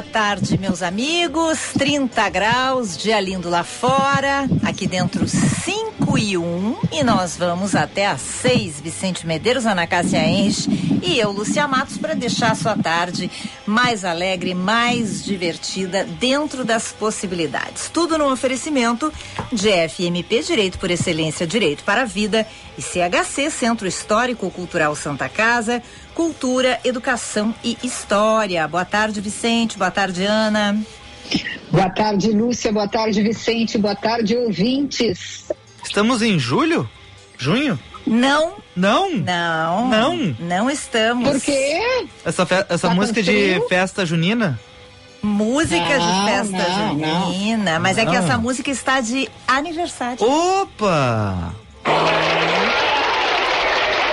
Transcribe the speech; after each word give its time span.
Boa 0.00 0.12
tarde, 0.12 0.56
meus 0.56 0.82
amigos. 0.82 1.58
30 1.78 2.26
graus, 2.30 2.96
dia 2.96 3.20
lindo 3.20 3.50
lá 3.50 3.62
fora. 3.62 4.48
Aqui 4.64 4.86
dentro, 4.86 5.28
5 5.28 6.16
e 6.16 6.38
1. 6.38 6.76
E 6.90 7.04
nós 7.04 7.36
vamos 7.36 7.74
até 7.74 8.06
às 8.06 8.22
6. 8.22 8.80
Vicente 8.80 9.26
Medeiros, 9.26 9.66
Ana 9.66 9.86
Cássia 9.86 10.26
Enche 10.26 10.70
e 11.02 11.18
eu, 11.18 11.30
Lucia 11.30 11.66
Matos, 11.68 11.98
para 11.98 12.14
deixar 12.14 12.52
a 12.52 12.54
sua 12.54 12.76
tarde 12.76 13.30
mais 13.66 14.04
alegre, 14.04 14.54
mais 14.54 15.22
divertida, 15.24 16.04
dentro 16.04 16.64
das 16.64 16.92
possibilidades. 16.92 17.90
Tudo 17.92 18.16
no 18.16 18.30
oferecimento 18.30 19.12
de 19.52 19.70
FMP 19.88 20.42
Direito 20.42 20.78
por 20.78 20.90
Excelência, 20.90 21.46
Direito 21.46 21.84
para 21.84 22.02
a 22.02 22.06
Vida 22.06 22.46
e 22.78 22.82
CHC, 22.82 23.50
Centro 23.50 23.86
Histórico 23.86 24.50
Cultural 24.50 24.94
Santa 24.94 25.28
Casa 25.28 25.82
cultura, 26.14 26.78
educação 26.84 27.54
e 27.64 27.76
história. 27.82 28.66
Boa 28.68 28.84
tarde, 28.84 29.20
Vicente. 29.20 29.78
Boa 29.78 29.90
tarde, 29.90 30.24
Ana. 30.24 30.78
Boa 31.70 31.90
tarde, 31.90 32.30
Lúcia. 32.32 32.72
Boa 32.72 32.88
tarde, 32.88 33.22
Vicente. 33.22 33.78
Boa 33.78 33.94
tarde, 33.94 34.36
ouvintes. 34.36 35.44
Estamos 35.84 36.22
em 36.22 36.38
julho? 36.38 36.88
Junho? 37.38 37.78
Não. 38.06 38.54
Não? 38.74 39.10
Não. 39.10 39.88
Não? 39.88 40.36
Não 40.38 40.70
estamos. 40.70 41.30
Por 41.30 41.40
quê? 41.40 42.06
Essa, 42.24 42.46
essa 42.68 42.88
tá 42.88 42.94
música 42.94 43.22
de 43.22 43.60
festa 43.68 44.04
junina? 44.04 44.58
Músicas 45.22 46.02
de 46.02 46.24
festa 46.24 46.68
não, 46.68 47.26
junina. 47.26 47.74
Não. 47.74 47.80
Mas 47.80 47.98
é 47.98 48.06
que 48.06 48.16
essa 48.16 48.38
música 48.38 48.70
está 48.70 49.00
de 49.00 49.28
aniversário. 49.46 50.18
Opa! 50.24 51.54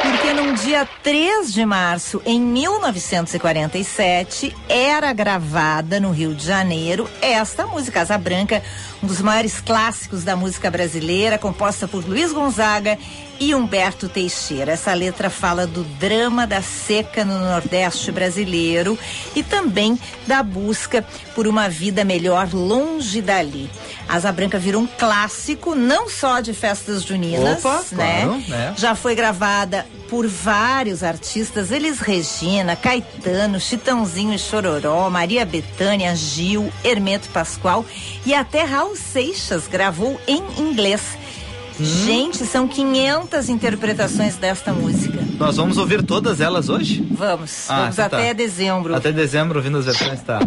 Porque 0.01 0.16
num 0.37 0.53
dia 0.53 0.87
3 1.01 1.51
de 1.51 1.65
março, 1.65 2.21
em 2.23 2.39
1947, 2.39 4.55
era 4.69 5.11
gravada 5.11 5.99
no 5.99 6.11
Rio 6.11 6.35
de 6.35 6.45
Janeiro 6.45 7.09
esta 7.19 7.65
música, 7.65 8.01
Asa 8.01 8.19
Branca, 8.19 8.61
um 9.01 9.07
dos 9.07 9.19
maiores 9.19 9.59
clássicos 9.59 10.23
da 10.23 10.35
música 10.35 10.69
brasileira, 10.69 11.39
composta 11.39 11.87
por 11.87 12.07
Luiz 12.07 12.31
Gonzaga 12.31 12.99
e 13.39 13.55
Humberto 13.55 14.07
Teixeira. 14.07 14.73
Essa 14.73 14.93
letra 14.93 15.31
fala 15.31 15.65
do 15.65 15.83
drama 15.83 16.45
da 16.45 16.61
seca 16.61 17.25
no 17.25 17.39
Nordeste 17.39 18.11
brasileiro 18.11 18.95
e 19.35 19.41
também 19.41 19.99
da 20.27 20.43
busca 20.43 21.03
por 21.33 21.47
uma 21.47 21.67
vida 21.67 22.03
melhor 22.03 22.53
longe 22.53 23.21
dali. 23.21 23.71
Asa 24.07 24.31
Branca 24.31 24.59
virou 24.59 24.83
um 24.83 24.87
clássico, 24.87 25.75
não 25.75 26.09
só 26.09 26.39
de 26.39 26.53
festas 26.53 27.03
juninas, 27.03 27.65
Opa, 27.65 27.83
né? 27.91 28.21
Claro, 28.23 28.43
né? 28.47 28.73
Já 28.77 28.95
foi 28.95 29.15
gravada 29.15 29.85
por 30.09 30.27
vários 30.27 31.03
artistas, 31.03 31.71
eles 31.71 31.99
Regina, 31.99 32.75
Caetano, 32.75 33.59
Chitãozinho 33.59 34.33
e 34.33 34.39
Chororó, 34.39 35.09
Maria 35.09 35.45
Bethânia, 35.45 36.15
Gil, 36.15 36.71
Hermeto 36.83 37.29
Pascoal 37.29 37.85
e 38.25 38.33
até 38.33 38.63
Raul 38.63 38.95
Seixas 38.95 39.67
gravou 39.67 40.19
em 40.27 40.41
inglês. 40.57 41.17
Hum. 41.79 41.85
Gente, 41.85 42.45
são 42.45 42.67
500 42.67 43.49
interpretações 43.49 44.35
desta 44.35 44.73
música. 44.73 45.19
Nós 45.37 45.57
vamos 45.57 45.77
ouvir 45.77 46.01
todas 46.03 46.41
elas 46.41 46.69
hoje? 46.69 47.05
Vamos. 47.11 47.69
Ah, 47.69 47.81
vamos 47.81 47.93
então 47.93 48.05
até 48.05 48.27
tá. 48.27 48.33
dezembro. 48.33 48.95
Até 48.95 49.11
dezembro, 49.11 49.59
ouvindo 49.59 49.77
as 49.77 49.85
versões, 49.85 50.21
tá. 50.21 50.39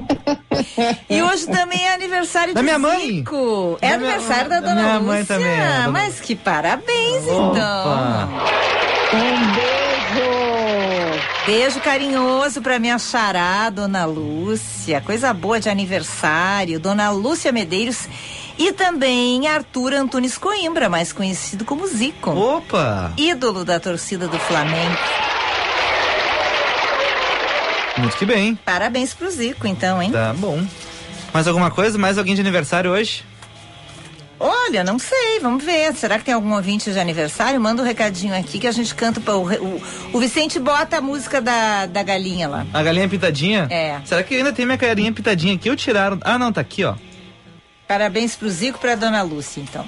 e 1.09 1.23
hoje 1.23 1.47
também 1.47 1.87
é 1.87 1.95
aniversário 1.95 2.53
da 2.53 2.61
de 2.61 2.65
minha 2.65 2.79
mãe. 2.79 3.17
Zico. 3.19 3.79
É 3.81 3.91
da 3.91 3.95
aniversário 3.95 4.49
minha, 4.49 4.61
da 4.61 4.69
dona 4.69 4.83
minha 4.83 4.99
Lúcia. 4.99 5.13
mãe 5.13 5.25
também. 5.25 5.47
É, 5.47 5.77
dona... 5.79 5.91
Mas 5.93 6.21
que 6.21 6.35
parabéns, 6.35 7.25
Opa. 7.29 7.51
então. 7.53 9.00
Um 9.13 9.53
beijo. 9.55 9.91
Beijo 11.47 11.81
carinhoso 11.81 12.63
pra 12.63 12.79
minha 12.79 12.99
xará, 12.99 13.69
dona 13.71 14.05
Lúcia. 14.05 15.01
Coisa 15.01 15.33
boa 15.33 15.59
de 15.59 15.69
aniversário. 15.69 16.79
Dona 16.79 17.11
Lúcia 17.11 17.51
Medeiros 17.51 18.09
e 18.59 18.73
também 18.73 19.49
Arthur 19.49 19.95
Antunes 19.95 20.37
Coimbra, 20.39 20.89
mais 20.89 21.13
conhecido 21.13 21.65
como 21.65 21.87
Zico. 21.87 22.31
Opa! 22.31 23.13
Ídolo 23.17 23.65
da 23.65 23.81
torcida 23.81 24.29
do 24.29 24.39
Flamengo. 24.39 24.99
Muito 27.97 28.17
que 28.17 28.25
bem. 28.25 28.59
Parabéns 28.65 29.13
pro 29.13 29.31
Zico, 29.31 29.67
então, 29.67 30.01
hein? 30.01 30.13
Tá 30.13 30.33
bom. 30.33 30.63
Mais 31.33 31.49
alguma 31.49 31.71
coisa? 31.71 31.99
Mais 31.99 32.19
alguém 32.19 32.35
de 32.35 32.41
aniversário 32.41 32.91
hoje? 32.91 33.25
Olha, 34.43 34.83
não 34.83 34.99
sei, 34.99 35.39
vamos 35.41 35.63
ver. 35.63 35.93
Será 35.95 36.19
que 36.19 36.25
tem 36.25 36.33
algum 36.33 36.55
ouvinte 36.55 36.91
de 36.91 36.99
aniversário? 36.99 37.61
Manda 37.61 37.83
um 37.83 37.85
recadinho 37.85 38.35
aqui 38.35 38.59
que 38.59 38.67
a 38.67 38.73
gente 38.73 38.95
canta. 38.95 39.21
Pra, 39.21 39.37
o, 39.37 39.47
o, 39.47 39.83
o 40.15 40.19
Vicente 40.19 40.59
bota 40.59 40.97
a 40.97 41.01
música 41.03 41.43
da, 41.43 41.85
da 41.85 42.03
galinha 42.03 42.49
lá. 42.49 42.67
A 42.73 42.83
galinha 42.83 43.07
pitadinha? 43.07 43.69
É. 43.71 44.01
Será 44.03 44.23
que 44.23 44.35
ainda 44.35 44.51
tem 44.51 44.65
minha 44.65 44.79
galinha 44.79 45.13
pitadinha 45.13 45.55
aqui? 45.55 45.69
Ou 45.69 45.77
tiraram? 45.77 46.19
Ah, 46.23 46.39
não, 46.39 46.51
tá 46.51 46.63
aqui, 46.63 46.83
ó. 46.85 46.95
Parabéns 47.87 48.35
pro 48.35 48.49
Zico 48.49 48.79
e 48.79 48.81
pra 48.81 48.95
dona 48.95 49.21
Lúcia, 49.21 49.61
então. 49.61 49.87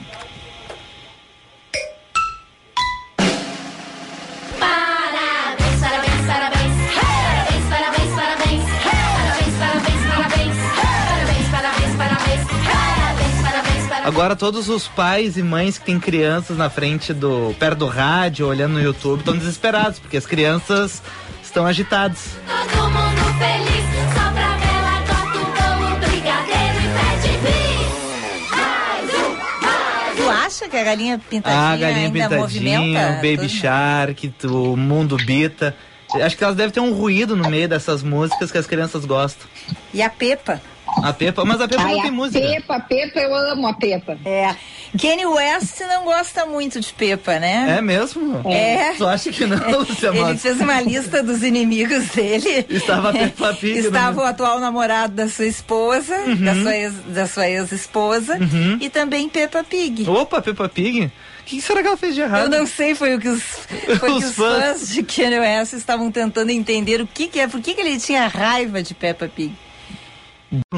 Agora 14.04 14.34
todos 14.34 14.68
os 14.68 14.88
pais 14.88 15.36
e 15.36 15.42
mães 15.42 15.78
que 15.78 15.84
têm 15.86 16.00
crianças 16.00 16.56
na 16.56 16.68
frente 16.68 17.14
do 17.14 17.54
perto 17.58 17.78
do 17.78 17.86
rádio, 17.86 18.46
olhando 18.48 18.72
no 18.74 18.82
YouTube, 18.82 19.20
estão 19.20 19.36
desesperados 19.36 19.98
porque 20.00 20.16
as 20.16 20.26
crianças 20.26 21.00
estão 21.42 21.64
agitadas. 21.64 22.30
Todo 22.46 22.90
mundo 22.90 23.38
feliz, 23.38 23.84
só 24.12 24.32
pra 24.32 24.56
vela, 24.56 25.04
corta 25.06 26.06
brigadeiro 26.06 26.78
e 26.78 26.88
pede 26.98 27.38
bis. 27.38 28.50
Mais 28.50 29.14
um, 29.14 29.36
mais 29.64 30.16
Tu 30.16 30.30
acha 30.30 30.68
que 30.68 30.76
a 30.76 30.82
galinha 30.84 31.20
pintadinha, 31.30 31.62
Ah, 31.62 31.76
galinha 31.76 32.06
ainda 32.06 32.12
pintadinha, 32.28 32.40
movimenta? 32.80 33.08
o 33.10 33.14
Baby 33.16 33.36
tudo? 33.36 33.48
Shark, 33.48 34.34
o 34.46 34.76
Mundo 34.76 35.16
Bita. 35.16 35.76
Acho 36.22 36.36
que 36.36 36.42
elas 36.44 36.56
devem 36.56 36.72
ter 36.72 36.80
um 36.80 36.92
ruído 36.92 37.34
no 37.36 37.48
meio 37.48 37.68
dessas 37.68 38.02
músicas 38.02 38.50
que 38.50 38.58
as 38.58 38.66
crianças 38.66 39.04
gostam. 39.06 39.46
E 39.94 40.02
a 40.02 40.10
Pepa? 40.10 40.60
A 41.02 41.12
Pepa, 41.12 41.44
mas 41.44 41.60
a 41.60 41.68
Pepa 41.68 41.82
Ai, 41.82 41.94
não 41.94 42.00
tem 42.02 42.10
a 42.10 42.12
música. 42.12 42.40
Pepa, 42.46 42.80
Pepa, 42.80 43.18
eu 43.20 43.34
amo 43.34 43.66
a 43.66 43.74
Pepa. 43.74 44.18
É. 44.24 44.54
Kenny 44.98 45.24
West 45.24 45.80
não 45.80 46.04
gosta 46.04 46.44
muito 46.44 46.78
de 46.80 46.92
Pepa, 46.92 47.38
né? 47.38 47.76
É 47.78 47.80
mesmo? 47.80 48.42
É. 48.50 48.92
Tu 48.92 49.06
acha 49.06 49.30
que 49.32 49.46
não, 49.46 49.56
Lúcia 49.78 50.08
Ele 50.08 50.20
Matos? 50.20 50.42
fez 50.42 50.60
uma 50.60 50.80
lista 50.82 51.22
dos 51.22 51.42
inimigos 51.42 52.08
dele. 52.08 52.66
Estava 52.68 53.08
a 53.08 53.12
Peppa 53.12 53.54
Pig, 53.58 53.78
Estava 53.78 54.20
né? 54.20 54.22
o 54.22 54.26
atual 54.26 54.60
namorado 54.60 55.14
da 55.14 55.28
sua 55.28 55.46
esposa, 55.46 56.14
da 56.38 56.54
sua 56.54 56.76
ex- 56.76 56.94
da 57.08 57.26
sua 57.26 57.48
ex-esposa, 57.48 58.36
Uhum. 58.36 58.76
e 58.80 58.90
também 58.90 59.28
Peppa 59.30 59.64
Pig. 59.64 60.06
Opa, 60.08 60.42
Peppa 60.42 60.68
Pig? 60.68 61.06
O 61.06 61.44
que 61.44 61.60
será 61.60 61.80
que 61.80 61.88
ela 61.88 61.96
fez 61.96 62.14
de 62.14 62.20
errado? 62.20 62.52
Eu 62.52 62.60
não 62.60 62.66
sei, 62.66 62.94
foi 62.94 63.14
o 63.14 63.18
que 63.18 63.28
os, 63.28 63.42
foi 63.98 64.10
o 64.10 64.16
Os 64.16 64.24
que 64.24 64.28
os 64.30 64.34
fãs. 64.36 64.62
fãs. 64.62 64.88
de 64.90 65.02
Kanye 65.02 65.40
West 65.40 65.72
estavam 65.72 66.10
tentando 66.12 66.50
entender 66.50 67.00
o 67.00 67.06
que, 67.06 67.26
que 67.28 67.40
é, 67.40 67.48
por 67.48 67.60
que, 67.60 67.72
que 67.74 67.80
ele 67.80 67.98
tinha 67.98 68.26
raiva 68.28 68.82
de 68.82 68.92
Peppa 68.94 69.26
Pig. 69.26 69.52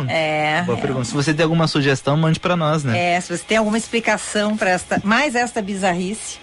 É. 0.09 0.63
Boa 0.63 0.79
pergunta. 0.79 1.05
Se 1.05 1.13
você 1.15 1.35
tem 1.35 1.43
alguma 1.45 1.67
sugestão, 1.67 2.17
mande 2.17 2.39
pra 2.39 2.57
nós, 2.57 2.85
né? 2.85 3.15
É, 3.17 3.21
se 3.21 3.37
você 3.37 3.43
tem 3.45 3.57
alguma 3.57 3.77
explicação 3.79 4.57
para 4.57 4.71
esta, 4.71 5.01
mais 5.05 5.35
esta 5.35 5.61
bizarrice 5.61 6.39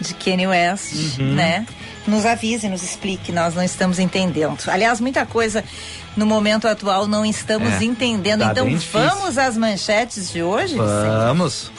de 0.00 0.14
Kanye 0.14 0.46
West, 0.46 1.18
Uhum. 1.18 1.34
né? 1.34 1.66
Nos 2.06 2.24
avise, 2.24 2.68
nos 2.68 2.82
explique, 2.84 3.32
nós 3.32 3.54
não 3.54 3.62
estamos 3.64 3.98
entendendo. 3.98 4.56
Aliás, 4.68 5.00
muita 5.00 5.26
coisa 5.26 5.64
no 6.16 6.24
momento 6.24 6.68
atual 6.68 7.06
não 7.08 7.26
estamos 7.26 7.72
É, 7.80 7.84
entendendo. 7.84 8.40
tá 8.44 8.52
então 8.52 8.68
vamos 8.92 9.36
às 9.36 9.56
manchetes 9.56 10.30
de 10.30 10.42
hoje? 10.42 10.76
Vamos. 10.76 11.72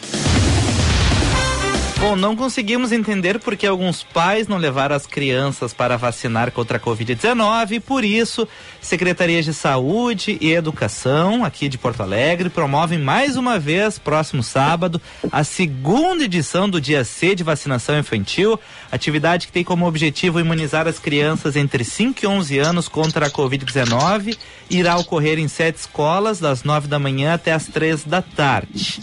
Bom, 1.99 2.15
não 2.15 2.35
conseguimos 2.35 2.91
entender 2.91 3.39
porque 3.39 3.65
alguns 3.65 4.03
pais 4.03 4.47
não 4.47 4.57
levaram 4.57 4.95
as 4.95 5.07
crianças 5.07 5.73
para 5.73 5.97
vacinar 5.97 6.51
contra 6.51 6.77
a 6.77 6.79
Covid-19 6.79 7.71
e 7.71 7.79
por 7.79 8.05
isso, 8.05 8.47
secretarias 8.79 9.43
de 9.45 9.51
saúde 9.51 10.37
e 10.39 10.53
educação 10.53 11.43
aqui 11.43 11.67
de 11.67 11.75
Porto 11.75 12.01
Alegre 12.03 12.51
promovem 12.51 12.99
mais 12.99 13.35
uma 13.35 13.57
vez, 13.57 13.97
próximo 13.97 14.43
sábado, 14.43 15.01
a 15.31 15.43
segunda 15.43 16.25
edição 16.25 16.69
do 16.69 16.79
Dia 16.79 17.03
C 17.03 17.33
de 17.33 17.43
vacinação 17.43 17.97
infantil, 17.97 18.59
atividade 18.91 19.47
que 19.47 19.53
tem 19.53 19.63
como 19.63 19.87
objetivo 19.87 20.39
imunizar 20.39 20.87
as 20.87 20.99
crianças 20.99 21.55
entre 21.55 21.83
5 21.83 22.23
e 22.23 22.27
11 22.27 22.59
anos 22.59 22.87
contra 22.87 23.25
a 23.25 23.31
Covid-19. 23.31 24.37
Irá 24.69 24.97
ocorrer 24.97 25.39
em 25.39 25.47
sete 25.47 25.77
escolas, 25.77 26.39
das 26.39 26.63
9 26.63 26.87
da 26.87 26.99
manhã 26.99 27.33
até 27.33 27.53
as 27.53 27.65
três 27.65 28.03
da 28.03 28.21
tarde. 28.21 29.01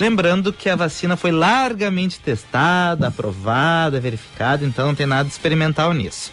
Lembrando 0.00 0.52
que 0.52 0.68
a 0.68 0.76
vacina 0.76 1.16
foi 1.16 1.30
largamente 1.30 2.18
testada, 2.18 3.08
aprovada, 3.08 4.00
verificada, 4.00 4.64
então 4.64 4.86
não 4.86 4.94
tem 4.94 5.06
nada 5.06 5.28
experimental 5.28 5.92
nisso. 5.92 6.32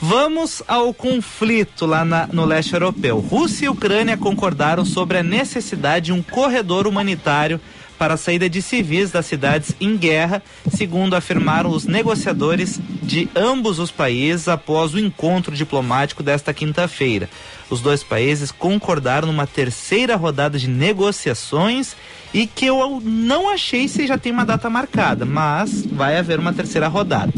Vamos 0.00 0.62
ao 0.68 0.94
conflito 0.94 1.84
lá 1.84 2.04
na- 2.04 2.28
no 2.32 2.44
leste 2.44 2.72
europeu. 2.74 3.18
Rússia 3.18 3.66
e 3.66 3.68
Ucrânia 3.68 4.16
concordaram 4.16 4.84
sobre 4.84 5.18
a 5.18 5.22
necessidade 5.22 6.06
de 6.06 6.12
um 6.12 6.22
corredor 6.22 6.86
humanitário 6.86 7.60
para 7.98 8.14
a 8.14 8.16
saída 8.16 8.48
de 8.48 8.62
civis 8.62 9.10
das 9.10 9.26
cidades 9.26 9.74
em 9.80 9.96
guerra, 9.96 10.42
segundo 10.72 11.16
afirmaram 11.16 11.70
os 11.70 11.84
negociadores 11.84 12.80
de 13.02 13.28
ambos 13.34 13.78
os 13.78 13.90
países 13.90 14.48
após 14.48 14.94
o 14.94 14.98
encontro 14.98 15.54
diplomático 15.54 16.22
desta 16.22 16.54
quinta-feira. 16.54 17.28
Os 17.68 17.80
dois 17.80 18.02
países 18.02 18.52
concordaram 18.52 19.26
numa 19.28 19.46
terceira 19.46 20.16
rodada 20.16 20.58
de 20.58 20.68
negociações 20.68 21.96
e 22.32 22.46
que 22.46 22.66
eu 22.66 23.02
não 23.04 23.50
achei 23.50 23.88
se 23.88 24.06
já 24.06 24.16
tem 24.16 24.32
uma 24.32 24.46
data 24.46 24.70
marcada, 24.70 25.24
mas 25.24 25.84
vai 25.84 26.16
haver 26.16 26.38
uma 26.38 26.52
terceira 26.52 26.88
rodada. 26.88 27.32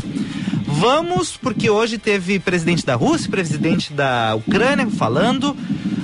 Vamos, 0.67 1.37
porque 1.37 1.69
hoje 1.69 1.99
teve 1.99 2.39
presidente 2.39 2.87
da 2.87 2.95
Rússia, 2.95 3.31
presidente 3.31 3.93
da 3.93 4.35
Ucrânia 4.37 4.87
falando. 4.87 5.57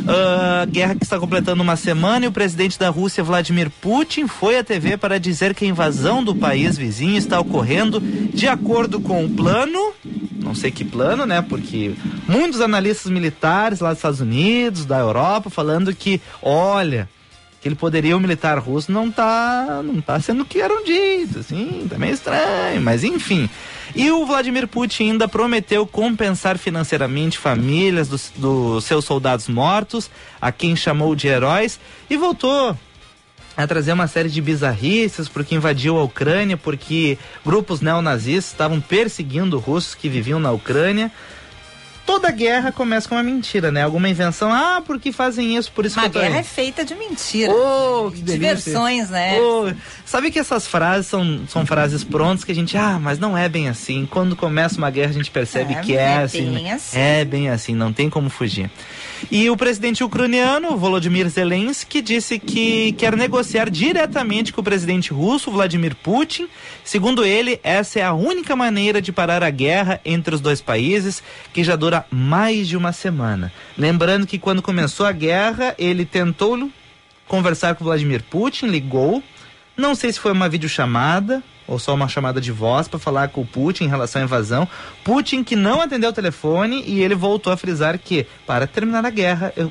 Ah, 0.06 0.64
guerra 0.66 0.94
que 0.94 1.02
está 1.02 1.18
completando 1.18 1.62
uma 1.62 1.76
semana 1.76 2.24
e 2.24 2.28
o 2.28 2.32
presidente 2.32 2.78
da 2.78 2.88
Rússia, 2.88 3.24
Vladimir 3.24 3.70
Putin, 3.70 4.26
foi 4.26 4.58
à 4.58 4.64
TV 4.64 4.96
para 4.96 5.18
dizer 5.18 5.54
que 5.54 5.64
a 5.64 5.68
invasão 5.68 6.22
do 6.22 6.34
país 6.34 6.76
vizinho 6.78 7.16
está 7.16 7.40
ocorrendo 7.40 8.00
de 8.00 8.46
acordo 8.46 9.00
com 9.00 9.24
o 9.24 9.30
plano. 9.30 9.92
Não 10.32 10.54
sei 10.54 10.70
que 10.70 10.84
plano, 10.84 11.26
né? 11.26 11.42
Porque 11.42 11.94
muitos 12.28 12.60
analistas 12.60 13.10
militares 13.10 13.80
lá 13.80 13.88
dos 13.88 13.98
Estados 13.98 14.20
Unidos, 14.20 14.84
da 14.84 14.98
Europa, 14.98 15.50
falando 15.50 15.92
que, 15.92 16.20
olha, 16.40 17.08
aquele 17.58 17.74
poderio 17.74 18.20
militar 18.20 18.58
russo 18.58 18.92
não 18.92 19.10
tá, 19.10 19.80
não 19.82 20.00
tá 20.00 20.20
sendo 20.20 20.44
o 20.44 20.46
que 20.46 20.60
eram 20.60 20.84
dito, 20.84 21.40
assim, 21.40 21.84
tá 21.90 21.98
meio 21.98 22.14
estranho, 22.14 22.80
mas 22.80 23.02
enfim. 23.02 23.50
E 23.98 24.10
o 24.10 24.26
Vladimir 24.26 24.68
Putin 24.68 25.12
ainda 25.12 25.26
prometeu 25.26 25.86
compensar 25.86 26.58
financeiramente 26.58 27.38
famílias 27.38 28.08
dos, 28.08 28.30
dos 28.36 28.84
seus 28.84 29.06
soldados 29.06 29.48
mortos, 29.48 30.10
a 30.38 30.52
quem 30.52 30.76
chamou 30.76 31.16
de 31.16 31.28
heróis, 31.28 31.80
e 32.10 32.14
voltou 32.14 32.76
a 33.56 33.66
trazer 33.66 33.94
uma 33.94 34.06
série 34.06 34.28
de 34.28 34.42
bizarrices 34.42 35.30
porque 35.30 35.54
invadiu 35.54 35.96
a 35.96 36.04
Ucrânia, 36.04 36.58
porque 36.58 37.16
grupos 37.42 37.80
neonazistas 37.80 38.52
estavam 38.52 38.82
perseguindo 38.82 39.58
russos 39.58 39.94
que 39.94 40.10
viviam 40.10 40.38
na 40.38 40.52
Ucrânia. 40.52 41.10
Toda 42.06 42.30
guerra 42.30 42.70
começa 42.70 43.08
com 43.08 43.16
uma 43.16 43.22
mentira, 43.22 43.72
né? 43.72 43.82
Alguma 43.82 44.08
invenção. 44.08 44.52
Ah, 44.52 44.80
porque 44.86 45.10
fazem 45.10 45.56
isso, 45.56 45.72
por 45.72 45.84
isso 45.84 45.98
Uma 45.98 46.08
que 46.08 46.16
eu 46.16 46.22
guerra 46.22 46.38
é 46.38 46.42
feita 46.44 46.84
de 46.84 46.94
mentira. 46.94 47.52
Oh, 47.52 48.10
que 48.10 48.22
delícia. 48.22 48.32
Diversões, 48.34 49.10
né? 49.10 49.36
Oh, 49.40 49.72
sabe 50.04 50.30
que 50.30 50.38
essas 50.38 50.66
frases 50.68 51.08
são, 51.08 51.40
são 51.48 51.66
frases 51.66 52.04
prontas 52.04 52.44
que 52.44 52.52
a 52.52 52.54
gente, 52.54 52.76
ah, 52.76 52.98
mas 53.00 53.18
não 53.18 53.36
é 53.36 53.48
bem 53.48 53.68
assim. 53.68 54.06
Quando 54.08 54.36
começa 54.36 54.78
uma 54.78 54.88
guerra, 54.90 55.10
a 55.10 55.14
gente 55.14 55.30
percebe 55.30 55.74
É, 55.74 55.80
que 55.80 55.96
é, 55.96 56.00
é 56.00 56.16
assim. 56.18 56.52
bem 56.52 56.64
né? 56.64 56.72
assim. 56.72 56.98
É 56.98 57.24
bem 57.24 57.50
assim, 57.50 57.74
não 57.74 57.92
tem 57.92 58.08
como 58.08 58.30
fugir. 58.30 58.70
E 59.30 59.48
o 59.50 59.56
presidente 59.56 60.04
ucraniano, 60.04 60.76
Volodymyr 60.76 61.28
Zelensky, 61.28 62.00
disse 62.00 62.38
que 62.38 62.92
quer 62.92 63.16
negociar 63.16 63.70
diretamente 63.70 64.52
com 64.52 64.60
o 64.60 64.64
presidente 64.64 65.12
russo, 65.12 65.50
Vladimir 65.50 65.94
Putin. 65.96 66.48
Segundo 66.84 67.24
ele, 67.24 67.58
essa 67.62 67.98
é 67.98 68.02
a 68.02 68.12
única 68.12 68.54
maneira 68.54 69.00
de 69.00 69.12
parar 69.12 69.42
a 69.42 69.50
guerra 69.50 70.00
entre 70.04 70.34
os 70.34 70.40
dois 70.40 70.60
países, 70.60 71.22
que 71.52 71.64
já 71.64 71.76
dura 71.76 72.04
mais 72.10 72.68
de 72.68 72.76
uma 72.76 72.92
semana. 72.92 73.52
Lembrando 73.76 74.26
que 74.26 74.38
quando 74.38 74.62
começou 74.62 75.06
a 75.06 75.12
guerra, 75.12 75.74
ele 75.78 76.04
tentou 76.04 76.70
conversar 77.26 77.74
com 77.74 77.84
Vladimir 77.84 78.22
Putin, 78.22 78.66
ligou. 78.66 79.22
Não 79.76 79.94
sei 79.94 80.12
se 80.12 80.18
foi 80.18 80.32
uma 80.32 80.48
videochamada 80.48 81.42
ou 81.66 81.78
só 81.78 81.94
uma 81.94 82.08
chamada 82.08 82.40
de 82.40 82.52
voz 82.52 82.88
para 82.88 82.98
falar 82.98 83.28
com 83.28 83.42
o 83.42 83.46
Putin 83.46 83.84
em 83.84 83.88
relação 83.88 84.22
à 84.22 84.24
invasão. 84.24 84.68
Putin 85.04 85.42
que 85.44 85.56
não 85.56 85.80
atendeu 85.80 86.10
o 86.10 86.12
telefone 86.12 86.82
e 86.86 87.00
ele 87.00 87.14
voltou 87.14 87.52
a 87.52 87.56
frisar 87.56 87.98
que, 87.98 88.26
para 88.46 88.66
terminar 88.66 89.04
a 89.04 89.10
guerra, 89.10 89.52
eu 89.56 89.70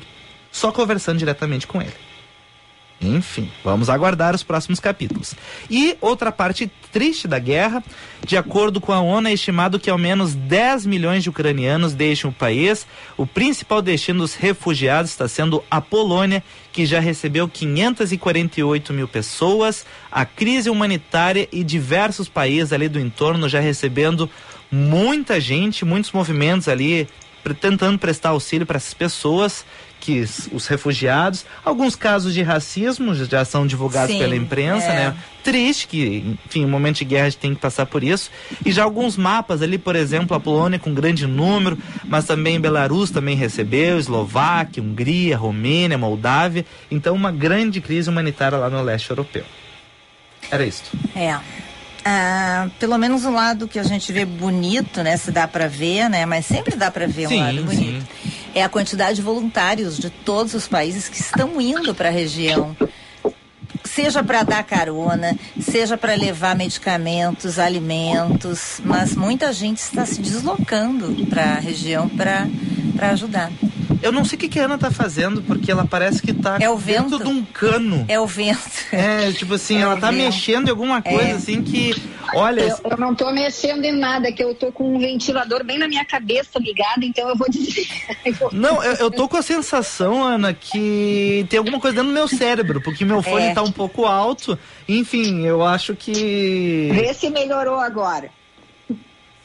só 0.52 0.70
conversando 0.70 1.18
diretamente 1.18 1.66
com 1.66 1.80
ele. 1.80 2.05
Enfim, 3.00 3.50
vamos 3.62 3.90
aguardar 3.90 4.34
os 4.34 4.42
próximos 4.42 4.80
capítulos. 4.80 5.34
E 5.70 5.96
outra 6.00 6.32
parte 6.32 6.70
triste 6.90 7.28
da 7.28 7.38
guerra, 7.38 7.84
de 8.24 8.38
acordo 8.38 8.80
com 8.80 8.90
a 8.90 9.00
ONU, 9.00 9.28
é 9.28 9.34
estimado 9.34 9.78
que 9.78 9.90
ao 9.90 9.98
menos 9.98 10.34
10 10.34 10.86
milhões 10.86 11.22
de 11.22 11.28
ucranianos 11.28 11.92
deixem 11.92 12.30
o 12.30 12.32
país. 12.32 12.86
O 13.16 13.26
principal 13.26 13.82
destino 13.82 14.20
dos 14.20 14.34
refugiados 14.34 15.10
está 15.10 15.28
sendo 15.28 15.62
a 15.70 15.78
Polônia, 15.78 16.42
que 16.72 16.86
já 16.86 16.98
recebeu 16.98 17.46
548 17.46 18.92
mil 18.94 19.06
pessoas. 19.06 19.84
A 20.10 20.24
crise 20.24 20.70
humanitária 20.70 21.48
e 21.52 21.62
diversos 21.62 22.30
países 22.30 22.72
ali 22.72 22.88
do 22.88 22.98
entorno 22.98 23.46
já 23.46 23.60
recebendo 23.60 24.30
muita 24.70 25.38
gente, 25.38 25.84
muitos 25.84 26.12
movimentos 26.12 26.66
ali 26.66 27.06
tentando 27.54 27.98
prestar 27.98 28.30
auxílio 28.30 28.66
para 28.66 28.76
essas 28.76 28.94
pessoas, 28.94 29.64
que 30.06 30.24
os 30.52 30.66
refugiados, 30.68 31.44
alguns 31.64 31.96
casos 31.96 32.32
de 32.32 32.40
racismo 32.40 33.12
já- 33.12 33.44
são 33.44 33.66
divulgados 33.66 34.12
Sim, 34.14 34.20
pela 34.20 34.36
imprensa, 34.36 34.86
é. 34.86 34.94
né? 34.94 35.16
Triste 35.42 35.88
que, 35.88 36.36
enfim, 36.46 36.62
em 36.62 36.66
momento 36.66 36.98
de 36.98 37.04
guerra 37.04 37.26
a 37.26 37.30
gente 37.30 37.40
tem 37.40 37.54
que 37.54 37.60
passar 37.60 37.86
por 37.86 38.04
isso. 38.04 38.30
E 38.64 38.70
já 38.70 38.84
alguns 38.84 39.16
mapas 39.16 39.62
ali, 39.62 39.78
por 39.78 39.96
exemplo, 39.96 40.36
a 40.36 40.40
Polônia 40.40 40.78
com 40.78 40.94
grande 40.94 41.26
número, 41.26 41.76
mas 42.04 42.24
também 42.24 42.60
Belarus 42.60 43.10
também 43.10 43.34
recebeu, 43.36 43.98
Eslováquia, 43.98 44.80
Hungria, 44.82 45.36
Romênia, 45.36 45.98
Moldávia. 45.98 46.64
Então 46.90 47.14
uma 47.14 47.32
grande 47.32 47.80
crise 47.80 48.08
humanitária 48.08 48.56
lá 48.58 48.70
no 48.70 48.80
leste 48.82 49.10
europeu. 49.10 49.44
Era 50.50 50.64
isso. 50.64 50.84
É. 51.16 51.36
Ah, 52.04 52.68
pelo 52.78 52.96
menos 52.98 53.24
o 53.24 53.32
lado 53.32 53.66
que 53.66 53.80
a 53.80 53.82
gente 53.82 54.12
vê 54.12 54.24
bonito, 54.24 55.02
né? 55.02 55.16
Se 55.16 55.32
dá 55.32 55.48
pra 55.48 55.66
ver, 55.66 56.08
né? 56.08 56.24
Mas 56.24 56.46
sempre 56.46 56.76
dá 56.76 56.88
pra 56.88 57.06
ver 57.08 57.26
Sim, 57.26 57.36
um 57.36 57.44
lado 57.44 57.62
bonito. 57.64 58.06
É 58.56 58.64
a 58.64 58.70
quantidade 58.70 59.16
de 59.16 59.22
voluntários 59.22 59.98
de 59.98 60.08
todos 60.08 60.54
os 60.54 60.66
países 60.66 61.10
que 61.10 61.20
estão 61.20 61.60
indo 61.60 61.94
para 61.94 62.08
a 62.08 62.10
região. 62.10 62.74
Seja 63.84 64.24
para 64.24 64.44
dar 64.44 64.64
carona, 64.64 65.38
seja 65.60 65.94
para 65.98 66.14
levar 66.14 66.56
medicamentos, 66.56 67.58
alimentos, 67.58 68.80
mas 68.82 69.14
muita 69.14 69.52
gente 69.52 69.76
está 69.76 70.06
se 70.06 70.22
deslocando 70.22 71.26
para 71.26 71.42
a 71.42 71.58
região 71.58 72.08
para 72.08 72.48
ajudar. 73.10 73.52
Eu 74.02 74.12
não 74.12 74.24
sei 74.24 74.36
o 74.36 74.40
que, 74.40 74.48
que 74.48 74.60
a 74.60 74.64
Ana 74.64 74.78
tá 74.78 74.90
fazendo, 74.90 75.42
porque 75.42 75.70
ela 75.70 75.84
parece 75.86 76.20
que 76.22 76.32
tá 76.32 76.56
É 76.60 76.68
o 76.70 76.76
dentro 76.76 77.18
vento. 77.18 77.24
de 77.24 77.28
um 77.30 77.44
cano. 77.44 78.04
É 78.08 78.18
o 78.20 78.26
vento. 78.26 78.60
É, 78.92 79.32
tipo 79.32 79.54
assim, 79.54 79.78
É 79.78 79.80
ela 79.82 79.96
tá 79.96 80.10
vento. 80.10 80.24
mexendo 80.24 80.66
em 80.68 80.70
alguma 80.70 81.00
coisa 81.02 81.22
É. 81.30 81.32
assim 81.32 81.62
que. 81.62 81.94
Olha, 82.34 82.62
Eu, 82.62 82.78
eu 82.90 82.96
não 82.96 83.14
tô 83.14 83.30
mexendo 83.32 83.84
em 83.84 83.92
nada, 83.96 84.32
que 84.32 84.42
eu 84.42 84.54
tô 84.54 84.72
com 84.72 84.96
um 84.96 84.98
ventilador 84.98 85.64
bem 85.64 85.78
na 85.78 85.86
minha 85.86 86.04
cabeça 86.04 86.58
ligado, 86.58 87.04
então 87.04 87.28
eu 87.28 87.36
vou 87.36 87.48
dizer. 87.48 87.86
Não, 88.52 88.82
eu, 88.82 88.94
eu 88.94 89.10
tô 89.10 89.28
com 89.28 89.36
a 89.36 89.42
sensação, 89.42 90.22
Ana, 90.24 90.52
que 90.52 91.46
tem 91.48 91.58
alguma 91.58 91.78
coisa 91.78 91.96
dentro 91.96 92.10
do 92.10 92.14
meu 92.14 92.26
cérebro, 92.26 92.80
porque 92.80 93.04
meu 93.04 93.22
fone 93.22 93.46
É. 93.46 93.54
tá 93.54 93.62
um 93.62 93.70
pouco 93.70 94.04
alto. 94.06 94.58
Enfim, 94.88 95.44
eu 95.46 95.62
acho 95.64 95.94
que. 95.94 96.90
Vê 96.92 97.14
se 97.14 97.30
melhorou 97.30 97.78
agora. 97.78 98.28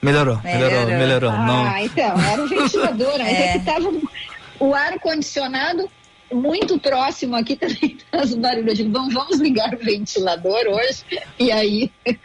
Melhorou, 0.02 0.40
melhorou, 0.44 0.70
Melhorou. 0.88 0.98
melhorou. 0.98 1.30
Ah, 1.30 1.46
Não. 1.46 1.78
então, 1.78 2.20
era 2.20 2.42
um 2.42 2.48
ventilador, 2.48 3.14
mas 3.20 3.28
é, 3.28 3.44
É. 3.50 3.54
que 3.54 3.60
tava 3.66 3.92
o 4.62 4.74
ar-condicionado 4.74 5.90
muito 6.34 6.80
próximo 6.80 7.36
aqui 7.36 7.58
também 7.58 7.98
faz 8.10 8.34
barulho. 8.36 8.70
Eu 8.70 8.74
digo, 8.74 8.90
vamos, 8.92 9.14
vamos 9.14 9.38
ligar 9.42 9.74
o 9.74 9.78
ventilador 9.78 10.62
hoje. 10.70 11.04
E 11.38 11.52
aí. 11.52 11.92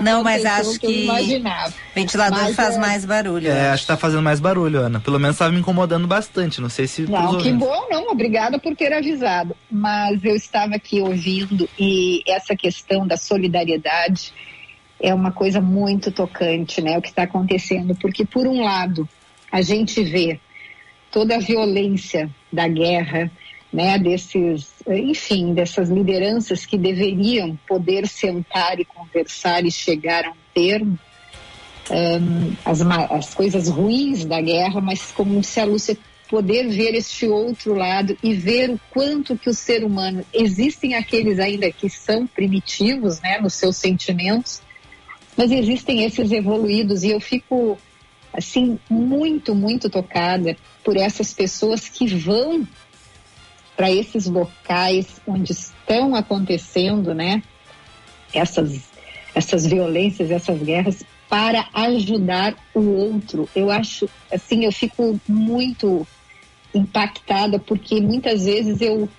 Não, 0.00 0.22
mas 0.22 0.44
acho 0.44 0.78
que 0.78 0.86
eu 0.86 0.90
que- 0.90 1.02
imaginava. 1.02 1.74
Ventilador 1.92 2.38
Mas 2.40 2.54
faz 2.54 2.76
é- 2.76 2.78
mais 2.78 3.04
barulho. 3.04 3.50
É, 3.50 3.70
acho 3.70 3.82
que 3.82 3.88
tá 3.88 3.96
fazendo 3.96 4.22
mais 4.22 4.38
barulho, 4.38 4.78
Ana. 4.80 5.00
Pelo 5.00 5.18
menos 5.18 5.36
tava 5.36 5.50
me 5.50 5.58
incomodando 5.58 6.06
bastante. 6.06 6.60
Não 6.60 6.68
sei 6.68 6.86
se. 6.86 7.02
Não, 7.02 7.30
que 7.30 7.34
ouvintes. 7.36 7.58
bom, 7.58 7.88
não, 7.90 8.08
obrigada 8.10 8.60
por 8.60 8.76
ter 8.76 8.92
avisado. 8.92 9.56
Mas 9.68 10.22
eu 10.24 10.36
estava 10.36 10.76
aqui 10.76 11.00
ouvindo 11.00 11.68
e 11.76 12.22
essa 12.28 12.54
questão 12.54 13.04
da 13.08 13.16
solidariedade 13.16 14.32
é 15.00 15.12
uma 15.12 15.32
coisa 15.32 15.60
muito 15.60 16.12
tocante, 16.12 16.80
né? 16.80 16.96
O 16.96 17.02
que 17.02 17.08
está 17.08 17.22
acontecendo, 17.24 17.96
porque 17.96 18.24
por 18.24 18.46
um 18.46 18.62
lado 18.62 19.08
a 19.50 19.62
gente 19.62 20.02
vê 20.04 20.38
toda 21.10 21.36
a 21.36 21.40
violência 21.40 22.30
da 22.52 22.66
guerra, 22.68 23.30
né? 23.72 23.98
Desses 23.98 24.78
enfim, 24.96 25.52
dessas 25.52 25.90
lideranças 25.90 26.64
que 26.64 26.78
deveriam 26.78 27.58
poder 27.68 28.06
sentar 28.06 28.80
e 28.80 28.84
conversar 28.84 29.64
e 29.64 29.70
chegar 29.70 30.24
a 30.24 30.30
um 30.30 30.36
termo, 30.54 30.98
hum, 31.90 32.52
as, 32.64 32.80
as 33.10 33.34
coisas 33.34 33.68
ruins 33.68 34.24
da 34.24 34.40
guerra, 34.40 34.80
mas 34.80 35.12
como 35.12 35.40
disse 35.40 35.60
a 35.60 35.64
Lúcia, 35.64 35.96
poder 36.28 36.68
ver 36.68 36.94
este 36.94 37.26
outro 37.26 37.74
lado 37.74 38.16
e 38.22 38.34
ver 38.34 38.70
o 38.70 38.80
quanto 38.90 39.36
que 39.36 39.48
o 39.48 39.54
ser 39.54 39.82
humano, 39.82 40.24
existem 40.32 40.94
aqueles 40.94 41.38
ainda 41.38 41.70
que 41.72 41.88
são 41.88 42.26
primitivos, 42.26 43.20
né, 43.20 43.38
nos 43.40 43.54
seus 43.54 43.76
sentimentos, 43.76 44.60
mas 45.36 45.50
existem 45.50 46.04
esses 46.04 46.30
evoluídos 46.30 47.02
e 47.02 47.10
eu 47.10 47.20
fico 47.20 47.78
assim 48.32 48.78
muito, 48.90 49.54
muito 49.54 49.88
tocada 49.88 50.54
por 50.88 50.96
essas 50.96 51.34
pessoas 51.34 51.86
que 51.86 52.06
vão 52.06 52.66
para 53.76 53.92
esses 53.92 54.24
locais 54.24 55.20
onde 55.26 55.52
estão 55.52 56.14
acontecendo, 56.14 57.12
né, 57.12 57.42
essas 58.32 58.84
essas 59.34 59.66
violências, 59.66 60.30
essas 60.30 60.62
guerras 60.62 61.04
para 61.28 61.68
ajudar 61.74 62.56
o 62.74 62.80
outro. 62.80 63.46
Eu 63.54 63.70
acho, 63.70 64.08
assim, 64.32 64.64
eu 64.64 64.72
fico 64.72 65.20
muito 65.28 66.06
impactada 66.74 67.58
porque 67.58 68.00
muitas 68.00 68.46
vezes 68.46 68.80
eu 68.80 69.10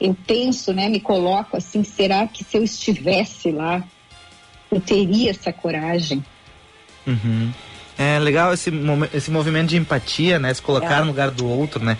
eu 0.00 0.12
penso, 0.26 0.72
né, 0.72 0.88
me 0.88 0.98
coloco 0.98 1.56
assim, 1.56 1.84
será 1.84 2.26
que 2.26 2.42
se 2.42 2.56
eu 2.56 2.64
estivesse 2.64 3.52
lá, 3.52 3.86
eu 4.72 4.80
teria 4.80 5.30
essa 5.30 5.52
coragem? 5.52 6.24
Uhum. 7.06 7.52
É 7.98 8.18
legal 8.18 8.52
esse, 8.52 8.70
esse 9.14 9.30
movimento 9.30 9.68
de 9.68 9.76
empatia, 9.78 10.38
né? 10.38 10.52
Se 10.52 10.60
colocar 10.60 10.98
É. 10.98 11.00
no 11.00 11.06
lugar 11.06 11.30
do 11.30 11.48
outro, 11.48 11.82
né? 11.84 11.96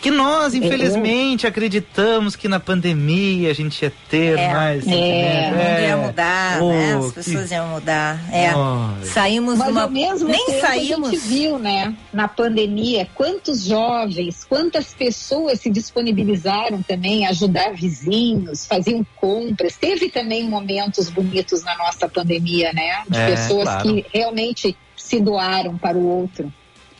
Que 0.00 0.12
nós, 0.12 0.54
infelizmente, 0.54 1.44
acreditamos 1.44 2.36
que 2.36 2.46
na 2.46 2.60
pandemia 2.60 3.50
a 3.50 3.54
gente 3.54 3.82
ia 3.82 3.92
ter 4.08 4.38
É. 4.38 4.52
mais. 4.52 4.82
O 4.82 4.88
sentimento. 4.88 5.54
mundo 5.56 5.80
ia 5.80 5.96
mudar, 5.96 6.60
né? 6.62 6.96
Oh, 6.96 6.98
As 7.00 7.06
que- 7.08 7.12
pessoas 7.14 7.50
iam 7.50 7.66
mudar. 7.68 8.20
É. 8.32 8.54
Olha. 8.54 9.04
Saímos 9.06 9.58
Mas 9.58 9.68
numa. 9.68 9.88
mesmo 9.88 10.28
Nem 10.28 10.46
tempo 10.46 10.60
saímos. 10.60 11.08
a 11.08 11.10
gente 11.12 11.20
viu, 11.26 11.58
né, 11.58 11.96
na 12.12 12.28
pandemia, 12.28 13.08
quantos 13.12 13.64
jovens, 13.64 14.44
quantas 14.48 14.94
pessoas 14.94 15.58
se 15.60 15.70
disponibilizaram 15.70 16.80
também 16.82 17.26
a 17.26 17.30
ajudar 17.30 17.72
vizinhos, 17.74 18.66
faziam 18.66 19.04
compras. 19.16 19.76
Teve 19.76 20.10
também 20.10 20.48
momentos 20.48 21.08
bonitos 21.10 21.64
na 21.64 21.76
nossa 21.76 22.08
pandemia, 22.08 22.72
né? 22.72 23.02
De 23.08 23.18
É, 23.18 23.30
pessoas 23.30 23.64
claro. 23.64 23.82
que 23.82 24.06
realmente 24.14 24.76
se 25.08 25.20
doaram 25.20 25.76
para 25.78 25.96
o 25.96 26.06
outro. 26.06 26.52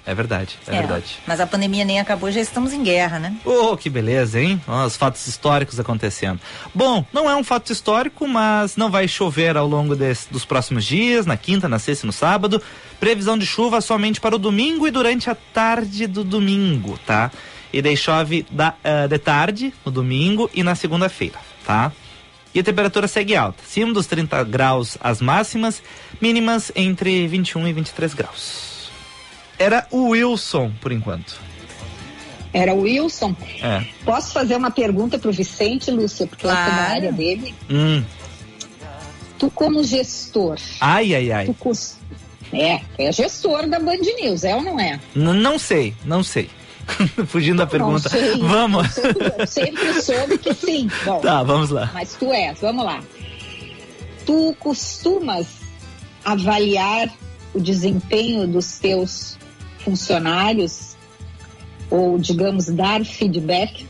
É 0.06 0.14
verdade, 0.14 0.56
é, 0.66 0.74
É, 0.74 0.78
verdade. 0.78 1.18
Mas 1.26 1.38
a 1.38 1.46
pandemia 1.46 1.84
nem 1.84 2.00
acabou, 2.00 2.30
já 2.30 2.40
estamos 2.40 2.72
em 2.72 2.82
guerra, 2.82 3.18
né? 3.18 3.36
Oh, 3.44 3.76
que 3.76 3.90
beleza, 3.90 4.40
hein? 4.40 4.58
Ó, 4.66 4.86
os 4.86 4.96
fatos 4.96 5.26
históricos 5.26 5.78
acontecendo. 5.78 6.40
Bom, 6.74 7.04
não 7.12 7.28
é 7.28 7.36
um 7.36 7.44
fato 7.44 7.70
histórico, 7.70 8.26
mas 8.26 8.74
não 8.74 8.90
vai 8.90 9.06
chover 9.06 9.54
ao 9.58 9.66
longo 9.68 9.94
desse- 9.94 10.32
dos 10.32 10.46
próximos 10.46 10.86
dias, 10.86 11.26
na 11.26 11.36
quinta, 11.36 11.68
na 11.68 11.78
sexta 11.78 12.06
e 12.06 12.08
no 12.08 12.12
sábado. 12.12 12.62
Previsão 12.98 13.36
de 13.36 13.44
chuva 13.44 13.82
somente 13.82 14.18
para 14.18 14.34
o 14.34 14.38
domingo 14.38 14.88
e 14.88 14.90
durante 14.90 15.28
a 15.28 15.34
tarde 15.34 16.06
do 16.06 16.24
domingo, 16.24 16.98
tá? 17.06 17.30
E 17.70 17.82
daí 17.82 17.94
chove 17.96 18.46
da, 18.50 18.72
ah, 18.82 19.06
de 19.06 19.18
tarde, 19.18 19.74
no 19.84 19.92
domingo 19.92 20.48
e 20.54 20.62
na 20.62 20.74
segunda-feira, 20.74 21.36
tá? 21.66 21.92
E 22.54 22.60
a 22.60 22.64
temperatura 22.64 23.06
segue 23.06 23.36
alta, 23.36 23.62
acima 23.62 23.92
dos 23.92 24.06
30 24.06 24.42
graus 24.42 24.96
as 25.02 25.20
máximas, 25.20 25.82
mínimas 26.20 26.70
entre 26.74 27.26
21 27.28 27.68
e 27.68 27.72
23 27.72 28.14
graus. 28.14 28.90
Era 29.58 29.86
o 29.90 30.10
Wilson, 30.10 30.70
por 30.80 30.92
enquanto. 30.92 31.40
Era 32.52 32.72
o 32.74 32.80
Wilson. 32.82 33.34
É. 33.62 33.84
Posso 34.04 34.32
fazer 34.32 34.56
uma 34.56 34.70
pergunta 34.70 35.18
para 35.18 35.28
o 35.28 35.32
Vicente, 35.32 35.90
Lúcia, 35.90 36.26
porque 36.26 36.46
essa 36.46 36.56
é 36.56 36.64
da 36.64 36.70
Claro. 36.76 36.92
área 36.92 37.12
dele. 37.12 37.54
Hum. 37.70 38.02
Tu 39.38 39.50
como 39.50 39.84
gestor, 39.84 40.58
Ai, 40.80 41.14
ai, 41.14 41.30
ai. 41.30 41.46
tu 41.46 41.54
cus... 41.54 41.96
é, 42.52 42.80
é 42.98 43.12
gestor 43.12 43.68
da 43.68 43.78
Band 43.78 43.98
News, 44.20 44.42
é 44.42 44.54
ou 44.56 44.62
não 44.62 44.80
é? 44.80 44.98
N- 45.14 45.34
não 45.34 45.58
sei, 45.58 45.94
não 46.04 46.22
sei. 46.24 46.50
Fugindo 47.28 47.58
da 47.58 47.66
pergunta. 47.66 48.08
Sei. 48.08 48.36
Vamos. 48.40 48.96
Eu 48.96 49.02
sempre- 49.12 49.32
eu 49.38 49.46
sempre 49.46 50.02
soube 50.02 50.38
que 50.38 50.54
sim. 50.54 50.88
Bom, 51.04 51.20
Tá, 51.20 51.42
vamos 51.44 51.70
lá. 51.70 51.90
mas 51.94 52.14
tu 52.14 52.32
és, 52.32 52.58
vamos 52.60 52.84
lá. 52.84 53.00
Tu 54.26 54.56
costumas 54.58 55.46
avaliar 56.24 57.08
o 57.54 57.60
desempenho 57.60 58.46
dos 58.46 58.78
teus 58.78 59.38
funcionários 59.78 60.96
ou, 61.90 62.18
digamos, 62.18 62.66
dar 62.66 63.04
feedback 63.04 63.86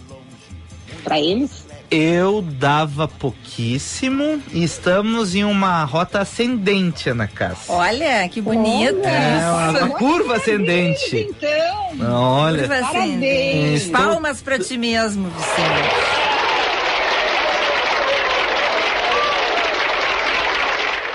para 1.02 1.20
eles? 1.20 1.66
Eu 1.90 2.42
dava 2.42 3.08
pouquíssimo 3.08 4.42
e 4.52 4.62
estamos 4.62 5.34
em 5.34 5.42
uma 5.42 5.82
rota 5.84 6.20
ascendente, 6.20 7.08
Ana 7.08 7.26
Cássia. 7.26 7.74
Olha, 7.74 8.28
que 8.28 8.42
bonito. 8.42 9.00
É, 9.06 9.50
uma, 9.50 9.88
curva 9.90 10.38
parabéns, 10.38 10.98
ascendente. 10.98 11.16
Então, 11.30 12.12
Olha, 12.12 12.68
Curva 12.68 12.74
Parabéns. 12.80 13.06
ascendente. 13.06 13.90
Palmas 13.90 14.42
pra 14.42 14.58
ti 14.58 14.76
mesmo, 14.76 15.30
Vicente. 15.30 16.37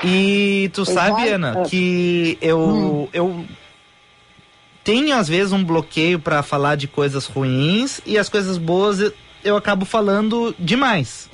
E 0.04 0.70
tu 0.74 0.86
sabe. 0.86 1.28
Ana, 1.30 1.62
Ah. 1.62 1.70
que 1.70 2.38
eu, 2.42 2.60
Hum. 2.60 3.08
eu 3.14 3.46
tenho 4.84 5.16
às 5.16 5.28
vezes 5.28 5.52
um 5.54 5.64
bloqueio 5.64 6.20
pra 6.20 6.44
falar 6.44 6.76
de 6.76 6.88
coisas 6.88 7.26
ruins 7.26 8.02
e 8.06 8.18
as 8.18 8.28
coisas 8.30 8.58
boas 8.58 9.00
eu, 9.00 9.14
eu 9.44 9.56
acabo 9.58 9.86
falando 9.86 10.54
demais. 10.60 11.30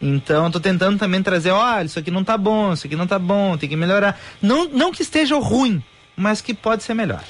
Então, 0.00 0.46
eu 0.46 0.50
tô 0.50 0.58
tentando 0.58 0.98
também 0.98 1.22
trazer, 1.22 1.52
olha, 1.52 1.84
isso 1.86 1.98
aqui 1.98 2.10
não 2.10 2.24
tá 2.24 2.36
bom, 2.36 2.72
isso 2.72 2.86
aqui 2.88 2.96
não 2.96 3.06
tá 3.06 3.20
bom, 3.20 3.56
tem 3.56 3.68
que 3.68 3.76
melhorar. 3.76 4.18
Não, 4.40 4.68
não 4.68 4.90
que 4.90 5.02
esteja 5.02 5.38
ruim, 5.38 5.80
mas 6.16 6.40
que 6.40 6.52
pode 6.52 6.82
ser 6.82 6.94
melhor. 6.94 7.22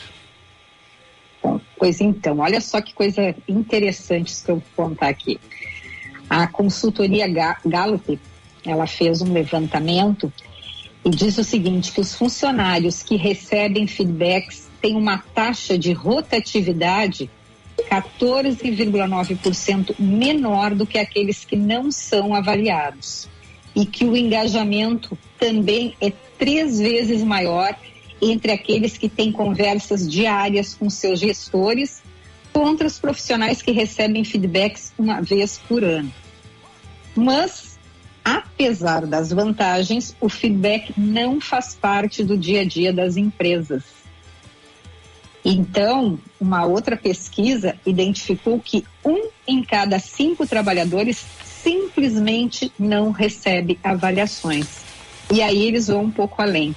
Pois 1.76 2.00
então, 2.00 2.38
olha 2.38 2.61
só 2.61 2.81
que 2.81 2.95
coisa 2.95 3.35
interessante 3.49 4.29
isso 4.29 4.45
que 4.45 4.50
eu 4.52 4.62
vou 4.76 4.87
contar 4.88 5.09
aqui. 5.09 5.38
A 6.31 6.47
consultoria 6.47 7.29
Ga- 7.29 7.59
Gallup, 7.67 8.19
ela 8.64 8.87
fez 8.87 9.21
um 9.21 9.33
levantamento 9.33 10.33
diz 11.11 11.37
o 11.38 11.44
seguinte, 11.44 11.92
que 11.92 12.00
os 12.00 12.14
funcionários 12.14 13.02
que 13.02 13.16
recebem 13.16 13.87
feedbacks 13.87 14.71
têm 14.80 14.97
uma 14.97 15.18
taxa 15.18 15.76
de 15.76 15.92
rotatividade 15.92 17.28
14,9% 17.90 19.94
menor 19.99 20.75
do 20.75 20.87
que 20.87 20.99
aqueles 20.99 21.44
que 21.44 21.56
não 21.56 21.90
são 21.90 22.35
avaliados. 22.35 23.28
E 23.75 23.87
que 23.87 24.04
o 24.04 24.16
engajamento 24.16 25.18
também 25.38 25.94
é 26.00 26.12
três 26.38 26.78
vezes 26.78 27.23
maior 27.23 27.75
entre 28.21 28.52
aqueles 28.52 28.97
que 28.97 29.09
têm 29.09 29.32
conversas 29.32 30.09
diárias 30.09 30.75
com 30.75 30.88
seus 30.88 31.18
gestores 31.18 32.02
contra 32.52 32.87
os 32.87 32.99
profissionais 32.99 33.62
que 33.62 33.73
recebem 33.73 34.25
feedbacks 34.25 34.92
uma 34.99 35.21
vez 35.21 35.59
por 35.66 35.82
ano. 35.82 36.12
Mas, 37.14 37.72
apesar 38.25 39.07
das 39.07 39.31
vantagens, 39.31 40.17
o 40.21 40.29
feedback 40.29 40.93
não 40.97 41.41
faz 41.41 41.75
parte 41.75 42.23
do 42.23 42.37
dia 42.37 42.62
a 42.62 42.64
dia 42.64 42.93
das 42.93 43.17
empresas. 43.17 43.83
Então, 45.45 46.19
uma 46.41 46.64
outra 46.64 46.97
pesquisa 46.97 47.75
identificou 47.85 48.61
que 48.61 48.85
um 49.05 49.29
em 49.47 49.62
cada 49.62 49.99
cinco 49.99 50.47
trabalhadores 50.47 51.25
simplesmente 51.62 52.73
não 52.79 53.11
recebe 53.11 53.79
avaliações. 53.83 54.83
E 55.33 55.43
aí 55.43 55.67
eles 55.67 55.88
vão 55.88 56.05
um 56.05 56.11
pouco 56.11 56.41
além. 56.41 56.75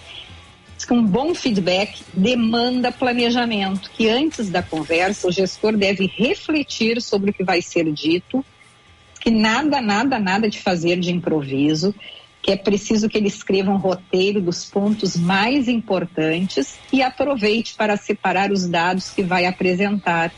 Diz 0.75 0.85
que 0.85 0.93
um 0.93 1.05
bom 1.05 1.33
feedback 1.33 2.03
demanda 2.13 2.91
planejamento, 2.91 3.89
que 3.91 4.09
antes 4.09 4.49
da 4.49 4.61
conversa 4.61 5.27
o 5.27 5.31
gestor 5.31 5.77
deve 5.77 6.07
refletir 6.07 7.01
sobre 7.01 7.29
o 7.29 7.33
que 7.33 7.43
vai 7.43 7.61
ser 7.61 7.91
dito, 7.93 8.43
que 9.25 9.31
nada, 9.31 9.81
nada, 9.81 10.19
nada 10.19 10.47
de 10.47 10.59
fazer 10.61 10.99
de 10.99 11.11
improviso, 11.11 11.95
que 12.43 12.51
é 12.51 12.55
preciso 12.55 13.09
que 13.09 13.17
ele 13.17 13.27
escreva 13.27 13.71
um 13.71 13.77
roteiro 13.77 14.39
dos 14.39 14.65
pontos 14.65 15.15
mais 15.17 15.67
importantes 15.67 16.75
e 16.93 17.01
aproveite 17.01 17.73
para 17.73 17.97
separar 17.97 18.51
os 18.51 18.67
dados 18.67 19.09
que 19.09 19.23
vai 19.23 19.47
apresentar. 19.47 20.31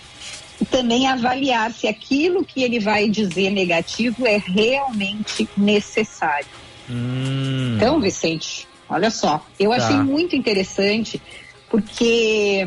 E 0.61 0.63
também 0.63 1.05
avaliar 1.05 1.73
se 1.73 1.85
aquilo 1.85 2.45
que 2.45 2.63
ele 2.63 2.79
vai 2.79 3.09
dizer 3.09 3.49
negativo 3.49 4.25
é 4.25 4.37
realmente 4.37 5.49
necessário. 5.57 6.47
Hum, 6.89 7.73
Então, 7.75 7.99
Vicente, 7.99 8.65
olha 8.89 9.11
só, 9.11 9.45
eu 9.59 9.71
Tá. 9.71 9.75
achei 9.75 9.97
muito 9.97 10.33
interessante 10.33 11.21
porque 11.69 12.65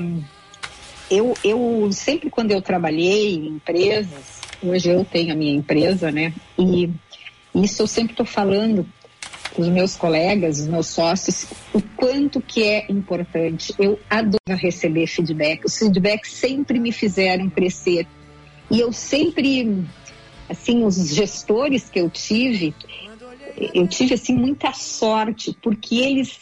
eu, 1.10 1.34
eu 1.42 1.88
sempre 1.92 2.28
quando 2.28 2.50
eu 2.50 2.60
trabalhei 2.60 3.36
em 3.36 3.46
empresas, 3.54 4.39
hoje 4.62 4.88
eu 4.90 5.04
tenho 5.04 5.32
a 5.32 5.36
minha 5.36 5.54
empresa, 5.54 6.10
né? 6.10 6.32
E 6.58 6.90
isso 7.54 7.82
eu 7.82 7.86
sempre 7.86 8.12
estou 8.12 8.26
falando 8.26 8.86
os 9.58 9.68
meus 9.68 9.96
colegas, 9.96 10.60
os 10.60 10.66
meus 10.68 10.86
sócios, 10.86 11.46
o 11.74 11.82
quanto 11.96 12.40
que 12.40 12.62
é 12.62 12.86
importante. 12.90 13.74
Eu 13.78 13.98
adoro 14.08 14.38
receber 14.48 15.06
feedback. 15.06 15.64
Os 15.64 15.76
feedbacks 15.76 16.32
sempre 16.32 16.78
me 16.78 16.92
fizeram 16.92 17.50
crescer. 17.50 18.06
E 18.70 18.78
eu 18.78 18.92
sempre 18.92 19.84
assim, 20.48 20.84
os 20.84 21.14
gestores 21.14 21.88
que 21.88 22.00
eu 22.00 22.10
tive, 22.10 22.74
eu 23.72 23.86
tive 23.86 24.14
assim 24.14 24.34
muita 24.34 24.72
sorte, 24.72 25.56
porque 25.62 25.96
eles 25.96 26.40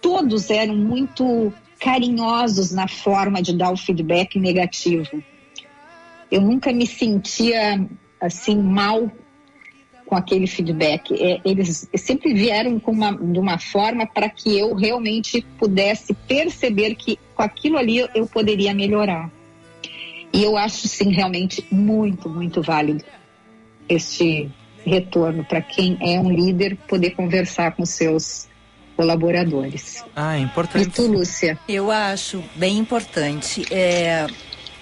todos 0.00 0.50
eram 0.50 0.76
muito 0.76 1.52
carinhosos 1.78 2.72
na 2.72 2.88
forma 2.88 3.40
de 3.40 3.56
dar 3.56 3.72
o 3.72 3.76
feedback 3.76 4.38
negativo. 4.38 5.22
Eu 6.30 6.40
nunca 6.40 6.72
me 6.72 6.86
sentia 6.86 7.86
assim 8.20 8.56
mal 8.56 9.10
com 10.06 10.16
aquele 10.16 10.46
feedback. 10.46 11.12
É, 11.14 11.40
eles 11.44 11.88
sempre 11.96 12.32
vieram 12.32 12.78
com 12.78 12.92
uma, 12.92 13.12
de 13.12 13.38
uma 13.38 13.58
forma 13.58 14.06
para 14.06 14.28
que 14.28 14.56
eu 14.56 14.74
realmente 14.74 15.44
pudesse 15.58 16.14
perceber 16.14 16.94
que 16.94 17.18
com 17.34 17.42
aquilo 17.42 17.76
ali 17.76 17.98
eu, 18.14 18.26
poderia 18.26 18.72
melhorar. 18.72 19.30
E 20.32 20.42
eu 20.42 20.56
acho 20.56 20.86
sim 20.88 21.12
realmente 21.12 21.66
muito, 21.70 22.28
muito 22.28 22.62
válido 22.62 23.04
este 23.88 24.50
retorno 24.84 25.44
para 25.44 25.60
quem 25.60 25.98
é 26.00 26.18
um 26.20 26.30
líder 26.30 26.76
poder 26.88 27.10
conversar 27.10 27.72
com 27.72 27.84
seus 27.84 28.48
colaboradores. 28.96 30.04
Ah, 30.14 30.36
é 30.36 30.40
E 30.40 30.42
importante. 30.44 30.90
tu, 30.90 31.06
Lúcia? 31.06 31.58
Eu 31.68 31.90
acho 31.90 32.42
bem 32.54 32.78
importante. 32.78 33.66
É, 33.70 34.26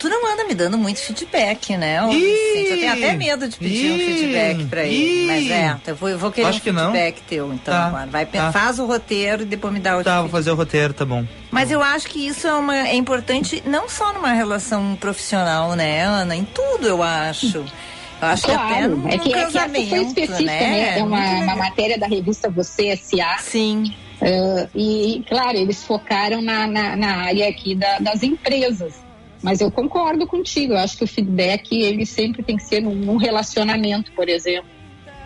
tu 0.04 0.08
não 0.10 0.32
anda 0.32 0.44
me 0.44 0.54
dando 0.54 0.76
muito 0.76 1.00
feedback, 1.00 1.76
né? 1.76 2.02
ô 2.04 2.10
Ih! 2.12 2.20
Vicente? 2.20 2.70
eu 2.70 2.78
tenho 2.78 2.92
até 2.92 3.12
medo 3.16 3.48
de 3.48 3.56
pedir 3.56 3.90
um 3.92 3.96
Ih! 3.96 4.04
feedback 4.04 4.64
pra 4.66 4.84
ele. 4.84 4.94
Ih! 4.94 5.26
Mas 5.26 5.50
é, 5.50 5.76
eu 5.90 5.96
vou, 5.96 6.08
eu 6.10 6.18
vou 6.18 6.30
querer 6.30 6.48
Acho 6.48 6.58
um 6.58 6.60
que 6.60 6.72
não. 6.72 6.92
feedback 6.92 7.22
teu, 7.22 7.46
então, 7.52 7.72
Tá, 7.74 7.86
agora. 7.86 8.06
Vai, 8.06 8.26
pe- 8.26 8.36
tá. 8.38 8.52
Faz 8.52 8.78
o 8.78 8.84
roteiro 8.86 9.42
e 9.42 9.46
depois 9.46 9.72
me 9.72 9.80
dá 9.80 9.96
o 9.98 10.04
Tá, 10.04 10.10
vou 10.16 10.22
feedback. 10.24 10.30
fazer 10.32 10.50
o 10.50 10.54
roteiro, 10.54 10.92
tá 10.92 11.04
bom. 11.04 11.24
Mas 11.50 11.70
eu 11.70 11.82
acho 11.82 12.06
que 12.08 12.26
isso 12.26 12.46
é, 12.46 12.54
uma, 12.54 12.76
é 12.76 12.94
importante 12.94 13.62
não 13.66 13.88
só 13.88 14.12
numa 14.12 14.32
relação 14.32 14.94
profissional, 14.96 15.74
né, 15.74 16.02
Ana? 16.02 16.36
Em 16.36 16.44
tudo, 16.44 16.86
eu 16.86 17.02
acho. 17.02 17.58
Eu 17.58 18.28
acho 18.28 18.44
que 18.44 18.50
até 18.52 18.66
Claro, 18.78 18.96
num 18.96 19.08
é 19.08 19.18
que, 19.18 19.28
é 19.28 19.32
que 19.32 19.38
essa 19.38 19.52
casamento, 19.52 19.88
foi 19.88 19.98
específica, 20.04 20.44
né? 20.44 20.98
É 20.98 21.02
uma, 21.02 21.16
Muito 21.18 21.30
uma 21.30 21.40
legal. 21.40 21.56
matéria 21.58 21.98
da 21.98 22.06
revista 22.06 22.48
Você 22.50 22.88
S.A. 22.88 23.38
Sim, 23.38 23.94
eh, 24.22 24.68
e, 24.74 25.22
claro, 25.28 25.56
eles 25.58 25.84
focaram 25.84 26.40
na, 26.40 26.66
na, 26.66 26.96
na 26.96 27.16
área 27.24 27.48
aqui 27.48 27.74
da- 27.74 27.98
das 27.98 28.22
empresas. 28.22 29.03
Mas 29.44 29.60
eu 29.60 29.70
concordo 29.70 30.26
contigo, 30.26 30.72
eu 30.72 30.78
acho 30.78 30.96
que 30.96 31.04
o 31.04 31.06
feedback 31.06 31.70
ele 31.78 32.06
sempre 32.06 32.42
tem 32.42 32.56
que 32.56 32.62
ser 32.64 32.80
num, 32.80 32.94
num 32.94 33.16
relacionamento, 33.16 34.10
por 34.12 34.28
exemplo. 34.28 34.68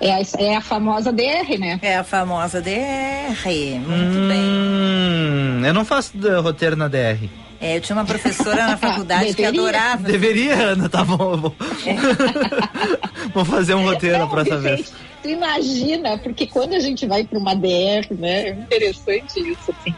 É 0.00 0.12
a, 0.12 0.18
é 0.38 0.56
a 0.56 0.60
famosa 0.60 1.12
DR, 1.12 1.58
né? 1.58 1.78
é 1.82 1.96
a 1.96 2.04
famosa 2.04 2.60
DR. 2.60 2.70
Muito 3.80 4.28
bem. 4.28 4.38
Hum, 4.40 5.62
eu 5.64 5.72
não 5.74 5.84
faço 5.84 6.16
d- 6.16 6.36
roteiro 6.40 6.76
na 6.76 6.88
DR. 6.88 7.28
É, 7.60 7.76
eu 7.76 7.80
tinha 7.80 7.96
uma 7.96 8.04
professora 8.04 8.66
na 8.68 8.76
faculdade 8.78 9.26
que 9.34 9.42
Deveria. 9.42 9.60
adorava. 9.60 10.02
Deveria, 10.02 10.54
Ana, 10.54 10.88
tá 10.88 11.04
bom. 11.04 11.36
Vou, 11.36 11.56
vou 13.34 13.44
fazer 13.44 13.74
um 13.74 13.84
roteiro 13.84 14.16
a 14.16 14.20
Não, 14.20 14.28
próxima 14.28 14.60
gente, 14.62 14.74
vez. 14.76 14.92
Tu 15.22 15.28
imagina, 15.30 16.18
porque 16.18 16.46
quando 16.46 16.74
a 16.74 16.80
gente 16.80 17.06
vai 17.06 17.24
para 17.24 17.38
uma 17.38 17.54
DR, 17.54 18.06
né? 18.18 18.48
É 18.48 18.50
interessante 18.50 19.40
isso, 19.40 19.74
assim. 19.80 19.94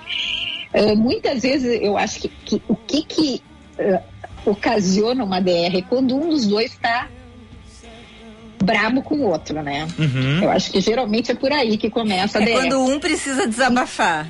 Eh, 0.73 0.95
muitas 0.95 1.43
vezes 1.43 1.79
eu 1.83 1.99
acho 1.99 2.21
que, 2.21 2.29
que 2.29 2.63
o 2.69 2.75
que 2.77 3.03
que 3.03 3.43
eh, 3.79 4.01
ocasiona 4.45 5.25
uma 5.25 5.41
DR 5.41 5.77
é 5.77 5.83
quando 5.83 6.17
um 6.17 6.29
dos 6.31 6.47
dois 6.47 6.73
está 6.73 7.09
brabo 8.63 9.03
com 9.03 9.15
o 9.17 9.29
outro, 9.29 9.63
né? 9.63 9.87
Uhum. 9.99 10.43
Eu 10.45 10.51
acho 10.51 10.71
que 10.71 10.81
geralmente 10.81 11.31
é 11.33 11.35
por 11.35 11.51
aí 11.53 11.77
que 11.79 11.89
começa 11.89 12.39
a 12.39 12.43
É 12.43 12.45
DR. 12.47 12.53
quando 12.53 12.81
um 12.85 12.99
precisa 13.01 13.47
desabafar. 13.47 14.27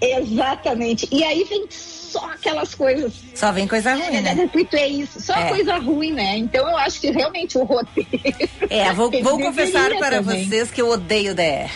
Exatamente. 0.00 1.08
E 1.10 1.24
aí 1.24 1.44
vem 1.44 1.66
só 1.70 2.26
aquelas 2.26 2.74
coisas. 2.74 3.12
Só 3.34 3.50
vem 3.52 3.66
coisa 3.66 3.94
ruim, 3.94 4.20
né? 4.20 4.34
Repito, 4.36 4.76
é 4.76 4.86
isso. 4.86 5.20
Só 5.20 5.34
É. 5.34 5.48
coisa 5.48 5.78
ruim, 5.78 6.12
né? 6.12 6.36
Então 6.36 6.68
eu 6.68 6.76
acho 6.76 7.00
que 7.00 7.10
realmente 7.10 7.56
o 7.56 7.64
roteiro. 7.64 8.08
É, 8.68 8.92
vou, 8.92 9.10
vou 9.22 9.38
confessar 9.38 9.90
para 9.98 10.22
também. 10.22 10.44
vocês 10.46 10.70
que 10.70 10.82
eu 10.82 10.90
odeio 10.90 11.34
DR. 11.34 11.70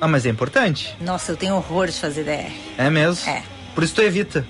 Ah, 0.00 0.06
mas 0.06 0.26
é 0.26 0.28
importante. 0.28 0.94
Nossa, 1.00 1.32
eu 1.32 1.36
tenho 1.36 1.56
horror 1.56 1.86
de 1.86 1.94
fazer 1.98 2.24
DR. 2.24 2.52
É 2.76 2.90
mesmo. 2.90 3.28
É. 3.28 3.42
Por 3.74 3.82
isso 3.82 3.94
tu 3.94 4.02
evita. 4.02 4.46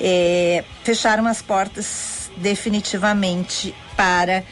é, 0.01 0.65
fecharam 0.83 1.27
as 1.27 1.43
portas 1.43 2.31
definitivamente 2.37 3.75
para 3.97 4.45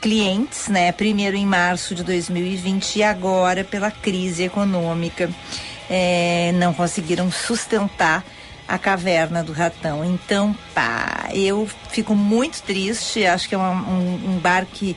clientes, 0.00 0.68
né? 0.68 0.92
Primeiro 0.92 1.36
em 1.36 1.44
março 1.44 1.94
de 1.94 2.02
2020 2.04 2.96
e 2.96 3.02
agora 3.02 3.64
pela 3.64 3.90
crise 3.90 4.44
econômica 4.44 5.28
eh, 5.90 6.52
não 6.54 6.72
conseguiram 6.72 7.30
sustentar 7.30 8.24
a 8.66 8.78
caverna 8.78 9.42
do 9.42 9.52
ratão. 9.52 10.04
Então, 10.04 10.54
pá, 10.74 11.28
eu 11.32 11.68
fico 11.90 12.14
muito 12.14 12.62
triste. 12.62 13.26
Acho 13.26 13.48
que 13.48 13.54
é 13.54 13.58
um, 13.58 14.34
um 14.34 14.38
bar 14.38 14.66
que 14.66 14.96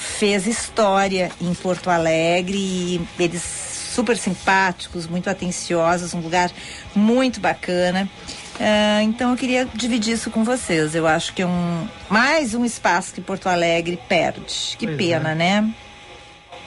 fez 0.00 0.46
história 0.46 1.30
em 1.40 1.52
Porto 1.54 1.90
Alegre 1.90 2.56
e 2.56 3.00
eles 3.18 3.42
super 3.42 4.16
simpáticos, 4.16 5.06
muito 5.06 5.28
atenciosos, 5.28 6.14
um 6.14 6.20
lugar 6.20 6.50
muito 6.94 7.40
bacana. 7.40 8.08
Ah, 8.58 9.02
então 9.02 9.30
eu 9.30 9.36
queria 9.36 9.68
dividir 9.74 10.14
isso 10.14 10.30
com 10.30 10.42
vocês. 10.42 10.94
Eu 10.94 11.06
acho 11.06 11.34
que 11.34 11.42
é 11.42 11.46
um 11.46 11.86
mais 12.08 12.54
um 12.54 12.64
espaço 12.64 13.14
que 13.14 13.20
Porto 13.20 13.48
Alegre 13.48 13.98
perde. 14.08 14.76
Que 14.78 14.86
Pois 14.86 14.96
pena, 14.96 15.32
é. 15.32 15.34
né? 15.34 15.74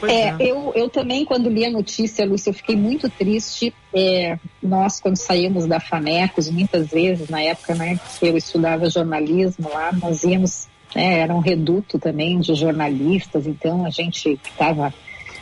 É, 0.08 0.30
é. 0.30 0.36
eu, 0.40 0.74
eu 0.76 0.90
também, 0.90 1.24
quando 1.24 1.50
li 1.50 1.66
a 1.66 1.72
notícia, 1.72 2.26
Lúcia, 2.26 2.50
eu 2.50 2.54
fiquei 2.54 2.76
muito 2.76 3.10
triste. 3.10 3.74
É, 3.94 4.38
nós, 4.62 5.00
quando 5.00 5.18
saímos 5.18 5.66
da 5.66 5.80
FANECOS, 5.80 6.50
muitas 6.50 6.90
vezes, 6.90 7.30
na 7.30 7.42
época 7.42 7.76
né, 7.76 8.00
que 8.20 8.28
eu 8.28 8.36
estudava 8.36 8.90
jornalismo 8.90 9.70
lá, 9.72 9.92
nós 9.94 10.24
íamos, 10.24 10.68
né, 10.96 11.20
era 11.20 11.34
um 11.34 11.40
reduto 11.40 12.00
também 12.00 12.40
de 12.40 12.56
jornalistas, 12.56 13.48
então 13.48 13.86
a 13.86 13.90
gente 13.90 14.38
que 14.38 14.50
estava 14.50 14.94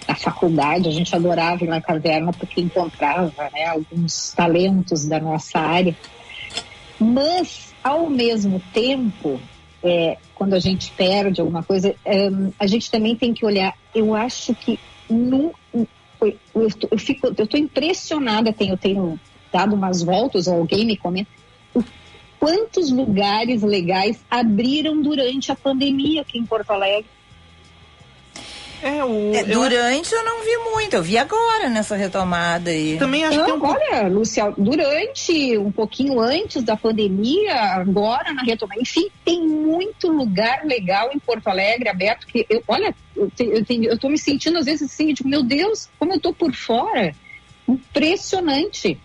na 0.07 0.15
faculdade, 0.15 0.89
a 0.89 0.91
gente 0.91 1.15
adorava 1.15 1.63
ir 1.63 1.67
na 1.67 1.81
caverna 1.81 2.31
porque 2.33 2.61
encontrava 2.61 3.49
né, 3.53 3.65
alguns 3.65 4.33
talentos 4.33 5.07
da 5.07 5.19
nossa 5.19 5.59
área. 5.59 5.95
Mas, 6.99 7.73
ao 7.83 8.09
mesmo 8.09 8.61
tempo, 8.73 9.39
é, 9.83 10.17
quando 10.35 10.53
a 10.53 10.59
gente 10.59 10.91
perde 10.91 11.41
alguma 11.41 11.63
coisa, 11.63 11.95
é, 12.05 12.29
a 12.59 12.67
gente 12.67 12.91
também 12.91 13.15
tem 13.15 13.33
que 13.33 13.45
olhar. 13.45 13.73
Eu 13.93 14.13
acho 14.13 14.53
que 14.53 14.79
não, 15.09 15.51
eu, 15.73 16.99
fico, 16.99 17.27
eu 17.37 17.43
estou 17.43 17.59
impressionada. 17.59 18.53
Tenho, 18.53 18.77
tenho 18.77 19.19
dado 19.51 19.75
umas 19.75 20.03
voltas, 20.03 20.47
alguém 20.47 20.85
me 20.85 20.97
comenta. 20.97 21.29
Quantos 22.41 22.89
lugares 22.89 23.62
legais 23.62 24.19
abriram 24.27 24.99
durante 24.99 25.51
a 25.51 25.56
pandemia 25.56 26.21
aqui 26.21 26.39
em 26.39 26.43
Porto 26.43 26.71
Alegre? 26.71 27.06
É, 28.82 29.06
o. 29.06 29.36
É, 29.36 29.41
eu 29.41 29.60
durante 29.60 30.12
eu 30.12 30.25
não 30.25 30.43
vi 30.43 30.58
muito, 30.71 30.95
eu 30.95 31.04
vi 31.04 31.19
agora 31.19 31.69
nessa 31.69 31.95
retomada 31.95 32.71
aí. 32.71 32.97
também 32.97 33.23
acho 33.23 33.38
que 33.38 33.45
tem 33.45 33.54
Não, 33.54 33.58
um 33.58 33.60
pouco. 33.60 33.80
olha, 33.80 34.08
Lúcia, 34.08 34.51
durante, 34.58 35.56
um 35.56 35.71
pouquinho 35.71 36.19
antes 36.19 36.63
da 36.63 36.75
pandemia, 36.75 37.54
agora 37.54 38.34
na 38.34 38.41
retomada, 38.41 38.82
enfim, 38.82 39.08
tem 39.23 39.47
muito 39.47 40.08
lugar 40.12 40.65
legal 40.65 41.12
em 41.13 41.19
Porto 41.19 41.47
Alegre 41.47 41.89
aberto 41.89 42.25
que, 42.25 42.43
eu, 42.49 42.63
olha, 42.67 42.95
eu, 43.15 43.30
te, 43.30 43.43
eu, 43.43 43.63
eu 43.84 43.99
tô 43.99 44.10
me 44.10 44.17
sentindo 44.17 44.58
às 44.58 44.65
vezes 44.65 44.91
assim, 44.91 45.13
tipo, 45.13 45.30
meu 45.30 45.43
Deus, 45.43 45.88
como 45.99 46.13
eu 46.13 46.19
tô 46.19 46.34
por 46.34 46.56
fora. 46.56 47.13
Impressionante. 47.67 48.99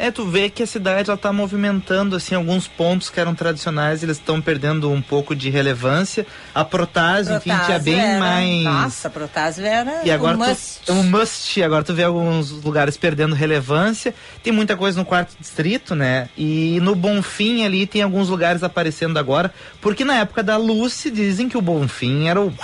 É, 0.00 0.12
tu 0.12 0.24
vê 0.24 0.48
que 0.48 0.62
a 0.62 0.66
cidade 0.66 1.10
ela 1.10 1.18
tá 1.18 1.32
movimentando 1.32 2.14
assim 2.14 2.36
alguns 2.36 2.68
pontos 2.68 3.10
que 3.10 3.18
eram 3.18 3.34
tradicionais, 3.34 4.00
eles 4.04 4.16
estão 4.16 4.40
perdendo 4.40 4.88
um 4.92 5.02
pouco 5.02 5.34
de 5.34 5.50
relevância. 5.50 6.24
A 6.54 6.64
Protásio, 6.64 7.34
enfim, 7.34 7.50
tinha 7.66 7.78
bem 7.80 7.98
era- 7.98 8.20
mais 8.20 8.62
Nossa, 8.64 9.10
Protásio 9.10 9.66
era 9.66 10.02
E 10.04 10.10
agora 10.12 10.36
um 10.36 10.40
tu, 10.40 10.48
must. 10.48 10.80
é 10.86 10.92
um 10.92 11.02
must. 11.02 11.62
Agora 11.64 11.82
tu 11.82 11.92
vê 11.94 12.04
alguns 12.04 12.50
lugares 12.52 12.96
perdendo 12.96 13.34
relevância. 13.34 14.14
Tem 14.40 14.52
muita 14.52 14.76
coisa 14.76 14.96
no 14.96 15.04
quarto 15.04 15.34
distrito, 15.40 15.96
né? 15.96 16.28
E 16.38 16.78
no 16.80 16.94
Bonfim 16.94 17.64
ali 17.64 17.84
tem 17.84 18.00
alguns 18.00 18.28
lugares 18.28 18.62
aparecendo 18.62 19.18
agora. 19.18 19.52
Porque 19.80 20.04
na 20.04 20.14
época 20.18 20.44
da 20.44 20.56
Lucy 20.56 21.10
dizem 21.10 21.48
que 21.48 21.58
o 21.58 21.60
Bonfim 21.62 22.28
era 22.28 22.40
o. 22.40 22.54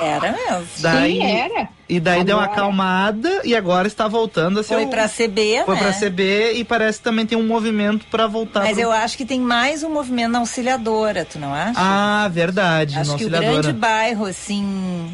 Era 0.00 0.32
mesmo. 0.32 0.66
Daí, 0.78 1.12
Sim, 1.18 1.22
era. 1.22 1.68
E 1.94 2.00
daí 2.00 2.24
deu 2.24 2.36
uma 2.36 2.44
Agora- 2.44 2.58
acalmada 2.58 3.40
e 3.44 3.54
agora 3.54 3.86
está 3.86 4.08
voltando 4.08 4.60
a 4.60 4.62
ser. 4.62 4.74
Foi 4.74 4.84
o- 4.86 4.88
pra 4.88 5.06
CB, 5.08 5.62
Foi 5.66 5.74
né? 5.74 5.80
pra 5.82 5.92
CB 5.92 6.52
e 6.54 6.64
parece 6.64 6.98
que 6.98 7.04
também 7.04 7.26
tem 7.26 7.36
um 7.36 7.46
movimento 7.46 8.06
pra 8.10 8.26
voltar. 8.26 8.60
Mas 8.60 8.72
pro- 8.74 8.82
eu 8.82 8.90
acho 8.92 9.16
que 9.16 9.24
tem 9.26 9.38
mais 9.40 9.82
um 9.82 9.90
movimento 9.90 10.30
na 10.32 10.38
auxiliadora, 10.38 11.24
tu 11.24 11.38
não 11.38 11.52
acha? 11.52 11.74
Ah, 11.76 12.28
verdade. 12.32 12.98
acho 12.98 13.12
na 13.12 13.18
que 13.18 13.24
o 13.26 13.28
grande 13.30 13.72
bairro, 13.72 14.24
assim, 14.24 14.62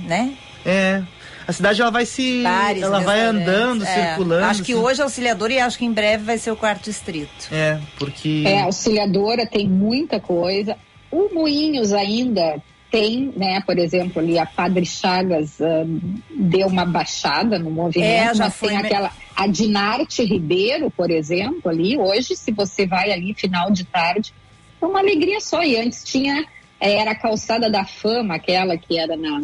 né? 0.06 0.34
É. 0.64 1.02
A 1.46 1.52
cidade 1.52 1.80
ela 1.80 1.90
vai 1.90 2.04
se. 2.04 2.42
Bares, 2.42 2.82
ela 2.82 3.00
vai 3.00 3.20
andando, 3.22 3.82
é. 3.82 3.86
circulando. 4.08 4.44
Acho 4.44 4.62
que 4.62 4.72
assim. 4.74 4.80
hoje 4.82 5.00
é 5.00 5.02
auxiliadora 5.02 5.52
e 5.54 5.58
acho 5.58 5.78
que 5.78 5.84
em 5.86 5.92
breve 5.92 6.22
vai 6.22 6.36
ser 6.38 6.50
o 6.50 6.56
quarto 6.56 6.84
distrito. 6.84 7.48
É, 7.50 7.78
porque. 7.98 8.44
É, 8.46 8.60
auxiliadora 8.62 9.46
tem 9.46 9.66
muita 9.66 10.20
coisa. 10.20 10.76
O 11.10 11.30
Moinhos 11.34 11.92
ainda 11.94 12.56
tem, 12.90 13.32
né, 13.36 13.60
por 13.66 13.78
exemplo, 13.78 14.20
ali 14.20 14.38
a 14.38 14.46
Padre 14.46 14.86
Chagas 14.86 15.60
ahn, 15.60 15.98
deu 16.30 16.66
uma 16.68 16.84
baixada 16.86 17.58
no 17.58 17.70
movimento, 17.70 18.30
É, 18.30 18.34
já 18.34 18.44
mas 18.44 18.58
tem 18.58 18.70
me- 18.70 18.76
aquela, 18.76 19.12
a 19.36 19.46
Dinarte 19.46 20.24
Ribeiro, 20.24 20.90
por 20.90 21.10
exemplo, 21.10 21.68
ali, 21.70 21.98
hoje, 21.98 22.34
se 22.34 22.50
você 22.50 22.86
vai 22.86 23.12
ali 23.12 23.34
final 23.34 23.70
de 23.70 23.84
tarde, 23.84 24.32
é 24.80 24.86
uma 24.86 25.00
alegria 25.00 25.40
só. 25.40 25.62
E 25.62 25.76
antes 25.76 26.02
tinha, 26.04 26.46
eh, 26.80 26.92
era 26.94 27.10
a 27.10 27.14
calçada 27.14 27.68
da 27.68 27.84
fama, 27.84 28.36
aquela 28.36 28.76
que 28.78 28.98
era 28.98 29.16
na 29.16 29.40